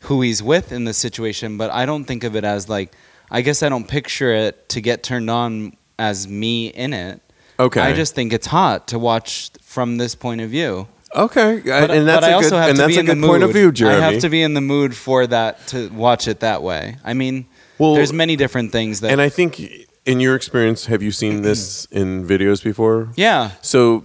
who 0.02 0.20
he's 0.20 0.42
with 0.42 0.72
in 0.72 0.84
the 0.84 0.92
situation. 0.92 1.56
But 1.56 1.70
I 1.70 1.86
don't 1.86 2.04
think 2.04 2.22
of 2.24 2.36
it 2.36 2.44
as 2.44 2.68
like. 2.68 2.92
I 3.28 3.40
guess 3.42 3.64
I 3.64 3.68
don't 3.68 3.88
picture 3.88 4.30
it 4.32 4.68
to 4.68 4.80
get 4.80 5.02
turned 5.02 5.28
on 5.30 5.76
as 5.98 6.28
me 6.28 6.68
in 6.68 6.92
it. 6.92 7.20
okay 7.58 7.80
I 7.80 7.92
just 7.92 8.14
think 8.14 8.32
it's 8.32 8.46
hot 8.46 8.86
to 8.88 8.98
watch 9.00 9.50
from 9.62 9.96
this 9.98 10.14
point 10.14 10.40
of 10.42 10.50
view. 10.50 10.86
okay 11.12 11.60
But, 11.64 11.90
and 11.90 12.06
that's 12.06 12.24
a 12.26 12.34
also 12.34 12.50
good 12.50 12.56
have 12.62 12.68
and 12.70 12.76
to 12.76 12.82
that's 12.82 12.94
be 12.94 13.00
a 13.00 13.14
good 13.14 13.20
point 13.30 13.42
of 13.42 13.52
view 13.52 13.72
jeremy 13.72 13.96
I 13.96 14.10
have 14.12 14.20
to 14.20 14.28
be 14.28 14.42
in 14.42 14.54
the 14.54 14.60
mood 14.60 14.94
for 14.94 15.26
that 15.26 15.66
to 15.72 15.88
watch 16.04 16.28
it 16.28 16.38
that 16.40 16.62
way. 16.62 16.98
I 17.10 17.14
mean, 17.14 17.46
Well, 17.78 17.94
there's 17.96 18.12
many 18.12 18.36
different 18.36 18.70
things 18.70 19.00
that. 19.00 19.10
and 19.10 19.20
i 19.20 19.30
think 19.38 19.50
in 20.12 20.20
your 20.20 20.36
experience 20.36 20.86
have 20.92 21.02
you 21.02 21.10
seen 21.10 21.42
this 21.42 21.86
in 21.90 22.08
videos 22.32 22.62
before 22.62 23.08
yeah, 23.16 23.50
So, 23.62 24.04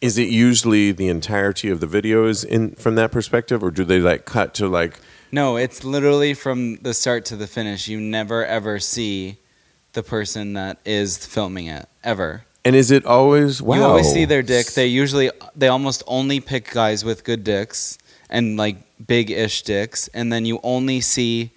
is 0.00 0.18
it 0.18 0.28
usually 0.28 0.92
the 0.92 1.08
entirety 1.08 1.70
of 1.70 1.80
the 1.80 1.86
video 1.86 2.26
is 2.26 2.44
in 2.44 2.72
from 2.76 2.94
that 2.96 3.10
perspective, 3.12 3.62
or 3.62 3.70
do 3.70 3.84
they 3.84 3.98
like 3.98 4.24
cut 4.24 4.54
to 4.54 4.68
like? 4.68 5.00
no, 5.30 5.56
it's 5.56 5.84
literally 5.84 6.32
from 6.34 6.76
the 6.76 6.94
start 6.94 7.24
to 7.26 7.36
the 7.36 7.46
finish. 7.46 7.88
You 7.88 8.00
never 8.00 8.44
ever 8.46 8.78
see 8.78 9.38
the 9.92 10.02
person 10.02 10.54
that 10.54 10.78
is 10.84 11.26
filming 11.26 11.66
it 11.66 11.88
ever. 12.04 12.44
And 12.64 12.76
is 12.76 12.90
it 12.90 13.04
always 13.06 13.62
wow? 13.62 13.76
You 13.76 13.82
always 13.84 14.12
see 14.12 14.24
their 14.24 14.42
dick. 14.42 14.66
They 14.68 14.86
usually 14.86 15.30
they 15.56 15.68
almost 15.68 16.02
only 16.06 16.40
pick 16.40 16.70
guys 16.70 17.04
with 17.04 17.24
good 17.24 17.42
dicks 17.44 17.98
and 18.30 18.56
like 18.56 18.76
big-ish 19.06 19.62
dicks, 19.62 20.08
and 20.08 20.32
then 20.32 20.44
you 20.44 20.60
only 20.62 21.00
see 21.00 21.52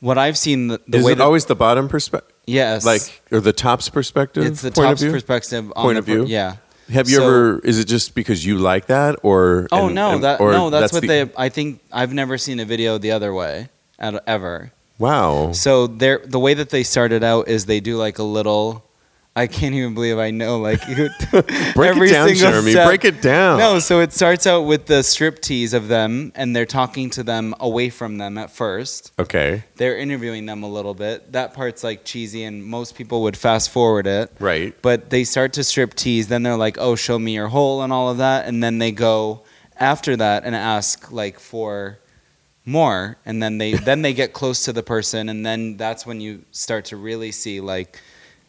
what 0.00 0.16
I've 0.16 0.38
seen 0.38 0.68
the, 0.68 0.80
the 0.86 0.98
is 0.98 1.04
way 1.04 1.12
it 1.12 1.16
that 1.16 1.24
always 1.24 1.44
the 1.46 1.56
bottom 1.56 1.88
perspective, 1.88 2.34
yes, 2.46 2.84
like 2.86 3.22
or 3.30 3.40
the 3.40 3.52
top's 3.52 3.88
perspective? 3.88 4.46
it's 4.46 4.62
the 4.62 4.70
point 4.70 4.86
of 4.86 4.90
top's 4.92 5.02
view? 5.02 5.10
perspective 5.10 5.72
on 5.76 5.84
Point 5.84 5.98
of 5.98 6.04
view? 6.06 6.22
per- 6.22 6.28
yeah. 6.28 6.56
Have 6.92 7.08
you 7.08 7.16
So- 7.16 7.26
ever? 7.26 7.58
Is 7.64 7.78
it 7.78 7.84
just 7.86 8.14
because 8.14 8.44
you 8.44 8.58
like 8.58 8.86
that, 8.86 9.16
or 9.22 9.68
Oh 9.70 9.86
and- 9.86 9.94
no, 9.94 10.10
and- 10.12 10.24
that 10.24 10.40
or 10.40 10.52
no, 10.52 10.70
that's, 10.70 10.92
what 10.92 11.02
the- 11.02 11.08
they. 11.08 11.30
I 11.36 11.48
think 11.48 11.80
I've 11.92 12.12
never 12.14 12.38
seen 12.38 12.60
a 12.60 12.64
video 12.64 12.98
the 12.98 13.12
other 13.12 13.32
way, 13.34 13.68
ever. 14.26 14.72
Wow. 14.98 15.52
So 15.52 15.86
the 15.86 16.38
way 16.38 16.54
that 16.54 16.70
they 16.70 16.82
started 16.82 17.22
out 17.22 17.48
is 17.48 17.66
they 17.66 17.80
do 17.80 17.96
like 17.96 18.18
a 18.18 18.22
little. 18.24 18.84
I 19.38 19.46
can't 19.46 19.72
even 19.72 19.94
believe 19.94 20.18
I 20.18 20.32
know 20.32 20.58
like 20.58 20.80
Break 20.86 20.96
every 21.76 22.08
it 22.08 22.12
down, 22.12 22.28
single 22.28 22.50
Jeremy. 22.50 22.72
step. 22.72 22.88
Break 22.88 23.04
it 23.04 23.22
down. 23.22 23.58
No, 23.60 23.78
so 23.78 24.00
it 24.00 24.12
starts 24.12 24.48
out 24.48 24.62
with 24.62 24.86
the 24.86 25.04
strip 25.04 25.40
tease 25.40 25.74
of 25.74 25.86
them, 25.86 26.32
and 26.34 26.56
they're 26.56 26.66
talking 26.66 27.08
to 27.10 27.22
them 27.22 27.54
away 27.60 27.88
from 27.88 28.18
them 28.18 28.36
at 28.36 28.50
first. 28.50 29.12
Okay. 29.16 29.62
They're 29.76 29.96
interviewing 29.96 30.46
them 30.46 30.64
a 30.64 30.68
little 30.68 30.92
bit. 30.92 31.30
That 31.32 31.54
part's 31.54 31.84
like 31.84 32.04
cheesy, 32.04 32.42
and 32.42 32.64
most 32.64 32.96
people 32.96 33.22
would 33.22 33.36
fast 33.36 33.70
forward 33.70 34.08
it. 34.08 34.32
Right. 34.40 34.74
But 34.82 35.10
they 35.10 35.22
start 35.22 35.52
to 35.52 35.62
strip 35.62 35.94
tease. 35.94 36.26
Then 36.26 36.42
they're 36.42 36.56
like, 36.56 36.76
"Oh, 36.76 36.96
show 36.96 37.16
me 37.16 37.34
your 37.34 37.48
hole" 37.48 37.82
and 37.82 37.92
all 37.92 38.10
of 38.10 38.18
that. 38.18 38.46
And 38.48 38.60
then 38.60 38.78
they 38.78 38.90
go 38.90 39.44
after 39.78 40.16
that 40.16 40.42
and 40.42 40.56
ask 40.56 41.12
like 41.12 41.38
for 41.38 42.00
more. 42.64 43.18
And 43.24 43.40
then 43.40 43.58
they 43.58 43.74
then 43.90 44.02
they 44.02 44.14
get 44.14 44.32
close 44.32 44.64
to 44.64 44.72
the 44.72 44.82
person, 44.82 45.28
and 45.28 45.46
then 45.46 45.76
that's 45.76 46.04
when 46.04 46.20
you 46.20 46.44
start 46.50 46.86
to 46.86 46.96
really 46.96 47.30
see 47.30 47.60
like 47.60 48.00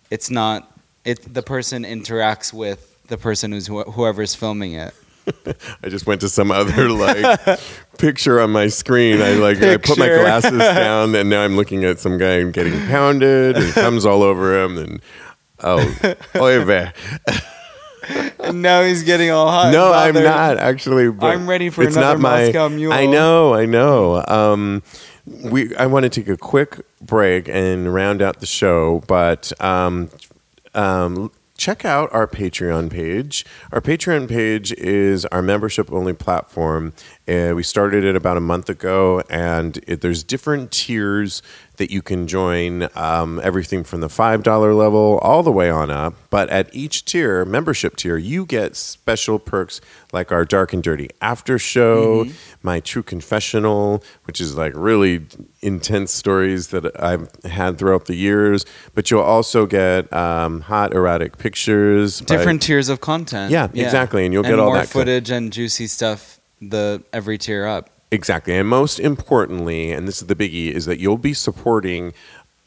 it's 0.10 0.32
not 0.32 0.79
it. 1.06 1.34
The 1.34 1.42
person 1.44 1.84
interacts 1.84 2.54
with 2.54 2.96
the 3.08 3.18
person 3.18 3.52
who's 3.52 3.68
wh- 3.68 3.90
whoever's 3.94 4.36
filming 4.36 4.74
it. 4.74 4.94
I 5.84 5.90
just 5.90 6.08
went 6.08 6.22
to 6.22 6.30
some 6.30 6.52
other 6.52 6.90
like 6.90 7.40
picture 8.00 8.40
on 8.42 8.52
my 8.52 8.68
screen. 8.68 9.22
I 9.22 9.34
like 9.34 9.62
I 9.62 9.78
put 9.78 9.98
my 10.00 10.08
Picture. 10.08 10.22
glasses 10.22 10.58
down 10.60 11.14
and 11.16 11.30
now 11.30 11.44
I'm 11.44 11.56
looking 11.56 11.84
at 11.86 12.00
some 12.00 12.18
guy 12.18 12.44
getting 12.50 12.74
pounded 12.88 13.56
and 13.58 13.74
comes 13.74 14.06
all 14.08 14.24
over 14.24 14.64
him 14.64 14.78
and 14.78 15.02
oh 15.64 15.80
oy 16.36 16.64
vey. 16.66 16.92
And 18.40 18.62
now 18.64 18.82
he's 18.82 19.04
getting 19.04 19.30
all 19.30 19.52
hot. 19.52 19.66
and 19.66 19.74
No, 19.74 19.92
I'm 19.94 20.14
bothered. 20.16 20.24
not 20.30 20.58
actually. 20.58 21.12
But 21.12 21.28
I'm 21.28 21.48
ready 21.48 21.70
for 21.70 21.84
another 21.84 22.18
Moscow 22.18 22.70
Mule. 22.70 22.92
I 22.94 23.06
know, 23.06 23.54
I 23.54 23.66
know. 23.66 24.24
Um, 24.28 24.82
we 25.28 25.76
I 25.76 25.86
want 25.86 26.04
to 26.06 26.10
take 26.10 26.28
a 26.28 26.38
quick 26.38 26.80
break 27.02 27.48
and 27.50 27.94
round 27.94 28.24
out 28.24 28.40
the 28.40 28.48
show, 28.48 29.04
but 29.06 29.52
um, 29.62 30.10
um, 30.74 31.32
check 31.60 31.84
out 31.84 32.12
our 32.14 32.26
Patreon 32.26 32.90
page. 32.90 33.46
Our 33.72 33.82
Patreon 33.82 34.30
page 34.30 34.72
is 34.74 35.26
our 35.26 35.42
membership 35.42 35.92
only 35.92 36.14
platform. 36.14 36.94
Uh, 37.28 37.52
we 37.56 37.64
started 37.64 38.04
it 38.04 38.16
about 38.16 38.38
a 38.38 38.42
month 38.42 38.70
ago, 38.70 39.22
and 39.30 39.78
it, 39.86 40.02
there's 40.02 40.24
different 40.24 40.72
tiers 40.72 41.42
that 41.80 41.90
you 41.90 42.02
can 42.02 42.28
join. 42.28 42.88
Um, 42.96 43.42
everything 43.44 43.84
from 43.84 44.02
the 44.02 44.10
five 44.10 44.44
dollar 44.44 44.74
level 44.74 45.18
all 45.24 45.42
the 45.44 45.52
way 45.52 45.70
on 45.72 45.90
up. 45.90 46.14
But 46.30 46.50
at 46.50 46.74
each 46.76 47.06
tier, 47.06 47.44
membership 47.46 47.96
tier, 47.96 48.18
you 48.18 48.46
get 48.46 48.76
special 48.76 49.40
perks 49.40 49.82
like 50.14 50.32
our 50.32 50.46
dark 50.46 50.74
and 50.74 50.84
dirty 50.84 51.10
after 51.22 51.58
show, 51.58 52.26
my 52.62 52.80
true 52.80 53.02
confessional, 53.04 54.04
which 54.26 54.40
is 54.40 54.56
like 54.56 54.74
really 54.76 55.26
intense 55.62 56.12
stories 56.12 56.68
that 56.68 57.02
I've 57.02 57.30
had 57.46 57.78
throughout 57.80 58.06
the 58.06 58.16
years. 58.16 58.66
But 58.94 59.10
you'll 59.10 59.22
also 59.22 59.66
get 59.66 60.12
um, 60.14 60.62
hot 60.62 60.94
erotic 60.94 61.38
pictures, 61.38 62.22
by- 62.22 62.36
different 62.38 62.62
tiers 62.62 62.90
of 62.90 63.02
content. 63.02 63.52
Yeah, 63.52 63.70
exactly, 63.74 64.26
and 64.26 64.34
you'll 64.34 64.44
get 64.44 64.60
all 64.60 64.74
that 64.74 64.90
footage 64.90 65.32
and 65.32 65.52
juicy 65.52 65.88
stuff. 65.88 66.40
The 66.62 67.02
every 67.14 67.38
tier 67.38 67.66
up. 67.66 67.90
Exactly. 68.12 68.58
And 68.58 68.68
most 68.68 69.00
importantly, 69.00 69.92
and 69.92 70.08
this 70.08 70.22
is 70.22 70.28
the 70.28 70.36
biggie, 70.36 70.72
is 70.72 70.86
that 70.86 71.00
you'll 71.00 71.18
be 71.18 71.34
supporting 71.34 72.14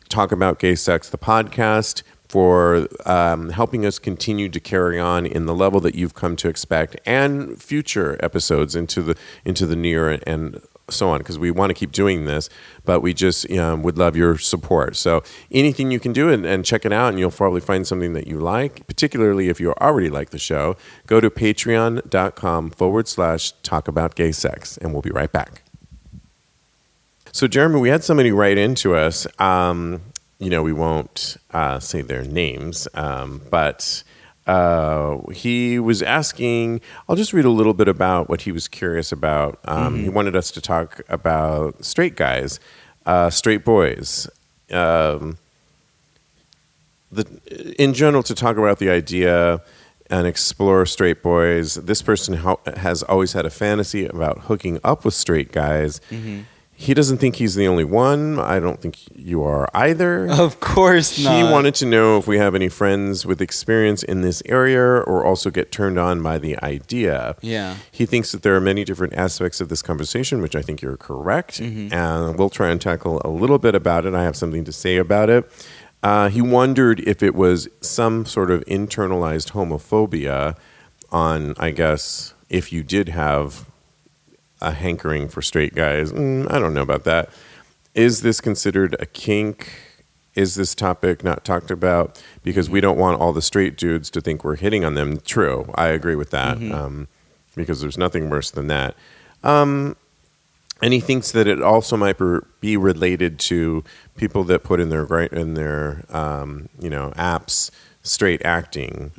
Talk 0.09 0.30
About 0.30 0.59
Gay 0.59 0.74
Sex, 0.74 1.09
the 1.09 1.18
podcast, 1.18 2.03
for 2.28 2.86
um, 3.05 3.51
helping 3.51 3.84
us 3.84 3.99
continue 3.99 4.49
to 4.49 4.59
carry 4.59 4.99
on 4.99 5.26
in 5.26 5.47
the 5.47 5.55
level 5.55 5.80
that 5.80 5.95
you've 5.95 6.14
come 6.14 6.34
to 6.36 6.49
expect 6.49 6.97
and 7.05 7.61
future 7.61 8.16
episodes 8.20 8.74
into 8.74 9.03
the 9.03 9.14
into 9.45 9.66
the 9.66 9.76
near 9.76 10.18
and 10.26 10.62
so 10.91 11.09
on 11.09 11.18
because 11.18 11.39
we 11.39 11.51
want 11.51 11.70
to 11.70 11.74
keep 11.74 11.93
doing 11.93 12.24
this, 12.24 12.49
but 12.85 13.01
we 13.01 13.14
just 13.14 13.49
would 13.51 13.99
love 13.99 14.16
your 14.16 14.39
support. 14.39 14.97
So 14.97 15.22
anything 15.51 15.91
you 15.91 16.01
can 16.01 16.12
do 16.12 16.28
and, 16.28 16.45
and 16.45 16.64
check 16.64 16.85
it 16.85 16.93
out, 16.93 17.11
and 17.11 17.18
you'll 17.18 17.30
probably 17.30 17.61
find 17.61 17.87
something 17.87 18.12
that 18.14 18.26
you 18.26 18.39
like, 18.39 18.87
particularly 18.87 19.49
if 19.49 19.61
you 19.61 19.72
already 19.74 20.11
like 20.11 20.30
the 20.30 20.39
show. 20.39 20.76
Go 21.07 21.20
to 21.20 21.30
patreon.com 21.30 22.70
forward 22.70 23.09
slash 23.09 23.53
talk 23.62 23.89
about 23.89 24.14
gay 24.14 24.33
sex, 24.33 24.76
and 24.78 24.93
we'll 24.93 25.03
be 25.03 25.11
right 25.11 25.33
back. 25.33 25.62
So, 27.33 27.49
Jeremy, 27.49 27.80
we 27.80 27.89
had 27.89 28.05
somebody 28.05 28.30
write 28.30 28.59
into 28.59 28.95
us. 28.95 29.26
Um, 29.41 30.03
you 30.39 30.51
know, 30.51 30.62
we 30.62 30.72
won't 30.72 31.37
uh, 31.53 31.78
say 31.78 32.03
their 32.03 32.24
names, 32.24 32.89
um, 32.95 33.41
but 33.49 34.03
uh, 34.47 35.18
he 35.32 35.78
was 35.78 36.03
asking. 36.03 36.80
I'll 37.09 37.16
just 37.16 37.32
read 37.32 37.45
a 37.45 37.51
little 37.51 37.74
bit 37.74 37.88
about 37.88 38.28
what 38.28 38.43
he 38.43 38.53
was 38.53 38.68
curious 38.68 39.12
about. 39.12 39.59
Um, 39.64 39.97
He 40.03 40.09
wanted 40.09 40.34
us 40.36 40.51
to 40.53 40.61
talk 40.61 41.01
about 41.09 41.84
straight 41.84 42.16
guys, 42.16 42.59
uh, 43.07 43.30
straight 43.30 43.64
boys. 43.64 44.28
Um, 44.70 45.38
the, 47.11 47.26
in 47.78 47.95
general, 47.95 48.22
to 48.24 48.34
talk 48.34 48.57
about 48.57 48.78
the 48.78 48.90
idea 48.90 49.61
and 50.11 50.26
explore 50.26 50.84
straight 50.86 51.22
boys. 51.22 51.74
This 51.74 52.03
person 52.03 52.34
ho- 52.34 52.61
has 52.76 53.03
always 53.03 53.32
had 53.34 53.47
a 53.47 53.51
fantasy 53.51 54.07
about 54.07 54.40
hooking 54.43 54.80
up 54.84 55.05
with 55.05 55.14
straight 55.14 55.53
guys. 55.53 56.01
He 56.83 56.95
doesn't 56.95 57.18
think 57.18 57.37
he's 57.37 57.55
the 57.55 57.68
only 57.68 57.85
one. 57.85 58.41
I 58.41 58.59
don't 58.59 58.80
think 58.80 58.99
you 59.14 59.45
are 59.45 59.68
either. 59.72 60.28
Of 60.28 60.59
course 60.59 61.22
not. 61.22 61.37
He 61.37 61.45
wanted 61.45 61.76
to 61.76 61.87
know 61.87 62.18
if 62.18 62.26
we 62.26 62.39
have 62.39 62.57
any 62.57 62.68
friends 62.68 63.24
with 63.24 63.41
experience 63.41 64.03
in 64.03 64.22
this 64.22 64.43
area 64.47 64.83
or 64.83 65.24
also 65.24 65.49
get 65.51 65.70
turned 65.70 65.97
on 65.97 66.24
by 66.24 66.39
the 66.39 66.61
idea. 66.61 67.37
Yeah. 67.41 67.76
He 67.93 68.05
thinks 68.05 68.33
that 68.33 68.43
there 68.43 68.57
are 68.57 68.61
many 68.61 68.83
different 68.83 69.14
aspects 69.14 69.61
of 69.61 69.68
this 69.68 69.80
conversation, 69.80 70.43
which 70.43 70.57
I 70.57 70.62
think 70.62 70.83
you're 70.83 70.97
correct. 70.97 71.61
And 71.61 72.37
we'll 72.37 72.51
try 72.51 72.70
and 72.70 72.80
tackle 72.80 73.22
a 73.24 73.30
little 73.30 73.59
bit 73.59 73.76
about 73.76 74.05
it. 74.05 74.12
I 74.12 74.24
have 74.24 74.35
something 74.35 74.64
to 74.64 74.72
say 74.72 74.97
about 74.97 75.30
it. 75.30 75.49
Uh, 76.03 76.30
he 76.30 76.43
wondered 76.43 76.99
if 77.07 77.22
it 77.22 77.37
was 77.37 77.68
some 77.80 78.26
sort 78.26 78.51
of 78.51 78.64
internalized 78.64 79.53
homophobia 79.53 80.57
on, 81.12 81.55
I 81.59 81.70
guess, 81.70 82.35
if 82.49 82.72
you 82.72 82.83
did 82.83 83.11
have 83.11 83.70
a 84.63 84.73
hankering 84.73 85.29
for 85.29 85.43
straight 85.43 85.75
guys. 85.75 86.13
Mm, 86.13 86.51
I 86.51 86.59
don't 86.59 86.75
know 86.75 86.83
about 86.83 87.05
that. 87.05 87.31
Is 87.95 88.23
this 88.23 88.41
considered 88.41 88.97
a 89.01 89.07
kink? 89.07 89.71
Is 90.35 90.55
this 90.55 90.75
topic 90.75 91.23
not 91.23 91.45
talked 91.45 91.71
about? 91.71 92.23
Because 92.43 92.71
we 92.71 92.81
don't 92.81 92.97
want 92.97 93.21
all 93.21 93.33
the 93.35 93.43
straight 93.43 93.77
dudes 93.77 94.09
to 94.11 94.21
think 94.21 94.45
we're 94.45 94.57
hitting 94.57 94.85
on 94.85 94.95
them. 94.95 95.21
True, 95.21 95.71
I 95.75 95.89
agree 95.89 96.15
with 96.17 96.31
that. 96.31 96.57
Um, 96.73 97.09
because 97.55 97.83
there's 97.83 97.99
nothing 97.99 98.31
worse 98.31 98.51
than 98.51 98.69
that. 98.69 98.95
Um, 99.45 99.95
and 100.81 100.93
he 100.93 101.01
thinks 101.01 101.31
that 101.33 101.47
it 101.47 101.61
also 101.63 101.97
might 101.97 102.19
be 102.61 102.77
related 102.77 103.39
to 103.41 103.85
people 104.17 104.43
that 104.45 104.65
put 104.65 104.81
in 104.81 104.89
their 104.89 105.05
in 105.27 105.55
their 105.55 106.05
um, 106.11 106.69
you 106.81 106.91
know 106.91 107.13
apps 107.17 107.71
straight 108.03 108.43
acting. 108.45 109.13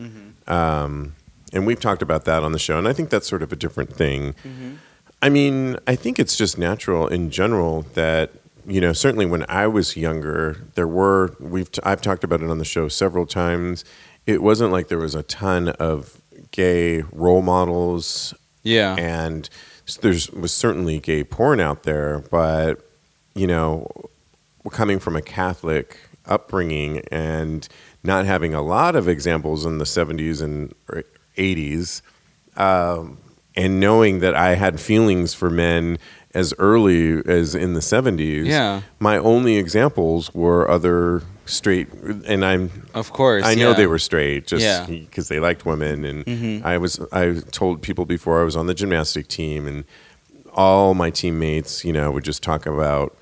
Um, 0.48 1.16
and 1.54 1.66
we've 1.68 1.80
talked 1.80 2.02
about 2.02 2.26
that 2.26 2.44
on 2.44 2.52
the 2.52 2.60
show, 2.60 2.78
and 2.78 2.88
I 2.88 2.94
think 2.94 3.10
that's 3.10 3.28
sort 3.28 3.44
of 3.44 3.54
a 3.54 3.56
different 3.56 3.94
thing. 3.94 4.34
I 5.24 5.30
mean, 5.30 5.78
I 5.88 5.96
think 5.96 6.20
it's 6.20 6.36
just 6.36 6.58
natural 6.58 7.08
in 7.08 7.32
general 7.32 7.84
that 7.94 8.32
you 8.66 8.80
know, 8.80 8.94
certainly 8.94 9.26
when 9.26 9.46
I 9.50 9.68
was 9.68 9.98
younger, 9.98 10.58
there 10.76 10.88
were 10.88 11.36
we've 11.40 11.70
t- 11.72 11.82
I've 11.84 12.02
talked 12.02 12.24
about 12.24 12.42
it 12.42 12.50
on 12.50 12.60
the 12.60 12.66
show 12.66 12.88
several 12.88 13.26
times. 13.26 13.84
It 14.26 14.42
wasn't 14.42 14.72
like 14.72 14.88
there 14.88 15.00
was 15.00 15.16
a 15.16 15.24
ton 15.24 15.70
of 15.70 16.22
gay 16.52 17.02
role 17.12 17.42
models 17.42 18.34
Yeah. 18.64 18.96
and 18.98 19.50
there 20.02 20.14
was 20.34 20.54
certainly 20.54 21.00
gay 21.00 21.24
porn 21.26 21.60
out 21.60 21.84
there, 21.84 22.24
but 22.32 22.80
you 23.36 23.48
know, 23.48 23.88
coming 24.72 25.00
from 25.00 25.16
a 25.18 25.22
Catholic 25.22 25.98
upbringing 26.26 27.00
and 27.12 27.68
not 28.02 28.26
having 28.26 28.54
a 28.54 28.62
lot 28.62 28.96
of 28.96 29.10
examples 29.10 29.66
in 29.66 29.78
the 29.78 29.86
70s 29.86 30.42
and 30.42 30.74
80s, 31.38 32.02
um, 32.56 33.18
and 33.56 33.80
knowing 33.80 34.20
that 34.20 34.36
I 34.36 34.56
had 34.56 34.80
feelings 34.80 35.34
for 35.34 35.50
men 35.50 35.98
as 36.34 36.54
early 36.58 37.22
as 37.28 37.54
in 37.54 37.74
the 37.74 37.80
70s, 37.82 38.46
Yeah. 38.48 38.82
my 39.00 39.18
only 39.18 39.58
examples 39.58 40.34
were 40.34 40.68
other 40.70 41.22
straight, 41.46 41.88
and 42.26 42.44
I'm 42.44 42.72
Of 42.96 43.12
course. 43.14 43.44
I 43.46 43.54
know 43.54 43.70
yeah. 43.70 43.76
they 43.76 43.86
were 43.88 44.00
straight 44.00 44.48
just 44.48 44.64
Yeah. 44.64 44.86
because 44.88 45.28
they 45.28 45.40
liked 45.40 45.66
women. 45.66 46.04
And 46.06 46.26
Mm-hmm. 46.26 46.66
I 46.66 46.78
was, 46.80 47.00
I 47.12 47.42
told 47.52 47.82
people 47.84 48.06
before 48.06 48.42
I 48.42 48.44
was 48.44 48.56
on 48.56 48.66
the 48.68 48.74
gymnastic 48.74 49.28
team, 49.28 49.68
and 49.68 49.84
all 50.54 50.94
my 50.96 51.10
teammates, 51.12 51.84
you 51.86 51.94
know, 51.94 52.10
would 52.12 52.24
just 52.24 52.42
talk 52.42 52.66
about, 52.66 53.16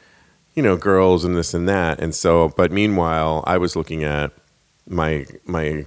you 0.53 0.61
know, 0.63 0.77
girls 0.77 1.25
and 1.25 1.35
this 1.35 1.53
and 1.53 1.67
that. 1.67 1.99
And 1.99 2.13
so, 2.15 2.49
but 2.55 2.71
meanwhile, 2.71 3.43
I 3.47 3.57
was 3.57 3.75
looking 3.75 4.03
at 4.05 4.31
my, 4.87 5.25
my, 5.45 5.83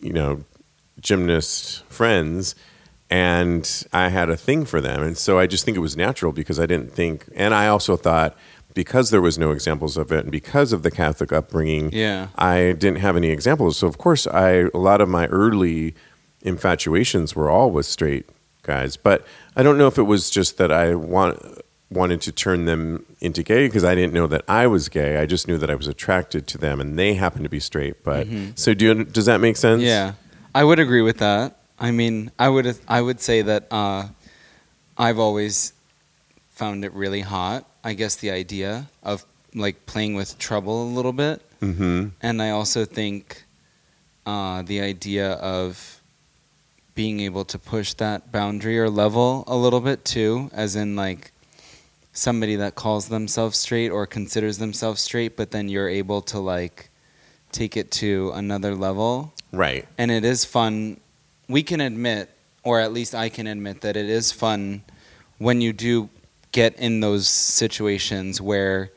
you 0.00 0.12
know, 0.12 0.44
gymnast 1.00 1.84
friends 1.88 2.54
and 3.10 3.84
I 3.92 4.08
had 4.08 4.30
a 4.30 4.36
thing 4.36 4.64
for 4.64 4.80
them. 4.80 5.02
And 5.02 5.16
so 5.16 5.38
I 5.38 5.46
just 5.46 5.64
think 5.64 5.76
it 5.76 5.80
was 5.80 5.96
natural 5.96 6.32
because 6.32 6.58
I 6.58 6.66
didn't 6.66 6.92
think, 6.92 7.28
and 7.34 7.54
I 7.54 7.68
also 7.68 7.96
thought 7.96 8.36
because 8.74 9.10
there 9.10 9.22
was 9.22 9.38
no 9.38 9.52
examples 9.52 9.96
of 9.96 10.12
it 10.12 10.20
and 10.20 10.30
because 10.30 10.72
of 10.72 10.82
the 10.82 10.90
Catholic 10.90 11.32
upbringing, 11.32 11.90
Yeah. 11.92 12.28
I 12.36 12.74
didn't 12.78 12.98
have 12.98 13.16
any 13.16 13.30
examples. 13.30 13.78
So 13.78 13.86
of 13.86 13.98
course, 13.98 14.26
I 14.26 14.68
a 14.74 14.78
lot 14.78 15.00
of 15.00 15.08
my 15.08 15.26
early 15.26 15.94
infatuations 16.42 17.34
were 17.34 17.48
all 17.48 17.70
with 17.70 17.86
straight 17.86 18.28
guys, 18.62 18.96
but 18.96 19.26
I 19.56 19.62
don't 19.62 19.78
know 19.78 19.86
if 19.86 19.98
it 19.98 20.02
was 20.02 20.28
just 20.28 20.58
that 20.58 20.70
I 20.70 20.94
want 20.94 21.38
wanted 21.90 22.20
to 22.20 22.32
turn 22.32 22.64
them 22.64 23.06
into 23.20 23.42
gay 23.42 23.66
because 23.66 23.84
I 23.84 23.94
didn't 23.94 24.12
know 24.12 24.26
that 24.26 24.42
I 24.48 24.66
was 24.66 24.88
gay. 24.88 25.18
I 25.18 25.26
just 25.26 25.46
knew 25.46 25.56
that 25.58 25.70
I 25.70 25.74
was 25.74 25.86
attracted 25.86 26.46
to 26.48 26.58
them, 26.58 26.80
and 26.80 26.98
they 26.98 27.14
happened 27.14 27.44
to 27.44 27.50
be 27.50 27.60
straight. 27.60 28.02
But 28.02 28.26
mm-hmm. 28.26 28.50
so 28.56 28.74
do 28.74 28.84
you, 28.84 29.04
does 29.04 29.26
that 29.26 29.40
make 29.40 29.56
sense? 29.56 29.82
Yeah, 29.82 30.14
I 30.54 30.64
would 30.64 30.78
agree 30.78 31.02
with 31.02 31.18
that. 31.18 31.55
I 31.78 31.90
mean, 31.90 32.30
I 32.38 32.48
would 32.48 32.78
I 32.88 33.00
would 33.02 33.20
say 33.20 33.42
that 33.42 33.66
uh, 33.70 34.08
I've 34.96 35.18
always 35.18 35.72
found 36.50 36.84
it 36.84 36.92
really 36.92 37.20
hot. 37.20 37.64
I 37.84 37.92
guess 37.92 38.16
the 38.16 38.30
idea 38.30 38.86
of 39.02 39.24
like 39.54 39.86
playing 39.86 40.14
with 40.14 40.38
trouble 40.38 40.82
a 40.84 40.90
little 40.90 41.12
bit, 41.12 41.42
Mm-hmm. 41.60 42.08
and 42.20 42.42
I 42.42 42.50
also 42.50 42.84
think 42.84 43.44
uh, 44.26 44.62
the 44.62 44.80
idea 44.80 45.32
of 45.32 46.00
being 46.94 47.20
able 47.20 47.44
to 47.44 47.58
push 47.58 47.92
that 47.94 48.30
boundary 48.32 48.78
or 48.78 48.88
level 48.90 49.44
a 49.46 49.56
little 49.56 49.80
bit 49.80 50.04
too, 50.04 50.50
as 50.52 50.76
in 50.76 50.96
like 50.96 51.30
somebody 52.12 52.56
that 52.56 52.74
calls 52.74 53.08
themselves 53.08 53.58
straight 53.58 53.90
or 53.90 54.06
considers 54.06 54.56
themselves 54.58 55.00
straight, 55.02 55.36
but 55.36 55.50
then 55.50 55.68
you're 55.68 55.88
able 55.88 56.22
to 56.22 56.38
like 56.38 56.88
take 57.52 57.76
it 57.76 57.90
to 57.90 58.32
another 58.34 58.74
level 58.74 59.32
Right. 59.52 59.86
and 59.98 60.10
it 60.10 60.24
is 60.24 60.44
fun. 60.44 60.98
We 61.48 61.62
can 61.62 61.80
admit, 61.80 62.30
or 62.62 62.80
at 62.80 62.92
least 62.92 63.14
I 63.14 63.28
can 63.28 63.46
admit, 63.46 63.82
that 63.82 63.96
it 63.96 64.08
is 64.08 64.32
fun 64.32 64.82
when 65.38 65.60
you 65.60 65.72
do 65.72 66.08
get 66.52 66.76
in 66.76 67.00
those 67.00 67.28
situations 67.28 68.40
where 68.40 68.90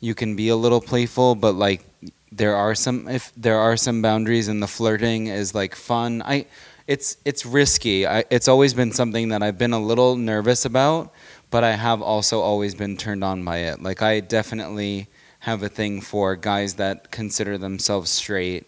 you 0.00 0.14
can 0.14 0.36
be 0.36 0.48
a 0.48 0.56
little 0.56 0.80
playful, 0.80 1.34
but 1.34 1.54
like 1.54 1.84
there 2.30 2.56
are 2.56 2.74
some 2.74 3.08
if 3.08 3.32
there 3.36 3.58
are 3.58 3.76
some 3.76 4.02
boundaries, 4.02 4.48
and 4.48 4.62
the 4.62 4.66
flirting 4.66 5.28
is 5.28 5.54
like 5.54 5.74
fun. 5.74 6.22
I, 6.22 6.46
it's 6.86 7.16
it's 7.24 7.46
risky. 7.46 8.06
I, 8.06 8.24
it's 8.30 8.48
always 8.48 8.74
been 8.74 8.92
something 8.92 9.28
that 9.28 9.42
I've 9.42 9.56
been 9.56 9.72
a 9.72 9.80
little 9.80 10.16
nervous 10.16 10.64
about, 10.64 11.12
but 11.50 11.64
I 11.64 11.72
have 11.72 12.02
also 12.02 12.40
always 12.40 12.74
been 12.74 12.96
turned 12.96 13.24
on 13.24 13.44
by 13.44 13.58
it. 13.58 13.82
Like 13.82 14.02
I 14.02 14.20
definitely 14.20 15.08
have 15.40 15.62
a 15.62 15.68
thing 15.68 16.00
for 16.00 16.36
guys 16.36 16.74
that 16.74 17.10
consider 17.10 17.56
themselves 17.56 18.10
straight 18.10 18.66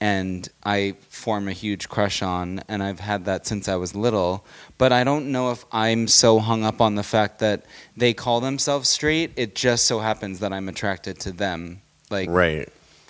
and 0.00 0.48
I 0.64 0.94
form 1.08 1.48
a 1.48 1.52
huge 1.52 1.88
crush 1.88 2.22
on, 2.22 2.62
and 2.68 2.82
I've 2.82 3.00
had 3.00 3.24
that 3.24 3.46
since 3.46 3.68
I 3.68 3.76
was 3.76 3.94
little. 3.94 4.44
But 4.78 4.92
I 4.92 5.04
don't 5.04 5.32
know 5.32 5.50
if 5.52 5.64
I'm 5.72 6.06
so 6.06 6.38
hung 6.38 6.64
up 6.64 6.80
on 6.80 6.96
the 6.96 7.02
fact 7.02 7.38
that 7.38 7.64
they 7.96 8.12
call 8.12 8.40
themselves 8.40 8.88
straight. 8.88 9.32
It 9.36 9.54
just 9.54 9.86
so 9.86 10.00
happens 10.00 10.40
that 10.40 10.52
I'm 10.52 10.68
attracted 10.68 11.18
to 11.20 11.32
them. 11.32 11.80
Like, 12.10 12.28
Right. 12.30 12.68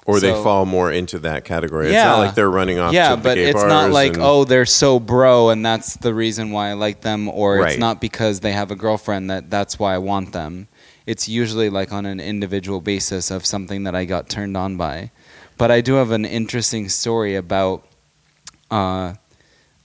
Or 0.08 0.20
they 0.20 0.30
fall 0.30 0.66
more 0.66 0.92
into 0.92 1.18
that 1.18 1.44
category. 1.44 1.86
It's 1.86 1.94
Yeah. 1.94 2.04
not 2.04 2.18
like 2.20 2.34
they're 2.36 2.48
running 2.48 2.78
off 2.78 2.92
yeah, 2.92 3.10
to 3.10 3.16
the 3.16 3.22
but 3.22 3.38
it's 3.38 3.60
not 3.64 3.90
like 3.90 4.12
and- 4.14 4.22
oh 4.22 4.44
they're 4.44 4.64
so 4.64 5.00
bro, 5.00 5.48
and 5.50 5.66
that's 5.66 5.96
the 5.96 6.14
reason 6.14 6.52
why 6.52 6.70
I 6.70 6.74
like 6.74 7.00
them, 7.00 7.28
or 7.28 7.56
Right. 7.56 7.72
it's 7.72 7.80
not 7.80 8.00
because 8.00 8.38
they 8.38 8.52
have 8.52 8.70
a 8.70 8.76
girlfriend 8.76 9.28
that 9.30 9.50
that's 9.50 9.80
why 9.80 9.96
I 9.96 9.98
want 9.98 10.32
them. 10.32 10.68
It's 11.06 11.28
usually 11.28 11.70
like 11.70 11.92
on 11.92 12.06
an 12.06 12.20
individual 12.20 12.80
basis 12.80 13.32
of 13.32 13.44
something 13.44 13.82
that 13.82 13.96
I 13.96 14.04
got 14.04 14.28
turned 14.28 14.56
on 14.56 14.76
by. 14.76 15.10
But 15.58 15.70
I 15.70 15.80
do 15.80 15.94
have 15.94 16.10
an 16.10 16.24
interesting 16.24 16.88
story 16.88 17.34
about 17.36 17.86
uh, 18.70 19.14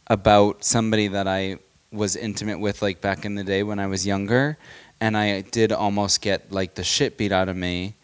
about 0.08 0.64
somebody 0.64 1.08
that 1.08 1.28
I 1.28 1.58
was 1.92 2.16
intimate 2.16 2.60
with 2.60 2.82
like 2.82 3.00
back 3.02 3.26
in 3.26 3.36
the 3.36 3.44
day 3.44 3.64
when 3.64 3.80
I 3.80 3.88
was 3.88 4.06
younger, 4.06 4.58
and 5.00 5.16
I 5.16 5.42
did 5.42 5.72
almost 5.72 6.22
get 6.22 6.52
like 6.52 6.76
the 6.76 6.84
shit 6.84 7.18
beat 7.18 7.32
out 7.32 7.48
of 7.48 7.56
me 7.56 7.96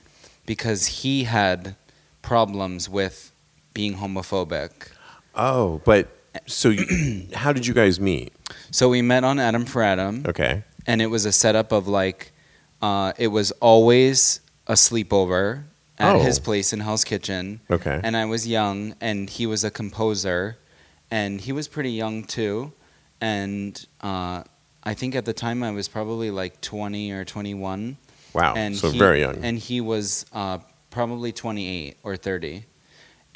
because 0.45 0.87
he 0.87 1.25
had 1.25 1.75
problems 2.21 2.89
with 2.89 3.31
being 3.73 3.95
homophobic. 3.95 4.71
Oh, 5.35 5.81
but 5.83 6.07
so 6.45 6.69
you, 6.69 7.27
how 7.33 7.51
did 7.51 7.67
you 7.67 7.73
guys 7.73 7.99
meet? 7.99 8.31
So 8.71 8.87
we 8.89 9.01
met 9.01 9.23
on 9.23 9.37
Adam4Adam, 9.37 10.27
Okay. 10.27 10.63
and 10.85 11.01
it 11.01 11.07
was 11.07 11.25
a 11.25 11.31
setup 11.31 11.71
of 11.71 11.87
like, 11.87 12.31
uh, 12.81 13.11
it 13.17 13.27
was 13.27 13.51
always 13.59 14.39
a 14.67 14.73
sleepover 14.73 15.63
at 15.99 16.15
Oh. 16.15 16.19
his 16.19 16.39
place 16.39 16.73
in 16.73 16.79
Hell's 16.81 17.03
Kitchen. 17.03 17.59
Okay. 17.69 17.99
And 18.03 18.15
I 18.15 18.25
was 18.25 18.47
young, 18.47 18.95
and 19.01 19.29
he 19.29 19.45
was 19.45 19.63
a 19.63 19.71
composer, 19.71 20.57
and 21.11 21.41
he 21.41 21.51
was 21.51 21.67
pretty 21.67 21.91
young 21.91 22.23
too. 22.23 22.71
And 23.21 23.83
uh, 24.01 24.43
I 24.83 24.93
think 24.93 25.15
at 25.15 25.25
the 25.25 25.33
time 25.33 25.63
I 25.63 25.71
was 25.71 25.87
probably 25.87 26.29
like 26.31 26.61
20 26.61 27.11
or 27.11 27.25
21. 27.25 27.97
wow. 28.33 28.53
And 28.55 28.75
so 28.75 28.91
he, 28.91 28.99
very 28.99 29.21
young. 29.21 29.43
And 29.43 29.57
he 29.57 29.81
was 29.81 30.25
uh, 30.33 30.59
probably 30.91 31.31
28 31.31 31.97
or 32.03 32.15
30. 32.15 32.65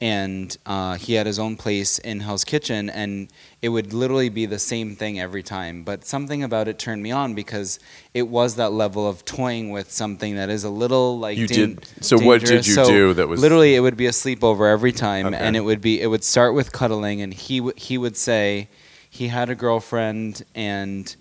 And 0.02 0.58
uh, 0.66 0.96
he 0.96 1.14
had 1.14 1.28
his 1.28 1.38
own 1.38 1.56
place 1.58 2.00
in 2.00 2.22
Hell's 2.22 2.44
Kitchen, 2.44 2.90
and 2.90 3.28
it 3.62 3.70
would 3.70 3.94
literally 3.94 4.30
be 4.30 4.48
the 4.48 4.58
same 4.58 4.96
thing 4.96 5.20
every 5.20 5.44
time. 5.44 5.84
But 5.84 6.04
something 6.06 6.42
about 6.42 6.68
it 6.68 6.80
turned 6.80 7.04
me 7.04 7.12
on 7.12 7.36
because 7.36 7.80
it 8.16 8.28
was 8.28 8.56
that 8.56 8.74
level 8.74 9.08
of 9.08 9.24
toying 9.26 9.70
with 9.70 9.92
something 9.92 10.38
that 10.38 10.50
is 10.50 10.64
a 10.64 10.72
little 10.72 11.20
like 11.20 11.38
You 11.38 11.48
dan- 11.48 11.76
did- 11.76 11.88
so 12.04 12.18
what 12.18 12.42
did 12.42 12.66
you 12.66 12.74
So 12.74 12.86
do 12.88 13.14
that 13.14 13.28
was- 13.28 13.40
literally 13.40 13.76
it 13.76 13.82
would 13.82 13.96
be 13.96 14.08
a 14.08 14.12
sleepover 14.12 14.72
every 14.72 14.92
time, 14.92 15.28
Okay. 15.28 15.38
and 15.38 15.56
it 15.56 15.62
would 15.62 15.82
be 15.82 16.02
it 16.02 16.08
would 16.08 16.24
start 16.24 16.56
with 16.56 16.72
cuddling, 16.72 17.22
and 17.22 17.32
he 17.32 17.60
w- 17.60 17.76
he 17.78 18.00
would 18.00 18.18
say 18.18 18.70
he 19.08 19.28
had 19.28 19.52
a 19.52 19.56
girlfriend 19.56 20.44
and 20.56 21.16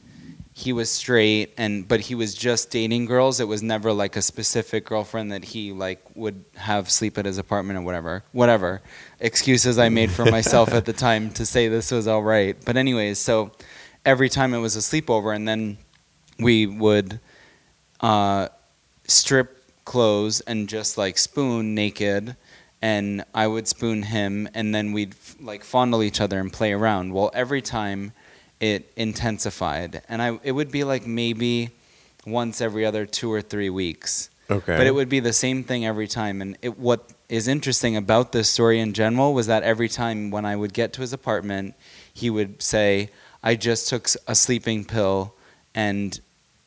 he 0.61 0.73
was 0.73 0.91
straight 0.91 1.55
and 1.57 1.89
but 1.89 2.01
he 2.01 2.15
was 2.15 2.35
just 2.35 2.71
dating 2.71 3.07
girls. 3.07 3.41
It 3.41 3.49
was 3.49 3.63
never 3.63 3.93
like 3.93 4.15
a 4.17 4.23
specific 4.23 4.85
girlfriend 4.85 5.33
that 5.33 5.45
he 5.45 5.73
like 5.73 6.01
would 6.15 6.45
have 6.57 6.91
sleep 6.91 7.17
at 7.17 7.25
his 7.25 7.39
apartment 7.39 7.79
or 7.79 7.83
whatever 7.83 8.25
whatever 8.33 8.83
excuses 9.21 9.79
i 9.79 9.89
made 9.89 10.11
for 10.11 10.25
myself 10.27 10.73
at 10.73 10.85
the 10.85 10.93
time 11.09 11.31
to 11.31 11.47
say 11.47 11.69
this 11.69 11.91
was 11.91 12.07
all 12.07 12.23
right. 12.23 12.57
But 12.65 12.77
anyways 12.77 13.19
so 13.19 13.53
every 14.05 14.29
time 14.29 14.55
it 14.55 14.59
was 14.59 14.77
a 14.77 14.81
sleepover 14.81 15.35
and 15.35 15.49
then 15.49 15.79
we 16.39 16.67
would 16.67 17.21
uh, 18.01 18.49
strip 19.05 19.57
clothes 19.85 20.41
and 20.43 20.69
just 20.69 20.97
like 20.97 21.19
spoon 21.19 21.75
naked 21.75 22.37
and 22.83 23.25
i 23.35 23.47
would 23.47 23.67
spoon 23.67 24.03
him 24.05 24.49
and 24.55 24.75
then 24.75 24.93
we'd 24.93 25.15
like 25.41 25.65
fondle 25.65 26.03
each 26.03 26.21
other 26.21 26.39
and 26.39 26.53
play 26.53 26.73
around. 26.73 27.13
Well 27.13 27.31
every 27.35 27.63
time 27.63 28.13
it 28.61 28.93
intensified. 28.97 30.03
And 30.09 30.23
i 30.23 30.39
it 30.43 30.53
would 30.53 30.71
be 30.71 30.85
like 30.85 31.07
maybe 31.07 31.71
once 32.27 32.61
every 32.61 32.85
other 32.85 33.07
two 33.07 33.33
or 33.33 33.43
three 33.43 33.71
weeks. 33.71 34.31
Okay. 34.51 34.77
but 34.77 34.85
it 34.85 34.93
would 34.93 35.09
be 35.09 35.21
the 35.21 35.33
same 35.33 35.63
thing 35.63 35.87
every 35.87 36.09
time. 36.09 36.43
And 36.43 36.59
it, 36.61 36.77
what 36.77 37.09
is 37.31 37.47
interesting 37.47 37.97
about 37.97 38.33
this 38.33 38.49
story 38.49 38.81
in 38.81 38.93
general 38.93 39.33
was 39.33 39.47
that 39.47 39.63
every 39.63 39.89
time 39.89 40.31
when 40.31 40.45
i 40.45 40.55
would 40.55 40.75
get 40.75 40.93
to 40.93 41.01
his 41.01 41.13
apartment 41.13 41.75
he 42.13 42.29
would 42.29 42.61
say 42.61 43.09
i 43.43 43.55
just 43.55 43.89
took 43.89 44.09
a 44.27 44.35
sleeping 44.35 44.85
pill 44.85 45.33
and 45.75 46.21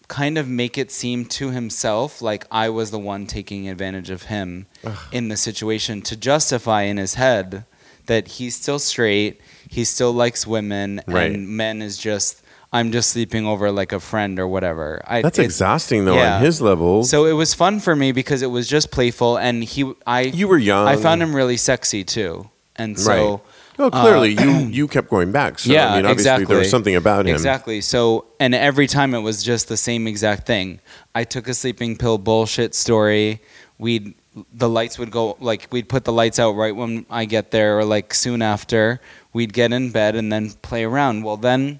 kind 0.08 0.38
of 0.38 0.48
make 0.48 0.78
it 0.78 0.89
seem 0.91 1.26
to 1.26 1.52
himself 1.52 2.22
like 2.22 2.46
i 2.50 2.70
was 2.70 2.91
the 2.91 3.00
one 3.00 3.28
taking 3.28 3.68
advantage 3.68 4.10
of 4.10 4.24
him 4.24 4.66
in 5.12 5.28
the 5.28 5.38
situation 5.38 6.02
to 6.02 6.16
justify 6.16 6.84
in 6.84 6.98
his 6.98 7.16
head 7.16 7.66
that 8.06 8.28
he's 8.28 8.56
still 8.56 8.80
straight 8.80 9.41
he 9.74 9.84
still 9.84 10.13
likes 10.13 10.45
women 10.47 11.01
Right. 11.07 11.32
and 11.32 11.47
men 11.47 11.82
is 11.82 11.97
just 11.97 12.41
i'm 12.71 12.91
just 12.91 13.09
sleeping 13.13 13.45
over 13.45 13.71
like 13.71 13.91
a 13.91 13.99
friend 13.99 14.39
or 14.39 14.47
whatever 14.47 14.88
I, 15.05 15.21
That's 15.21 15.39
it- 15.39 15.45
exhausting 15.49 16.05
though 16.05 16.15
yeah. 16.15 16.36
on 16.38 16.41
his 16.47 16.61
level. 16.61 17.03
so 17.03 17.26
it 17.26 17.34
was 17.43 17.53
fun 17.53 17.80
for 17.80 17.95
me 17.95 18.11
because 18.11 18.41
it 18.41 18.51
was 18.57 18.65
just 18.67 18.88
playful, 18.91 19.38
and 19.38 19.63
he, 19.63 19.82
I, 20.07 20.21
you 20.41 20.47
were 20.47 20.57
young. 20.71 20.88
I 20.88 20.95
found 20.97 21.21
him 21.21 21.36
really 21.36 21.57
sexy 21.57 22.03
too, 22.03 22.49
and 22.76 22.97
so, 22.99 23.11
right. 23.11 23.39
Well, 23.78 23.89
clearly 23.91 24.38
uh, 24.38 24.43
you 24.43 24.51
you 24.78 24.88
kept 24.88 25.09
going 25.09 25.32
back. 25.32 25.57
So 25.59 25.71
yeah, 25.74 25.91
I 25.91 25.95
mean, 25.97 26.05
obviously 26.05 26.13
exactly. 26.21 26.45
there 26.45 26.57
was 26.59 26.69
something 26.69 26.95
about 26.95 27.26
him. 27.26 27.34
Exactly. 27.34 27.82
So, 27.82 28.26
and 28.39 28.53
every 28.53 28.86
time 28.88 29.13
it 29.17 29.24
was 29.30 29.41
just 29.43 29.67
the 29.67 29.78
same 29.78 30.05
exact 30.07 30.45
thing. 30.45 30.80
I 31.15 31.24
took 31.34 31.47
a 31.47 31.53
sleeping 31.55 31.97
pill 31.97 32.17
bullshit 32.19 32.76
story. 32.76 33.41
We'd 33.80 34.13
the 34.53 34.69
lights 34.69 34.97
would 34.99 35.09
go 35.11 35.38
like 35.39 35.67
we'd 35.71 35.89
put 35.89 36.03
the 36.05 36.13
lights 36.13 36.38
out 36.39 36.51
right 36.55 36.76
when 36.76 37.05
I 37.09 37.26
get 37.26 37.49
there, 37.49 37.80
or 37.80 37.86
like 37.86 38.13
soon 38.13 38.41
after. 38.41 39.01
We'd 39.34 39.52
get 39.52 39.74
in 39.74 39.92
bed 39.92 40.16
and 40.16 40.32
then 40.32 40.52
play 40.52 40.84
around. 40.84 41.24
Well, 41.24 41.38
then 41.38 41.80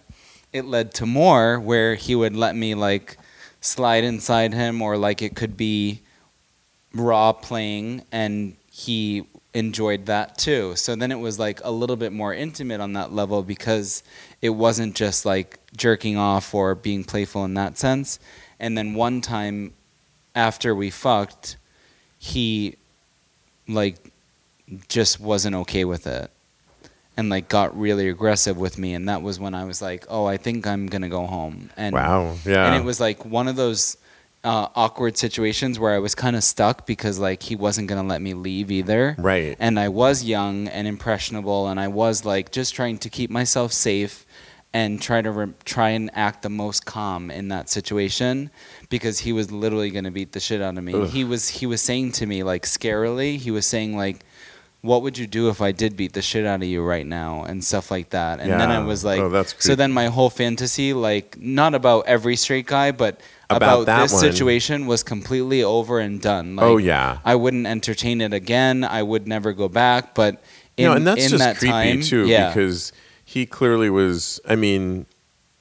it 0.52 0.66
led 0.66 0.94
to 0.96 1.06
more 1.06 1.60
where 1.60 1.96
he 1.96 2.16
would 2.16 2.36
let 2.36 2.56
me 2.56 2.76
like 2.76 3.18
slide 3.62 4.04
inside 4.04 4.54
him, 4.54 4.82
or 4.82 4.98
like 4.98 5.22
it 5.22 5.36
could 5.36 5.56
be 5.56 6.02
raw 6.94 7.32
playing 7.32 8.04
and 8.12 8.56
he 8.72 9.26
enjoyed 9.54 10.08
that 10.08 10.38
too. 10.38 10.76
So 10.76 10.96
then 10.96 11.12
it 11.12 11.20
was 11.20 11.38
like 11.38 11.62
a 11.64 11.72
little 11.72 11.96
bit 11.96 12.12
more 12.12 12.34
intimate 12.34 12.82
on 12.82 12.94
that 12.94 13.14
level 13.14 13.44
because 13.44 14.04
it 14.42 14.50
wasn't 14.50 14.96
just 14.96 15.26
like 15.26 15.60
jerking 15.78 16.18
off 16.18 16.54
or 16.54 16.74
being 16.76 17.04
playful 17.04 17.46
in 17.46 17.54
that 17.54 17.78
sense. 17.78 18.20
And 18.60 18.78
then 18.78 18.96
one 18.96 19.22
time 19.22 19.74
after 20.34 20.74
we 20.74 20.90
fucked, 20.90 21.58
he 22.18 22.78
like 23.68 23.98
just 24.88 25.20
wasn't 25.20 25.56
okay 25.56 25.86
with 25.86 26.08
it 26.08 26.32
and 27.16 27.30
like 27.30 27.48
got 27.50 27.78
really 27.78 28.10
aggressive 28.10 28.58
with 28.58 28.78
me 28.78 28.94
and 28.94 29.08
that 29.10 29.22
was 29.22 29.40
when 29.40 29.54
I 29.54 29.66
was 29.66 29.82
like, 29.82 30.06
"Oh, 30.10 30.26
I 30.26 30.38
think 30.38 30.66
I'm 30.66 30.88
going 30.88 31.02
to 31.04 31.10
go 31.10 31.26
home." 31.28 31.70
And 31.78 31.94
Wow. 31.94 32.36
Yeah. 32.46 32.66
and 32.66 32.76
it 32.76 32.86
was 32.86 33.00
like 33.00 33.24
one 33.26 33.48
of 33.48 33.56
those 33.56 33.98
uh, 34.44 34.68
awkward 34.76 35.18
situations 35.18 35.80
where 35.80 35.94
I 35.94 36.00
was 36.00 36.16
kind 36.16 36.36
of 36.36 36.44
stuck 36.44 36.86
because 36.86 37.18
like 37.18 37.44
he 37.44 37.56
wasn't 37.56 37.88
gonna 37.88 38.04
let 38.04 38.22
me 38.22 38.34
leave 38.34 38.72
either. 38.72 39.16
Right. 39.18 39.56
And 39.60 39.80
I 39.80 39.88
was 39.90 40.24
young 40.26 40.68
and 40.68 40.86
impressionable, 40.88 41.68
and 41.70 41.80
I 41.80 41.88
was 41.88 42.26
like 42.26 42.52
just 42.52 42.76
trying 42.76 42.98
to 43.00 43.10
keep 43.10 43.30
myself 43.30 43.72
safe 43.72 44.26
and 44.74 45.02
try 45.02 45.22
to 45.22 45.32
re- 45.32 45.54
try 45.66 45.90
and 45.92 46.10
act 46.14 46.42
the 46.42 46.50
most 46.50 46.84
calm 46.86 47.30
in 47.32 47.48
that 47.50 47.70
situation 47.70 48.50
because 48.90 49.20
he 49.20 49.32
was 49.32 49.50
literally 49.52 49.92
gonna 49.92 50.12
beat 50.12 50.34
the 50.34 50.42
shit 50.42 50.62
out 50.62 50.78
of 50.78 50.84
me. 50.84 50.94
Ugh. 50.94 51.08
He 51.08 51.24
was 51.24 51.48
he 51.48 51.66
was 51.66 51.82
saying 51.82 52.12
to 52.14 52.26
me 52.26 52.44
like 52.44 52.64
scarily, 52.64 53.38
he 53.38 53.52
was 53.52 53.66
saying 53.66 53.96
like. 53.96 54.26
What 54.84 55.02
would 55.02 55.18
you 55.18 55.28
do 55.28 55.48
if 55.48 55.62
I 55.62 55.72
did 55.72 55.96
beat 55.96 56.12
the 56.12 56.22
shit 56.22 56.46
out 56.46 56.62
of 56.62 56.68
you 56.68 56.84
right 56.84 57.08
now 57.08 57.46
and 57.46 57.64
stuff 57.64 57.90
like 57.90 58.10
that? 58.10 58.42
And 58.42 58.52
then 58.52 58.70
I 58.70 58.84
was 58.84 59.06
like, 59.06 59.22
Oh, 59.22 59.30
that's 59.30 59.56
so 59.66 59.76
then 59.76 59.94
my 59.94 60.08
whole 60.08 60.30
fantasy, 60.30 60.92
like 60.92 61.40
not 61.40 61.74
about 61.74 62.06
every 62.06 62.36
straight 62.36 62.66
guy, 62.66 62.92
but 62.92 63.22
About 63.50 63.84
about, 63.84 64.02
this 64.02 64.12
one. 64.12 64.22
situation 64.22 64.86
was 64.86 65.02
completely 65.02 65.64
over 65.64 66.00
and 66.00 66.22
done. 66.22 66.60
Oh, 66.60 66.62
like, 66.62 66.72
oh 66.74 66.78
yeah. 66.78 67.20
I 67.24 67.36
wouldn't 67.36 67.66
entertain 67.66 68.20
it 68.20 68.34
again. 68.34 68.84
I 68.84 69.04
would 69.04 69.26
never 69.26 69.54
go 69.54 69.70
back. 69.70 70.14
But 70.16 70.44
in, 70.76 70.84
you 70.84 70.90
know, 70.90 70.96
and 70.98 71.08
that's 71.08 71.30
just 71.30 71.38
that 71.38 71.60
creepy 71.60 71.72
time, 71.72 72.02
too, 72.02 72.28
yeah, 72.28 72.50
because 72.50 72.92
he 73.24 73.46
clearly 73.46 73.90
was. 73.90 74.42
I 74.46 74.58
mean, 74.58 75.06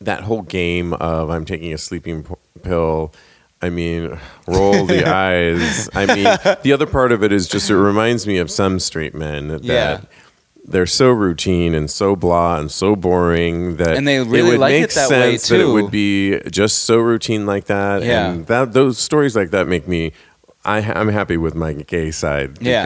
that 0.00 0.22
whole 0.24 0.42
game 0.42 0.94
of 0.94 1.30
I'm 1.30 1.44
taking 1.44 1.72
a 1.72 1.78
sleeping 1.78 2.26
pill. 2.64 3.14
I 3.62 3.70
mean, 3.70 4.18
roll 4.46 4.84
the 4.86 5.06
eyes. 5.08 5.88
I 5.94 6.06
mean, 6.06 6.24
the 6.62 6.72
other 6.72 6.86
part 6.86 7.12
of 7.12 7.22
it 7.22 7.32
is 7.32 7.46
just 7.48 7.70
it 7.70 7.76
reminds 7.76 8.26
me 8.26 8.38
of 8.38 8.50
some 8.50 8.80
straight 8.80 9.14
men 9.14 9.48
that 9.48 9.64
Yeah. 9.64 10.00
they're 10.64 10.86
so 10.86 11.10
routine 11.10 11.74
and 11.74 11.90
so 11.90 12.16
blah 12.16 12.58
and 12.58 12.70
so 12.70 12.96
boring 12.96 13.76
that 13.76 13.96
And 13.96 14.06
they 14.06 14.16
it 14.16 14.26
really 14.26 14.50
would 14.50 14.58
like 14.60 14.72
make 14.72 14.84
it 14.84 14.94
that 14.94 15.10
way, 15.10 15.32
sense 15.38 15.48
that 15.48 15.60
it 15.60 15.66
would 15.66 15.90
be 15.90 16.40
just 16.50 16.80
so 16.84 16.98
routine 16.98 17.46
like 17.46 17.66
that. 17.66 18.02
Yeah. 18.02 18.30
And 18.32 18.46
that 18.46 18.72
those 18.72 18.98
stories 18.98 19.34
like 19.36 19.50
that 19.50 19.68
make 19.68 19.86
me. 19.88 20.12
I, 20.64 20.78
I'm 20.78 21.08
happy 21.08 21.36
with 21.36 21.54
my 21.56 21.72
gay 21.72 22.10
side 22.12 22.58
Yeah. 22.62 22.82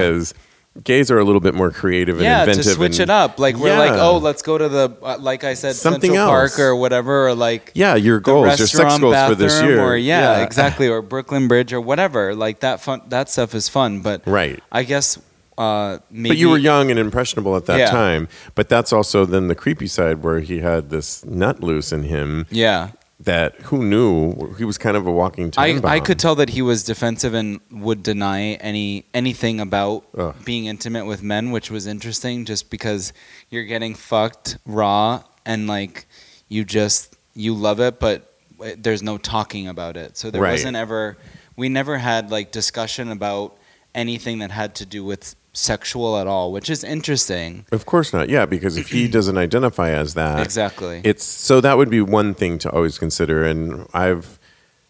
Gays 0.85 1.11
are 1.11 1.19
a 1.19 1.25
little 1.25 1.41
bit 1.41 1.55
more 1.55 1.71
creative 1.71 2.17
and 2.17 2.25
yeah, 2.25 2.45
to 2.45 2.51
inventive. 2.51 2.73
switch 2.75 2.93
and- 3.01 3.09
it 3.09 3.11
up. 3.11 3.39
Like 3.39 3.57
we're 3.57 3.77
like, 3.79 3.93
oh, 3.93 4.19
let's 4.19 4.43
go 4.43 4.57
to 4.59 4.69
the 4.69 4.97
uh, 5.03 5.17
like 5.19 5.45
I 5.45 5.55
said, 5.55 5.75
Something 5.77 6.13
Central 6.13 6.19
else. 6.41 6.57
Park 6.57 6.61
or 6.61 6.77
whatever, 6.77 7.29
or 7.29 7.35
like 7.35 7.73
Yeah, 7.75 7.95
your 7.95 8.21
goals, 8.21 8.59
your 8.59 8.67
sex 8.69 8.99
goals 8.99 9.17
for 9.29 9.35
this 9.35 9.61
year. 9.63 9.81
or 9.81 9.97
yeah, 9.97 10.43
exactly, 10.43 10.89
or 10.89 11.03
Brooklyn 11.03 11.49
Bridge 11.49 11.73
or 11.73 11.81
whatever. 11.81 12.35
Like 12.35 12.61
that 12.61 12.81
fun, 12.81 13.03
that 13.09 13.29
stuff 13.29 13.55
is 13.55 13.69
fun. 13.69 14.01
But 14.01 14.23
Right. 14.27 14.63
I 14.71 14.83
guess 14.83 15.19
uh, 15.59 15.99
maybe 16.11 16.29
But 16.31 16.37
you 16.39 16.51
were 16.51 16.59
young 16.59 16.91
and 16.91 16.99
impressionable 16.99 17.57
at 17.57 17.65
that 17.67 17.79
Yeah. 17.79 17.91
time. 17.91 18.29
But 18.55 18.69
that's 18.69 18.93
also 18.93 19.25
then 19.25 19.49
the 19.49 19.55
creepy 19.55 19.87
side 19.87 20.23
where 20.23 20.41
he 20.41 20.59
had 20.61 20.91
this 20.91 21.25
nut 21.25 21.63
loose 21.63 21.93
in 21.93 22.03
him 22.03 22.47
Yeah. 22.51 22.91
That 23.21 23.55
who 23.63 23.83
knew 23.85 24.55
he 24.59 24.65
was 24.65 24.77
kind 24.77 24.97
of 24.97 25.07
a 25.07 25.11
walking 25.11 25.51
time 25.51 25.79
I, 25.79 25.81
bomb. 25.81 25.91
I 25.91 26.01
could 26.01 26.19
tell 26.19 26.35
that 26.35 26.51
he 26.51 26.61
was 26.61 26.85
defensive 26.85 27.33
and 27.33 27.61
would 27.71 28.03
deny 28.03 28.53
any 28.55 29.07
anything 29.15 29.59
about 29.61 30.05
Ugh. 30.17 30.35
being 30.45 30.67
intimate 30.67 31.07
with 31.07 31.23
men, 31.23 31.51
which 31.51 31.71
was 31.71 31.87
interesting 31.87 32.45
just 32.45 32.71
because 32.71 33.13
you're 33.49 33.65
getting 33.65 33.95
fucked 33.95 34.59
raw 34.67 35.23
and 35.47 35.67
like 35.67 36.07
you 36.49 36.65
just 36.65 37.17
you 37.35 37.55
love 37.55 37.81
it, 37.81 37.99
but 38.01 38.35
eh, 38.63 38.75
there's 38.79 39.03
no 39.03 39.17
talking 39.19 39.67
about 39.69 39.97
it. 39.97 40.17
So 40.17 40.31
there 40.31 40.43
Right. 40.43 40.53
wasn't 40.53 40.77
ever 40.77 41.17
we 41.57 41.69
never 41.71 41.97
had 41.97 42.31
like 42.31 42.53
discussion 42.53 43.11
about 43.11 43.57
anything 43.95 44.41
that 44.41 44.51
had 44.51 44.75
to 44.75 44.85
do 44.85 45.03
with 45.03 45.35
sexual 45.57 46.19
at 46.19 46.27
all, 46.27 46.53
which 46.53 46.69
is 46.69 46.85
interesting. 46.85 47.65
Of 47.73 47.87
course 47.87 48.13
not. 48.13 48.29
Yeah, 48.29 48.45
because 48.45 48.77
if 48.77 48.89
he 48.91 49.09
doesn't 49.17 49.39
identify 49.39 49.91
as 49.91 50.13
that, 50.15 50.45
Exactly. 50.45 51.01
It's 51.03 51.25
so 51.25 51.61
that 51.63 51.79
would 51.79 51.89
be 51.89 52.03
one 52.03 52.35
thing 52.35 52.59
to 52.59 52.71
always 52.71 52.99
consider, 52.99 53.43
and 53.45 53.87
I've 53.95 54.39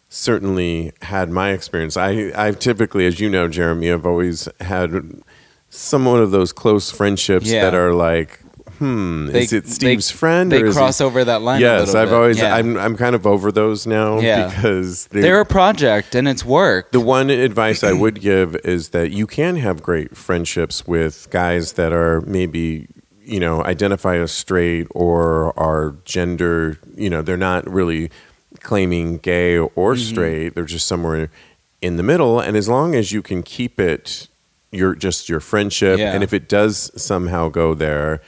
certainly 0.09 0.91
had 1.01 1.29
my 1.29 1.51
experience. 1.51 1.95
I 1.97 2.31
I've 2.35 2.59
typically, 2.59 3.05
as 3.05 3.19
you 3.19 3.29
know, 3.29 3.47
Jeremy, 3.47 3.91
I've 3.91 4.05
always 4.05 4.47
had 4.59 4.91
somewhat 5.69 6.21
of 6.21 6.31
those 6.31 6.51
close 6.53 6.91
friendships 6.91 7.47
Yeah. 7.49 7.63
that 7.63 7.73
are 7.73 7.93
like 7.93 8.39
hmm, 8.79 9.27
They- 9.27 9.43
is 9.43 9.53
it 9.53 9.63
they- 9.65 9.69
Steve's 9.71 10.11
friend? 10.11 10.51
they 10.51 10.61
or 10.61 10.67
is 10.67 10.75
he- 10.75 10.79
cross 10.79 11.01
over 11.01 11.23
that 11.23 11.41
line 11.41 11.57
a 11.57 11.61
Yes, 11.61 11.87
little 11.87 12.01
I've 12.01 12.09
bit. 12.09 12.15
always 12.15 12.37
Yeah. 12.39 12.55
I'm 12.55 12.77
I'm 12.77 12.95
kind 12.95 13.15
of 13.15 13.25
over 13.27 13.51
those 13.51 13.85
now 13.87 14.19
Yeah. 14.19 14.47
because 14.47 15.07
they- 15.07 15.21
They're 15.21 15.41
a 15.41 15.45
project 15.45 16.15
and 16.15 16.27
it's 16.27 16.43
work. 16.45 16.91
the 16.91 16.99
one 16.99 17.29
advice 17.29 17.83
I 17.83 17.93
would 17.93 18.21
give 18.21 18.55
is 18.63 18.89
that 18.89 19.11
you 19.11 19.27
can 19.27 19.55
have 19.57 19.81
great 19.83 20.15
friendships 20.17 20.85
with 20.87 21.27
guys 21.31 21.73
that 21.73 21.91
are 21.93 22.21
maybe 22.21 22.87
you 23.23 23.39
know 23.39 23.63
identify 23.65 24.17
as 24.17 24.31
straight 24.31 24.87
or 24.91 25.53
are 25.59 25.95
gender 26.05 26.77
you 26.95 27.09
know 27.09 27.21
they're 27.21 27.35
not 27.35 27.69
really 27.69 28.09
claiming 28.61 29.17
gay 29.17 29.57
or 29.57 29.93
Mm-hmm. 29.93 30.09
straight 30.09 30.55
they're 30.55 30.63
just 30.65 30.87
somewhere 30.87 31.29
in 31.81 31.97
the 31.97 32.03
middle 32.03 32.39
and 32.39 32.55
as 32.57 32.67
long 32.69 32.95
as 32.95 33.11
you 33.11 33.21
can 33.21 33.43
keep 33.43 33.79
it 33.79 34.27
your 34.71 34.95
just 34.95 35.27
your 35.29 35.39
friendship 35.39 35.99
Yeah. 35.99 36.13
and 36.13 36.23
if 36.23 36.33
it 36.33 36.47
does 36.49 36.89
somehow 36.95 37.49
go 37.49 37.73
there 37.73 38.21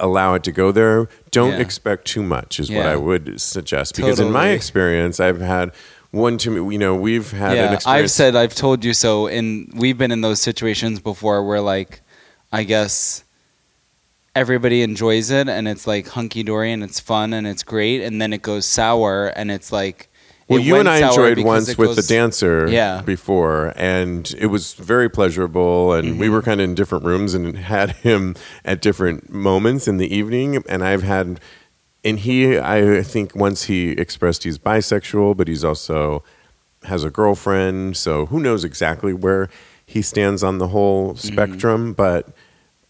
allow 0.00 0.34
it 0.34 0.42
to 0.42 0.50
go 0.52 0.72
there 0.72 1.08
don't 1.30 1.52
Yeah. 1.52 1.60
expect 1.60 2.06
too 2.06 2.22
much 2.22 2.58
is 2.58 2.68
what 2.70 2.86
I 2.86 2.96
would 2.96 3.40
suggest. 3.40 3.94
Because 3.94 4.18
in 4.18 4.32
my 4.32 4.48
experience 4.48 5.20
I've 5.20 5.40
had 5.40 5.70
one 6.10 6.36
to 6.38 6.50
me 6.50 6.72
you 6.72 6.78
know 6.78 6.94
we've 6.96 7.30
had 7.30 7.56
an 7.56 7.74
experience 7.74 7.86
I've 7.86 8.10
said 8.10 8.34
I've 8.34 8.54
told 8.54 8.84
you 8.84 8.92
so 8.92 9.28
and 9.28 9.70
we've 9.76 9.96
been 9.96 10.10
in 10.10 10.20
those 10.20 10.40
situations 10.40 10.98
before 11.00 11.44
where 11.46 11.60
like 11.60 12.00
I 12.50 12.64
guess 12.64 13.22
everybody 14.34 14.82
enjoys 14.82 15.30
it 15.30 15.48
and 15.48 15.68
it's 15.68 15.86
like 15.86 16.08
hunky 16.08 16.42
dory 16.42 16.72
and 16.72 16.82
it's 16.82 16.98
fun 16.98 17.32
and 17.32 17.46
it's 17.46 17.62
great 17.62 18.02
and 18.02 18.20
then 18.20 18.32
it 18.32 18.42
goes 18.42 18.66
sour 18.66 19.28
and 19.28 19.50
it's 19.50 19.70
like 19.70 20.08
Well, 20.48 20.58
you 20.60 20.76
and 20.76 20.88
I 20.88 21.06
enjoyed 21.08 21.38
once 21.40 21.68
it 21.68 21.78
with 21.78 21.94
the 21.96 22.02
dancer 22.02 22.66
Yeah. 22.68 23.02
before, 23.02 23.72
and 23.76 24.34
it 24.38 24.46
was 24.46 24.72
very 24.74 25.08
pleasurable. 25.10 25.92
And 25.92 26.08
Mm-hmm. 26.08 26.18
we 26.18 26.28
were 26.30 26.42
kind 26.42 26.60
of 26.60 26.64
in 26.64 26.74
different 26.74 27.04
rooms 27.04 27.34
and 27.34 27.56
had 27.56 27.90
him 28.08 28.34
at 28.64 28.80
different 28.80 29.30
moments 29.30 29.86
in 29.86 29.98
the 29.98 30.12
evening. 30.14 30.62
And 30.68 30.82
I've 30.82 31.02
had, 31.02 31.38
and 32.04 32.18
he, 32.18 32.58
I 32.58 33.02
think 33.02 33.34
once 33.36 33.64
he 33.64 33.90
expressed 33.90 34.44
he's 34.44 34.58
bisexual, 34.58 35.36
but 35.36 35.48
he's 35.48 35.64
also 35.64 36.22
has 36.84 37.04
a 37.04 37.10
girlfriend. 37.10 37.96
So 37.96 38.26
who 38.26 38.40
knows 38.40 38.64
exactly 38.64 39.12
where 39.12 39.48
he 39.84 40.00
stands 40.02 40.42
on 40.42 40.58
the 40.58 40.68
whole 40.68 41.14
Mm-hmm. 41.14 41.28
spectrum, 41.32 41.92
but 41.92 42.28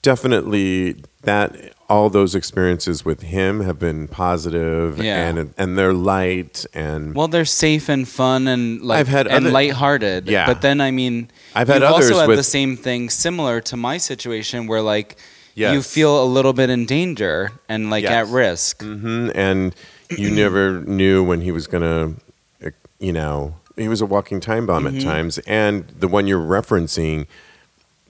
definitely 0.03 1.03
that 1.23 1.73
all 1.89 2.11
those 2.11 2.35
experiences 2.35 3.05
with 3.05 3.23
him 3.23 3.61
have 3.61 3.79
been 3.79 4.09
positive 4.09 4.99
Yeah. 5.03 5.27
and 5.29 5.55
and 5.57 5.79
they're 5.79 5.95
light 5.95 6.67
and 6.75 7.15
Well, 7.15 7.29
they're 7.29 7.45
safe 7.47 7.89
and 7.89 8.07
fun 8.07 8.47
and 8.47 8.83
like 8.83 8.99
I've 9.01 9.09
had 9.09 9.27
and 9.27 9.47
other- 9.47 9.51
lighthearted. 9.51 10.29
Yeah. 10.29 10.47
But 10.47 10.61
then 10.61 10.81
I 10.81 10.91
mean, 10.91 11.31
I've 11.55 11.69
had 11.69 11.77
you've 11.83 11.91
others 11.91 12.11
also 12.11 12.21
had 12.21 12.29
with- 12.29 12.39
the 12.39 12.43
same 12.45 12.77
thing 12.77 13.09
similar 13.09 13.61
to 13.63 13.77
my 13.77 13.97
situation 13.99 14.67
where 14.67 14.83
like 14.83 15.17
you 15.55 15.65
Yes. 15.67 15.93
feel 15.93 16.23
a 16.23 16.27
little 16.27 16.53
bit 16.53 16.71
in 16.71 16.85
danger 16.87 17.51
and 17.69 17.91
like 17.91 18.05
Yes. 18.05 18.13
at 18.13 18.27
risk. 18.33 18.83
hmm 18.83 19.31
and 19.35 19.75
you 20.11 20.31
never 20.45 20.81
knew 20.81 21.25
when 21.25 21.41
he 21.41 21.51
was 21.51 21.67
gonna 21.67 22.13
uh, 22.65 22.71
you 22.99 23.13
know 23.15 23.55
he 23.77 23.89
was 23.89 24.01
a 24.03 24.07
walking 24.07 24.41
time 24.41 24.67
bomb 24.67 24.85
Mm-hmm. 24.85 24.99
at 24.99 25.03
times 25.03 25.39
and 25.47 25.85
the 25.99 26.09
one 26.09 26.27
you're 26.27 26.39
referencing 26.61 27.27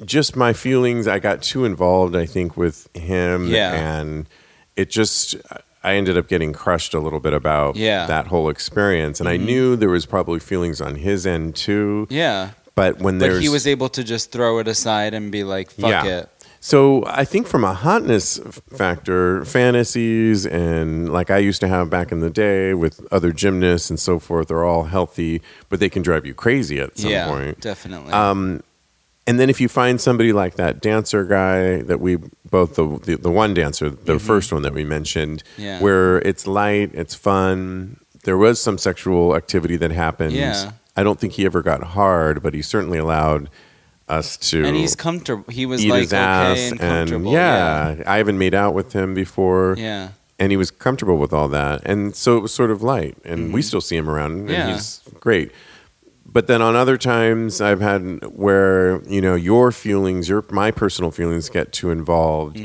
just 0.05 0.37
my 0.37 0.53
feelings 0.53 1.07
i 1.09 1.19
got 1.19 1.43
too 1.43 1.65
involved 1.65 2.15
i 2.17 2.25
think 2.27 2.57
with 2.57 2.89
him 2.97 3.49
Yeah. 3.49 3.73
and 4.01 4.29
it 4.77 4.91
just 4.91 5.35
i 5.83 5.95
ended 5.95 6.17
up 6.17 6.29
getting 6.29 6.53
crushed 6.53 6.95
a 6.95 7.01
little 7.01 7.21
bit 7.21 7.33
about 7.33 7.77
Yeah. 7.77 8.01
Mm-hmm. 8.01 8.09
that 8.09 8.27
whole 8.29 8.49
experience 8.49 9.21
and 9.21 9.29
i 9.29 9.37
knew 9.37 9.77
there 9.77 9.89
was 9.91 10.07
probably 10.07 10.39
feelings 10.41 10.81
on 10.81 10.95
his 10.97 11.27
end 11.27 11.57
too 11.57 12.07
Yeah. 12.11 12.51
but 12.75 12.99
when 13.01 13.19
there's 13.19 13.35
But 13.39 13.43
he 13.43 13.49
was 13.49 13.67
able 13.67 13.89
to 13.91 14.05
just 14.05 14.31
throw 14.33 14.59
it 14.59 14.69
aside 14.69 15.15
and 15.15 15.33
be 15.33 15.43
like, 15.45 15.71
fuck 15.71 15.91
Yeah. 15.91 16.05
it. 16.21 16.29
So 16.61 17.05
I 17.07 17.25
think 17.25 17.47
from 17.47 17.63
a 17.63 17.73
hotness 17.73 18.41
factor, 18.77 19.45
fantasies 19.45 20.45
and 20.45 21.13
like 21.13 21.31
I 21.31 21.39
used 21.39 21.61
to 21.61 21.69
have 21.69 21.89
back 21.89 22.11
in 22.11 22.19
the 22.19 22.31
day 22.31 22.75
with 22.75 23.01
other 23.13 23.33
gymnasts 23.33 23.91
and 23.91 23.99
so 23.99 24.19
forth 24.19 24.51
are 24.51 24.65
all 24.65 24.85
healthy, 24.85 25.41
but 25.69 25.79
they 25.79 25.89
can 25.89 26.03
drive 26.03 26.27
you 26.27 26.35
crazy 26.35 26.81
at 26.81 26.99
some 26.99 27.11
yeah, 27.11 27.29
point. 27.29 27.61
definitely. 27.61 28.13
Um, 28.13 28.63
and 29.29 29.39
then 29.39 29.49
if 29.51 29.61
you 29.61 29.69
find 29.69 30.01
somebody 30.01 30.33
like 30.33 30.55
that 30.57 30.81
dancer 30.81 31.23
guy 31.25 31.83
that 31.83 32.01
we 32.01 32.17
both 32.51 32.75
the 32.75 32.87
the, 33.07 33.17
the 33.17 33.31
one 33.31 33.55
dancer, 33.55 33.91
the 33.91 34.19
first 34.19 34.53
one 34.53 34.63
that 34.63 34.75
we 34.75 34.85
mentioned, 34.85 35.43
Mm-hmm. 35.45 35.63
Yeah. 35.63 35.81
where 35.85 36.19
it's 36.31 36.47
light, 36.47 36.91
it's 36.95 37.15
fun. 37.15 38.01
There 38.25 38.37
was 38.39 38.61
some 38.61 38.79
sexual 38.79 39.37
activity 39.37 39.77
that 39.77 39.91
happened. 39.93 40.33
Yeah. 40.33 40.73
I 40.97 41.03
don't 41.05 41.19
think 41.21 41.35
he 41.35 41.45
ever 41.47 41.63
got 41.63 41.81
hard, 41.99 42.43
but 42.43 42.53
he 42.55 42.63
certainly 42.63 42.99
allowed 42.99 43.49
us 44.09 44.37
to 44.51 44.65
and 44.65 44.75
he's 44.77 44.97
comfortable. 44.97 45.45
He 45.53 45.67
was 45.67 45.85
like 45.85 46.07
okay 46.13 46.69
and 46.71 46.81
and 46.81 47.11
comfortable. 47.11 47.33
yeah, 47.33 48.03
I 48.07 48.17
haven't 48.17 48.39
made 48.39 48.55
out 48.55 48.73
with 48.75 48.93
him 48.95 49.13
before 49.15 49.75
Yeah. 49.79 50.09
and 50.39 50.51
he 50.51 50.57
was 50.57 50.71
comfortable 50.71 51.19
with 51.19 51.33
all 51.35 51.49
that 51.49 51.83
and 51.85 52.17
so 52.17 52.37
it 52.39 52.41
was 52.41 52.53
sort 52.55 52.71
of 52.71 52.83
light 52.83 53.17
and 53.25 53.53
we 53.53 53.61
still 53.61 53.83
see 53.83 53.97
him 53.97 54.09
around 54.09 54.33
and 54.33 54.49
Mm-hmm. 54.49 54.53
Yeah. 54.69 54.73
he's 54.75 55.01
great 55.21 55.53
but 56.31 56.47
then 56.47 56.61
on 56.63 56.77
other 56.77 56.97
times 56.97 57.61
i've 57.61 57.81
had 57.81 58.25
where 58.27 59.03
you 59.09 59.21
know 59.21 59.35
your 59.35 59.73
feelings 59.73 60.29
your 60.29 60.45
my 60.51 60.71
personal 60.71 61.11
feelings 61.11 61.49
get 61.49 61.73
too 61.73 61.91
involved 61.91 62.59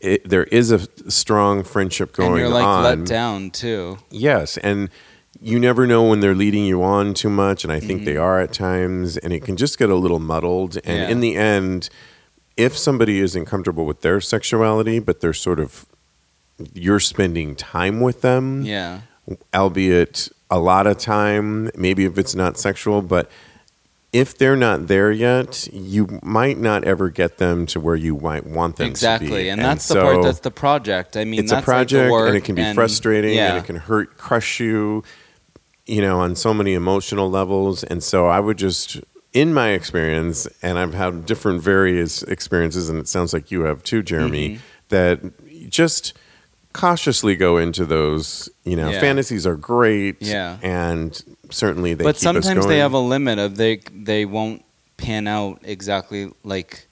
it, 0.00 0.28
there 0.28 0.44
is 0.44 0.70
a 0.70 0.80
strong 1.10 1.64
friendship 1.64 2.12
going 2.12 2.28
Mm-hmm. 2.30 2.36
and 2.36 2.48
you're 2.48 2.54
like 2.54 2.64
on 2.66 2.82
let 2.84 3.04
down 3.08 3.50
too. 3.50 3.98
Yes, 4.10 4.56
and 4.58 4.90
you 5.40 5.58
never 5.58 5.88
know 5.88 6.04
when 6.04 6.20
they're 6.20 6.36
leading 6.36 6.64
you 6.64 6.84
on 6.84 7.14
too 7.14 7.28
much, 7.28 7.64
and 7.64 7.72
I 7.72 7.80
think 7.80 8.04
they 8.04 8.14
Mm-hmm. 8.14 8.22
are 8.22 8.40
at 8.40 8.52
times, 8.52 9.16
and 9.16 9.32
it 9.32 9.42
can 9.42 9.56
just 9.56 9.76
get 9.76 9.90
a 9.90 9.96
little 9.96 10.20
muddled. 10.20 10.76
And 10.84 10.98
Yeah. 10.98 11.08
in 11.08 11.18
the 11.18 11.34
end, 11.34 11.90
if 12.56 12.78
somebody 12.78 13.18
isn't 13.18 13.46
comfortable 13.46 13.86
with 13.86 14.02
their 14.02 14.20
sexuality, 14.20 15.00
but 15.00 15.20
they're 15.20 15.32
sort 15.32 15.58
of 15.58 15.84
you're 16.74 17.00
spending 17.00 17.56
time 17.56 18.00
with 18.00 18.20
them, 18.20 18.62
Yeah. 18.62 19.00
Albeit 19.54 20.28
a 20.50 20.58
lot 20.58 20.86
of 20.86 20.98
time, 20.98 21.70
maybe 21.76 22.04
if 22.04 22.18
it's 22.18 22.34
not 22.34 22.58
sexual, 22.58 23.02
but 23.02 23.30
if 24.12 24.38
they're 24.38 24.56
not 24.56 24.86
there 24.88 25.12
yet, 25.12 25.68
you 25.70 26.20
might 26.22 26.58
not 26.58 26.84
ever 26.84 27.10
get 27.10 27.36
them 27.36 27.66
to 27.66 27.80
where 27.80 27.96
you 27.96 28.16
might 28.16 28.46
want 28.46 28.76
them 28.76 28.84
to 28.84 28.88
be. 28.88 28.90
Exactly. 28.90 29.48
And, 29.50 29.60
that's 29.60 29.86
the 29.88 30.00
part 30.00 30.22
that's 30.22 30.40
the 30.40 30.50
project. 30.50 31.16
I 31.16 31.24
mean, 31.24 31.40
it's 31.40 31.52
a 31.52 31.56
like 31.56 31.64
project 31.64 32.10
work 32.10 32.28
and 32.28 32.36
it 32.36 32.44
can 32.44 32.54
be 32.54 32.72
frustrating 32.72 33.36
yeah. 33.36 33.50
and 33.50 33.58
it 33.58 33.66
can 33.66 33.76
hurt 33.76 34.16
crush 34.16 34.60
you 34.60 35.04
you 35.88 36.02
know 36.02 36.20
on 36.20 36.36
so 36.36 36.54
many 36.54 36.74
emotional 36.74 37.28
levels 37.28 37.82
and 37.82 38.02
so 38.04 38.26
i 38.26 38.38
would 38.38 38.58
just 38.58 39.00
in 39.32 39.52
my 39.52 39.70
experience 39.70 40.46
and 40.62 40.78
i've 40.78 40.94
had 40.94 41.26
different 41.26 41.60
various 41.60 42.22
experiences 42.24 42.88
and 42.88 42.98
it 42.98 43.08
sounds 43.08 43.32
like 43.32 43.50
you 43.50 43.62
have 43.62 43.82
too 43.82 44.02
jeremy 44.02 44.50
Mm-hmm. 44.50 44.62
that 44.90 45.68
just 45.70 46.12
cautiously 46.78 47.34
go 47.34 47.56
into 47.58 47.84
those 47.84 48.48
you 48.64 48.76
know 48.76 48.90
Yeah. 48.90 49.00
fantasies 49.00 49.44
are 49.50 49.56
great 49.56 50.16
Yeah. 50.20 50.58
and 50.62 51.10
certainly 51.50 51.94
they 51.94 52.04
but 52.04 52.14
keep 52.14 52.28
us 52.28 52.44
sometimes 52.44 52.66
they 52.66 52.74
going. 52.78 52.80
have 52.86 52.92
a 52.92 53.04
limit 53.14 53.36
of 53.40 53.56
they 53.56 53.80
they 54.10 54.24
won't 54.24 54.62
pan 54.96 55.26
out 55.26 55.58
exactly 55.64 56.30
like 56.44 56.86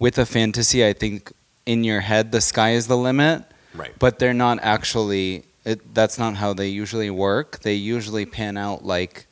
with 0.00 0.18
a 0.18 0.26
fantasy 0.26 0.84
i 0.84 0.92
think 0.92 1.32
in 1.66 1.84
your 1.84 2.00
head 2.00 2.32
the 2.32 2.40
sky 2.40 2.70
is 2.72 2.88
the 2.88 2.96
limit 2.96 3.44
right 3.74 3.94
but 4.00 4.18
they're 4.18 4.40
not 4.48 4.58
actually 4.76 5.44
it, 5.64 5.78
that's 5.94 6.18
not 6.18 6.34
how 6.42 6.52
they 6.52 6.66
usually 6.82 7.10
work 7.10 7.60
they 7.60 7.74
usually 7.74 8.26
pan 8.26 8.56
out 8.56 8.84
like 8.84 9.26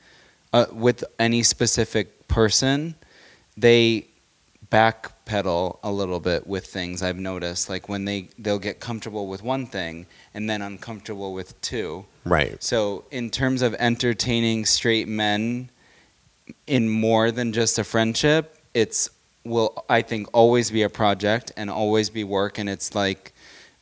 uh, 0.52 0.66
with 0.72 1.02
any 1.18 1.42
specific 1.42 2.06
person 2.28 2.94
they 3.56 4.06
backpedal 5.26 5.78
a 5.82 5.90
little 5.90 6.20
bit 6.20 6.46
with 6.46 6.66
things 6.66 7.02
i've 7.02 7.18
noticed 7.18 7.68
like 7.68 7.88
when 7.88 8.04
they 8.04 8.28
they'll 8.38 8.58
get 8.58 8.80
comfortable 8.80 9.26
with 9.26 9.42
one 9.42 9.66
thing 9.66 10.06
and 10.36 10.50
then 10.50 10.60
uncomfortable 10.60 11.32
with 11.32 11.58
two. 11.62 12.04
Right. 12.24 12.62
So, 12.62 13.04
in 13.10 13.30
terms 13.30 13.62
of 13.62 13.74
entertaining 13.78 14.66
straight 14.66 15.08
men 15.08 15.70
in 16.66 16.90
more 16.90 17.30
than 17.30 17.54
just 17.54 17.78
a 17.78 17.84
friendship, 17.84 18.58
it's 18.74 19.08
will 19.44 19.82
I 19.88 20.02
think 20.02 20.28
always 20.34 20.70
be 20.70 20.82
a 20.82 20.90
project 20.90 21.52
and 21.56 21.70
always 21.70 22.10
be 22.10 22.22
work. 22.22 22.58
And 22.58 22.68
it's 22.68 22.94
like 22.94 23.32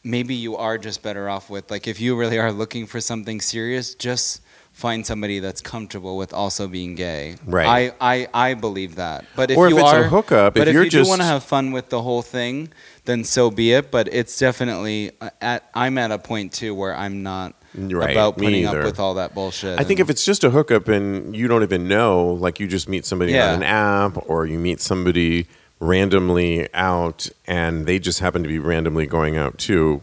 maybe 0.05 0.37
you 0.37 0.57
are 0.57 0.79
just 0.79 1.03
better 1.03 1.29
off 1.29 1.51
with 1.51 1.73
like 1.73 1.89
if 1.89 2.01
you 2.01 2.17
really 2.17 2.39
are 2.39 2.53
looking 2.53 2.87
for 2.87 3.01
something 3.01 3.41
serious, 3.41 3.97
just 3.97 4.41
find 4.75 5.07
somebody 5.07 5.39
that's 5.39 5.61
comfortable 5.63 6.17
with 6.19 6.35
also 6.35 6.67
being 6.69 6.95
gay. 6.97 7.37
Right. 7.47 7.95
I 8.01 8.15
I, 8.35 8.49
I 8.51 8.55
believe 8.55 8.97
that. 8.97 9.25
But 9.37 9.51
if 9.53 9.57
Or 9.57 9.69
if 9.69 9.73
you 9.73 9.79
it's 9.79 9.93
a 9.93 9.97
are 10.01 10.03
hookup, 10.05 10.55
but 10.55 10.63
if 10.63 10.69
if, 10.69 10.75
you're 10.75 10.85
you 10.85 10.91
just- 10.91 11.07
do 11.07 11.09
want 11.09 11.23
to 11.23 11.27
have 11.27 11.43
fun 11.45 11.71
with 11.73 11.89
the 11.89 12.03
whole 12.03 12.21
thing, 12.23 12.69
then 13.07 13.25
so 13.25 13.51
be 13.51 13.73
it. 13.73 13.91
But 13.91 14.13
it's 14.13 14.37
definitely 14.39 15.13
uh, 15.21 15.31
at 15.41 15.71
I'm 15.75 15.97
at 15.97 16.11
a 16.11 16.19
point 16.19 16.53
too 16.53 16.75
where 16.75 16.95
I'm 16.95 17.23
not 17.23 17.55
Right, 17.77 18.13
about 18.13 18.37
putting 18.39 18.67
up 18.67 18.85
with 18.85 19.01
all 19.01 19.15
that 19.15 19.35
bullshit. 19.35 19.81
I 19.81 19.85
think 19.85 19.99
if 19.99 20.09
it's 20.11 20.25
just 20.25 20.45
a 20.45 20.51
hookup 20.51 20.87
and 20.87 21.35
you 21.35 21.49
don't 21.49 21.63
even 21.65 21.89
know, 21.89 22.27
like 22.29 22.61
you 22.61 22.69
just 22.69 22.89
meet 22.89 23.05
somebody 23.07 23.33
Yeah. 23.33 23.49
on 23.49 23.55
an 23.57 23.63
app 23.65 24.29
or 24.29 24.47
you 24.47 24.59
meet 24.61 24.81
somebody 24.81 25.49
randomly 25.81 26.73
out 26.75 27.29
and 27.47 27.87
they 27.87 27.99
just 27.99 28.21
happen 28.21 28.43
to 28.43 28.49
be 28.49 28.59
randomly 28.59 29.07
going 29.07 29.37
out 29.37 29.59
too, 29.59 30.03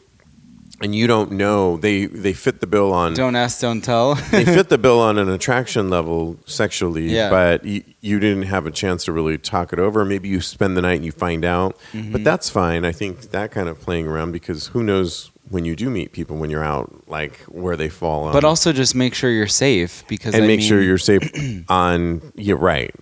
and 0.82 0.95
you 0.95 1.07
don't 1.07 1.32
know 1.32 1.77
they 1.77 2.05
they 2.05 2.34
fit 2.34 2.59
the 2.61 2.67
bill 2.67 2.91
on 2.93 3.13
Don't 3.13 3.36
ask, 3.36 3.61
don't 3.61 3.82
tell. 3.82 4.15
they 4.32 4.45
fit 4.45 4.69
the 4.69 4.77
bill 4.77 4.99
on 4.99 5.17
an 5.17 5.29
attraction 5.38 5.89
level 5.89 6.38
sexually, 6.45 7.09
Yeah. 7.13 7.29
but 7.29 7.63
you, 7.65 7.84
you 8.01 8.19
didn't 8.19 8.43
have 8.43 8.65
a 8.65 8.71
chance 8.71 9.05
to 9.05 9.11
really 9.11 9.38
talk 9.38 9.73
it 9.73 9.79
over. 9.79 10.03
Maybe 10.05 10.29
you 10.29 10.41
spend 10.41 10.75
the 10.77 10.82
night 10.82 10.95
and 10.95 11.05
you 11.05 11.11
find 11.11 11.45
out, 11.45 11.77
Mm-hmm. 11.93 12.11
but 12.11 12.23
that's 12.23 12.49
fine. 12.49 12.86
I 12.86 12.91
think 12.91 13.32
that 13.32 13.51
kind 13.51 13.69
of 13.69 13.79
playing 13.79 14.07
around 14.07 14.32
because 14.32 14.67
who 14.67 14.84
knows 14.84 15.32
when 15.49 15.65
you 15.65 15.75
do 15.75 15.89
meet 15.89 16.13
people 16.13 16.38
when 16.38 16.49
you're 16.49 16.63
out, 16.63 17.03
like 17.09 17.38
where 17.41 17.75
they 17.75 17.89
fall 17.89 18.23
on. 18.23 18.32
but 18.34 18.43
also 18.45 18.71
just 18.71 18.95
make 18.95 19.13
sure 19.13 19.29
you're 19.29 19.47
safe 19.47 20.03
because 20.07 20.34
and 20.34 20.43
I 20.45 20.47
make 20.47 20.59
mean, 20.59 20.67
sure 20.69 20.82
you're 20.82 20.97
safe 20.97 21.29
on. 21.69 22.21
You're 22.36 22.57
right. 22.57 22.95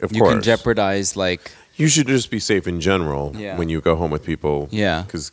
Of 0.00 0.12
you 0.12 0.20
course, 0.20 0.34
can 0.34 0.42
jeopardize 0.42 1.16
like 1.16 1.50
You 1.76 1.88
should 1.88 2.06
just 2.08 2.30
be 2.30 2.38
safe 2.40 2.66
in 2.68 2.80
general 2.80 3.32
Yeah. 3.34 3.56
when 3.56 3.68
you 3.70 3.80
go 3.80 3.96
home 3.96 4.10
with 4.10 4.24
people. 4.24 4.68
Yeah. 4.70 5.02
because. 5.02 5.32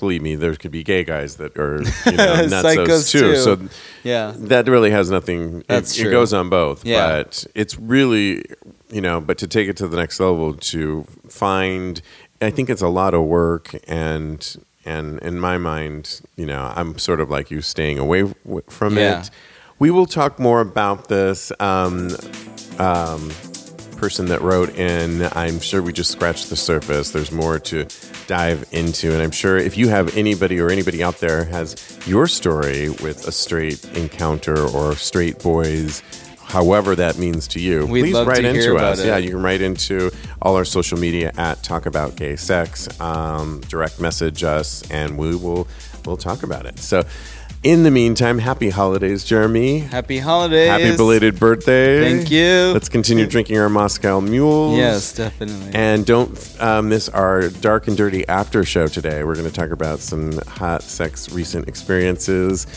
Believe 0.00 0.22
me, 0.22 0.36
there 0.36 0.54
could 0.56 0.70
be 0.70 0.82
gay 0.82 1.04
guys 1.04 1.36
that 1.36 1.56
are 1.58 1.76
you 2.06 2.12
know, 2.16 2.46
Psychos 2.62 3.10
too. 3.10 3.20
too. 3.20 3.36
So 3.36 3.58
yeah. 4.04 4.32
that 4.36 4.68
really 4.68 4.90
has 4.90 5.10
nothing. 5.10 5.60
it- 5.60 5.68
That's 5.68 5.96
it, 5.98 6.02
true. 6.02 6.10
goes 6.10 6.32
on 6.32 6.48
both. 6.50 6.84
Yeah. 6.84 7.06
But 7.22 7.46
it's 7.54 7.78
really, 7.78 8.44
you 8.90 9.00
know, 9.00 9.20
but 9.20 9.38
to 9.38 9.46
take 9.46 9.68
it 9.68 9.76
to 9.78 9.88
the 9.88 9.96
next 9.96 10.20
level, 10.20 10.54
to 10.54 11.04
find, 11.28 12.00
I 12.40 12.50
think 12.50 12.70
it's 12.70 12.82
a 12.82 12.88
lot 12.88 13.14
of 13.14 13.22
work, 13.24 13.74
and 13.88 14.56
and 14.84 15.18
in 15.20 15.40
my 15.40 15.58
mind, 15.58 16.20
you 16.36 16.46
know, 16.46 16.72
I'm 16.76 16.96
sort 16.98 17.20
of 17.20 17.28
like 17.30 17.50
you, 17.50 17.60
staying 17.62 17.98
away 17.98 18.32
from 18.68 18.96
Yeah. 18.96 19.20
it. 19.22 19.30
We 19.78 19.90
will 19.90 20.06
talk 20.06 20.38
more 20.38 20.60
about 20.60 21.08
this. 21.08 21.50
Um, 21.60 22.10
um, 22.78 23.30
person 23.96 24.26
that 24.26 24.42
wrote 24.42 24.68
in, 24.76 25.22
I'm 25.32 25.58
sure 25.58 25.80
we 25.82 25.90
just 25.92 26.12
scratched 26.12 26.50
the 26.50 26.56
surface. 26.56 27.12
There's 27.12 27.32
more 27.32 27.58
to 27.60 27.86
dive 28.26 28.64
into. 28.72 29.12
And 29.12 29.22
I'm 29.22 29.30
sure 29.30 29.56
if 29.56 29.76
you 29.76 29.88
have 29.88 30.16
anybody 30.16 30.60
or 30.60 30.70
anybody 30.70 31.02
out 31.02 31.18
there 31.18 31.44
has 31.46 31.76
your 32.06 32.26
story 32.26 32.90
with 32.90 33.26
a 33.26 33.32
straight 33.32 33.84
encounter 33.96 34.58
or 34.58 34.94
straight 34.96 35.38
boys, 35.42 36.02
however 36.42 36.94
that 36.96 37.18
means 37.18 37.48
to 37.48 37.60
you, 37.60 37.86
We'd 37.86 38.02
please 38.02 38.26
write 38.26 38.44
into 38.44 38.76
us. 38.76 39.00
it. 39.00 39.06
Yeah, 39.06 39.16
you 39.18 39.30
can 39.30 39.42
write 39.42 39.60
into 39.60 40.10
all 40.40 40.56
our 40.56 40.64
social 40.64 40.98
media 40.98 41.32
at 41.36 41.62
Talk 41.62 41.86
About 41.86 42.16
Gay 42.16 42.36
Sex, 42.36 42.88
um, 43.00 43.60
direct 43.68 44.00
message 44.00 44.44
us, 44.44 44.88
and 44.90 45.18
we 45.18 45.34
will 45.34 45.66
we'll 46.04 46.16
talk 46.16 46.42
about 46.42 46.66
it. 46.66 46.78
So 46.78 47.02
in 47.66 47.82
the 47.82 47.90
meantime, 47.90 48.38
happy 48.38 48.70
holidays, 48.70 49.24
Jeremy. 49.24 49.80
Happy 49.80 50.20
holidays. 50.20 50.68
Happy 50.68 50.96
belated 50.96 51.40
birthday. 51.40 52.00
Thank 52.00 52.30
you. 52.30 52.70
Let's 52.72 52.88
continue 52.88 53.26
drinking 53.26 53.58
our 53.58 53.68
Moscow 53.68 54.20
mules. 54.20 54.78
Yes, 54.78 55.12
definitely. 55.12 55.72
And 55.74 56.06
don't 56.06 56.56
uh, 56.60 56.80
miss 56.80 57.08
our 57.08 57.48
dark 57.48 57.88
and 57.88 57.96
dirty 57.96 58.26
after 58.28 58.64
show 58.64 58.86
today. 58.86 59.24
We're 59.24 59.34
going 59.34 59.48
to 59.48 59.52
talk 59.52 59.70
about 59.70 59.98
some 59.98 60.38
hot 60.46 60.84
sex 60.84 61.32
recent 61.32 61.66
experiences. 61.66 62.68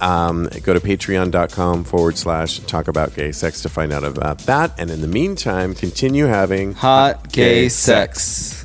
Um, 0.00 0.48
go 0.62 0.72
to 0.72 0.80
patreon.com 0.80 1.84
forward 1.84 2.16
slash 2.16 2.60
talk 2.60 2.88
about 2.88 3.14
gay 3.14 3.32
sex 3.32 3.60
to 3.62 3.68
find 3.68 3.92
out 3.92 4.04
about 4.04 4.38
that. 4.40 4.72
And 4.78 4.90
in 4.90 5.02
the 5.02 5.08
meantime, 5.08 5.74
continue 5.74 6.24
having 6.24 6.72
Hot 6.72 7.30
gay 7.30 7.68
sex. 7.68 8.64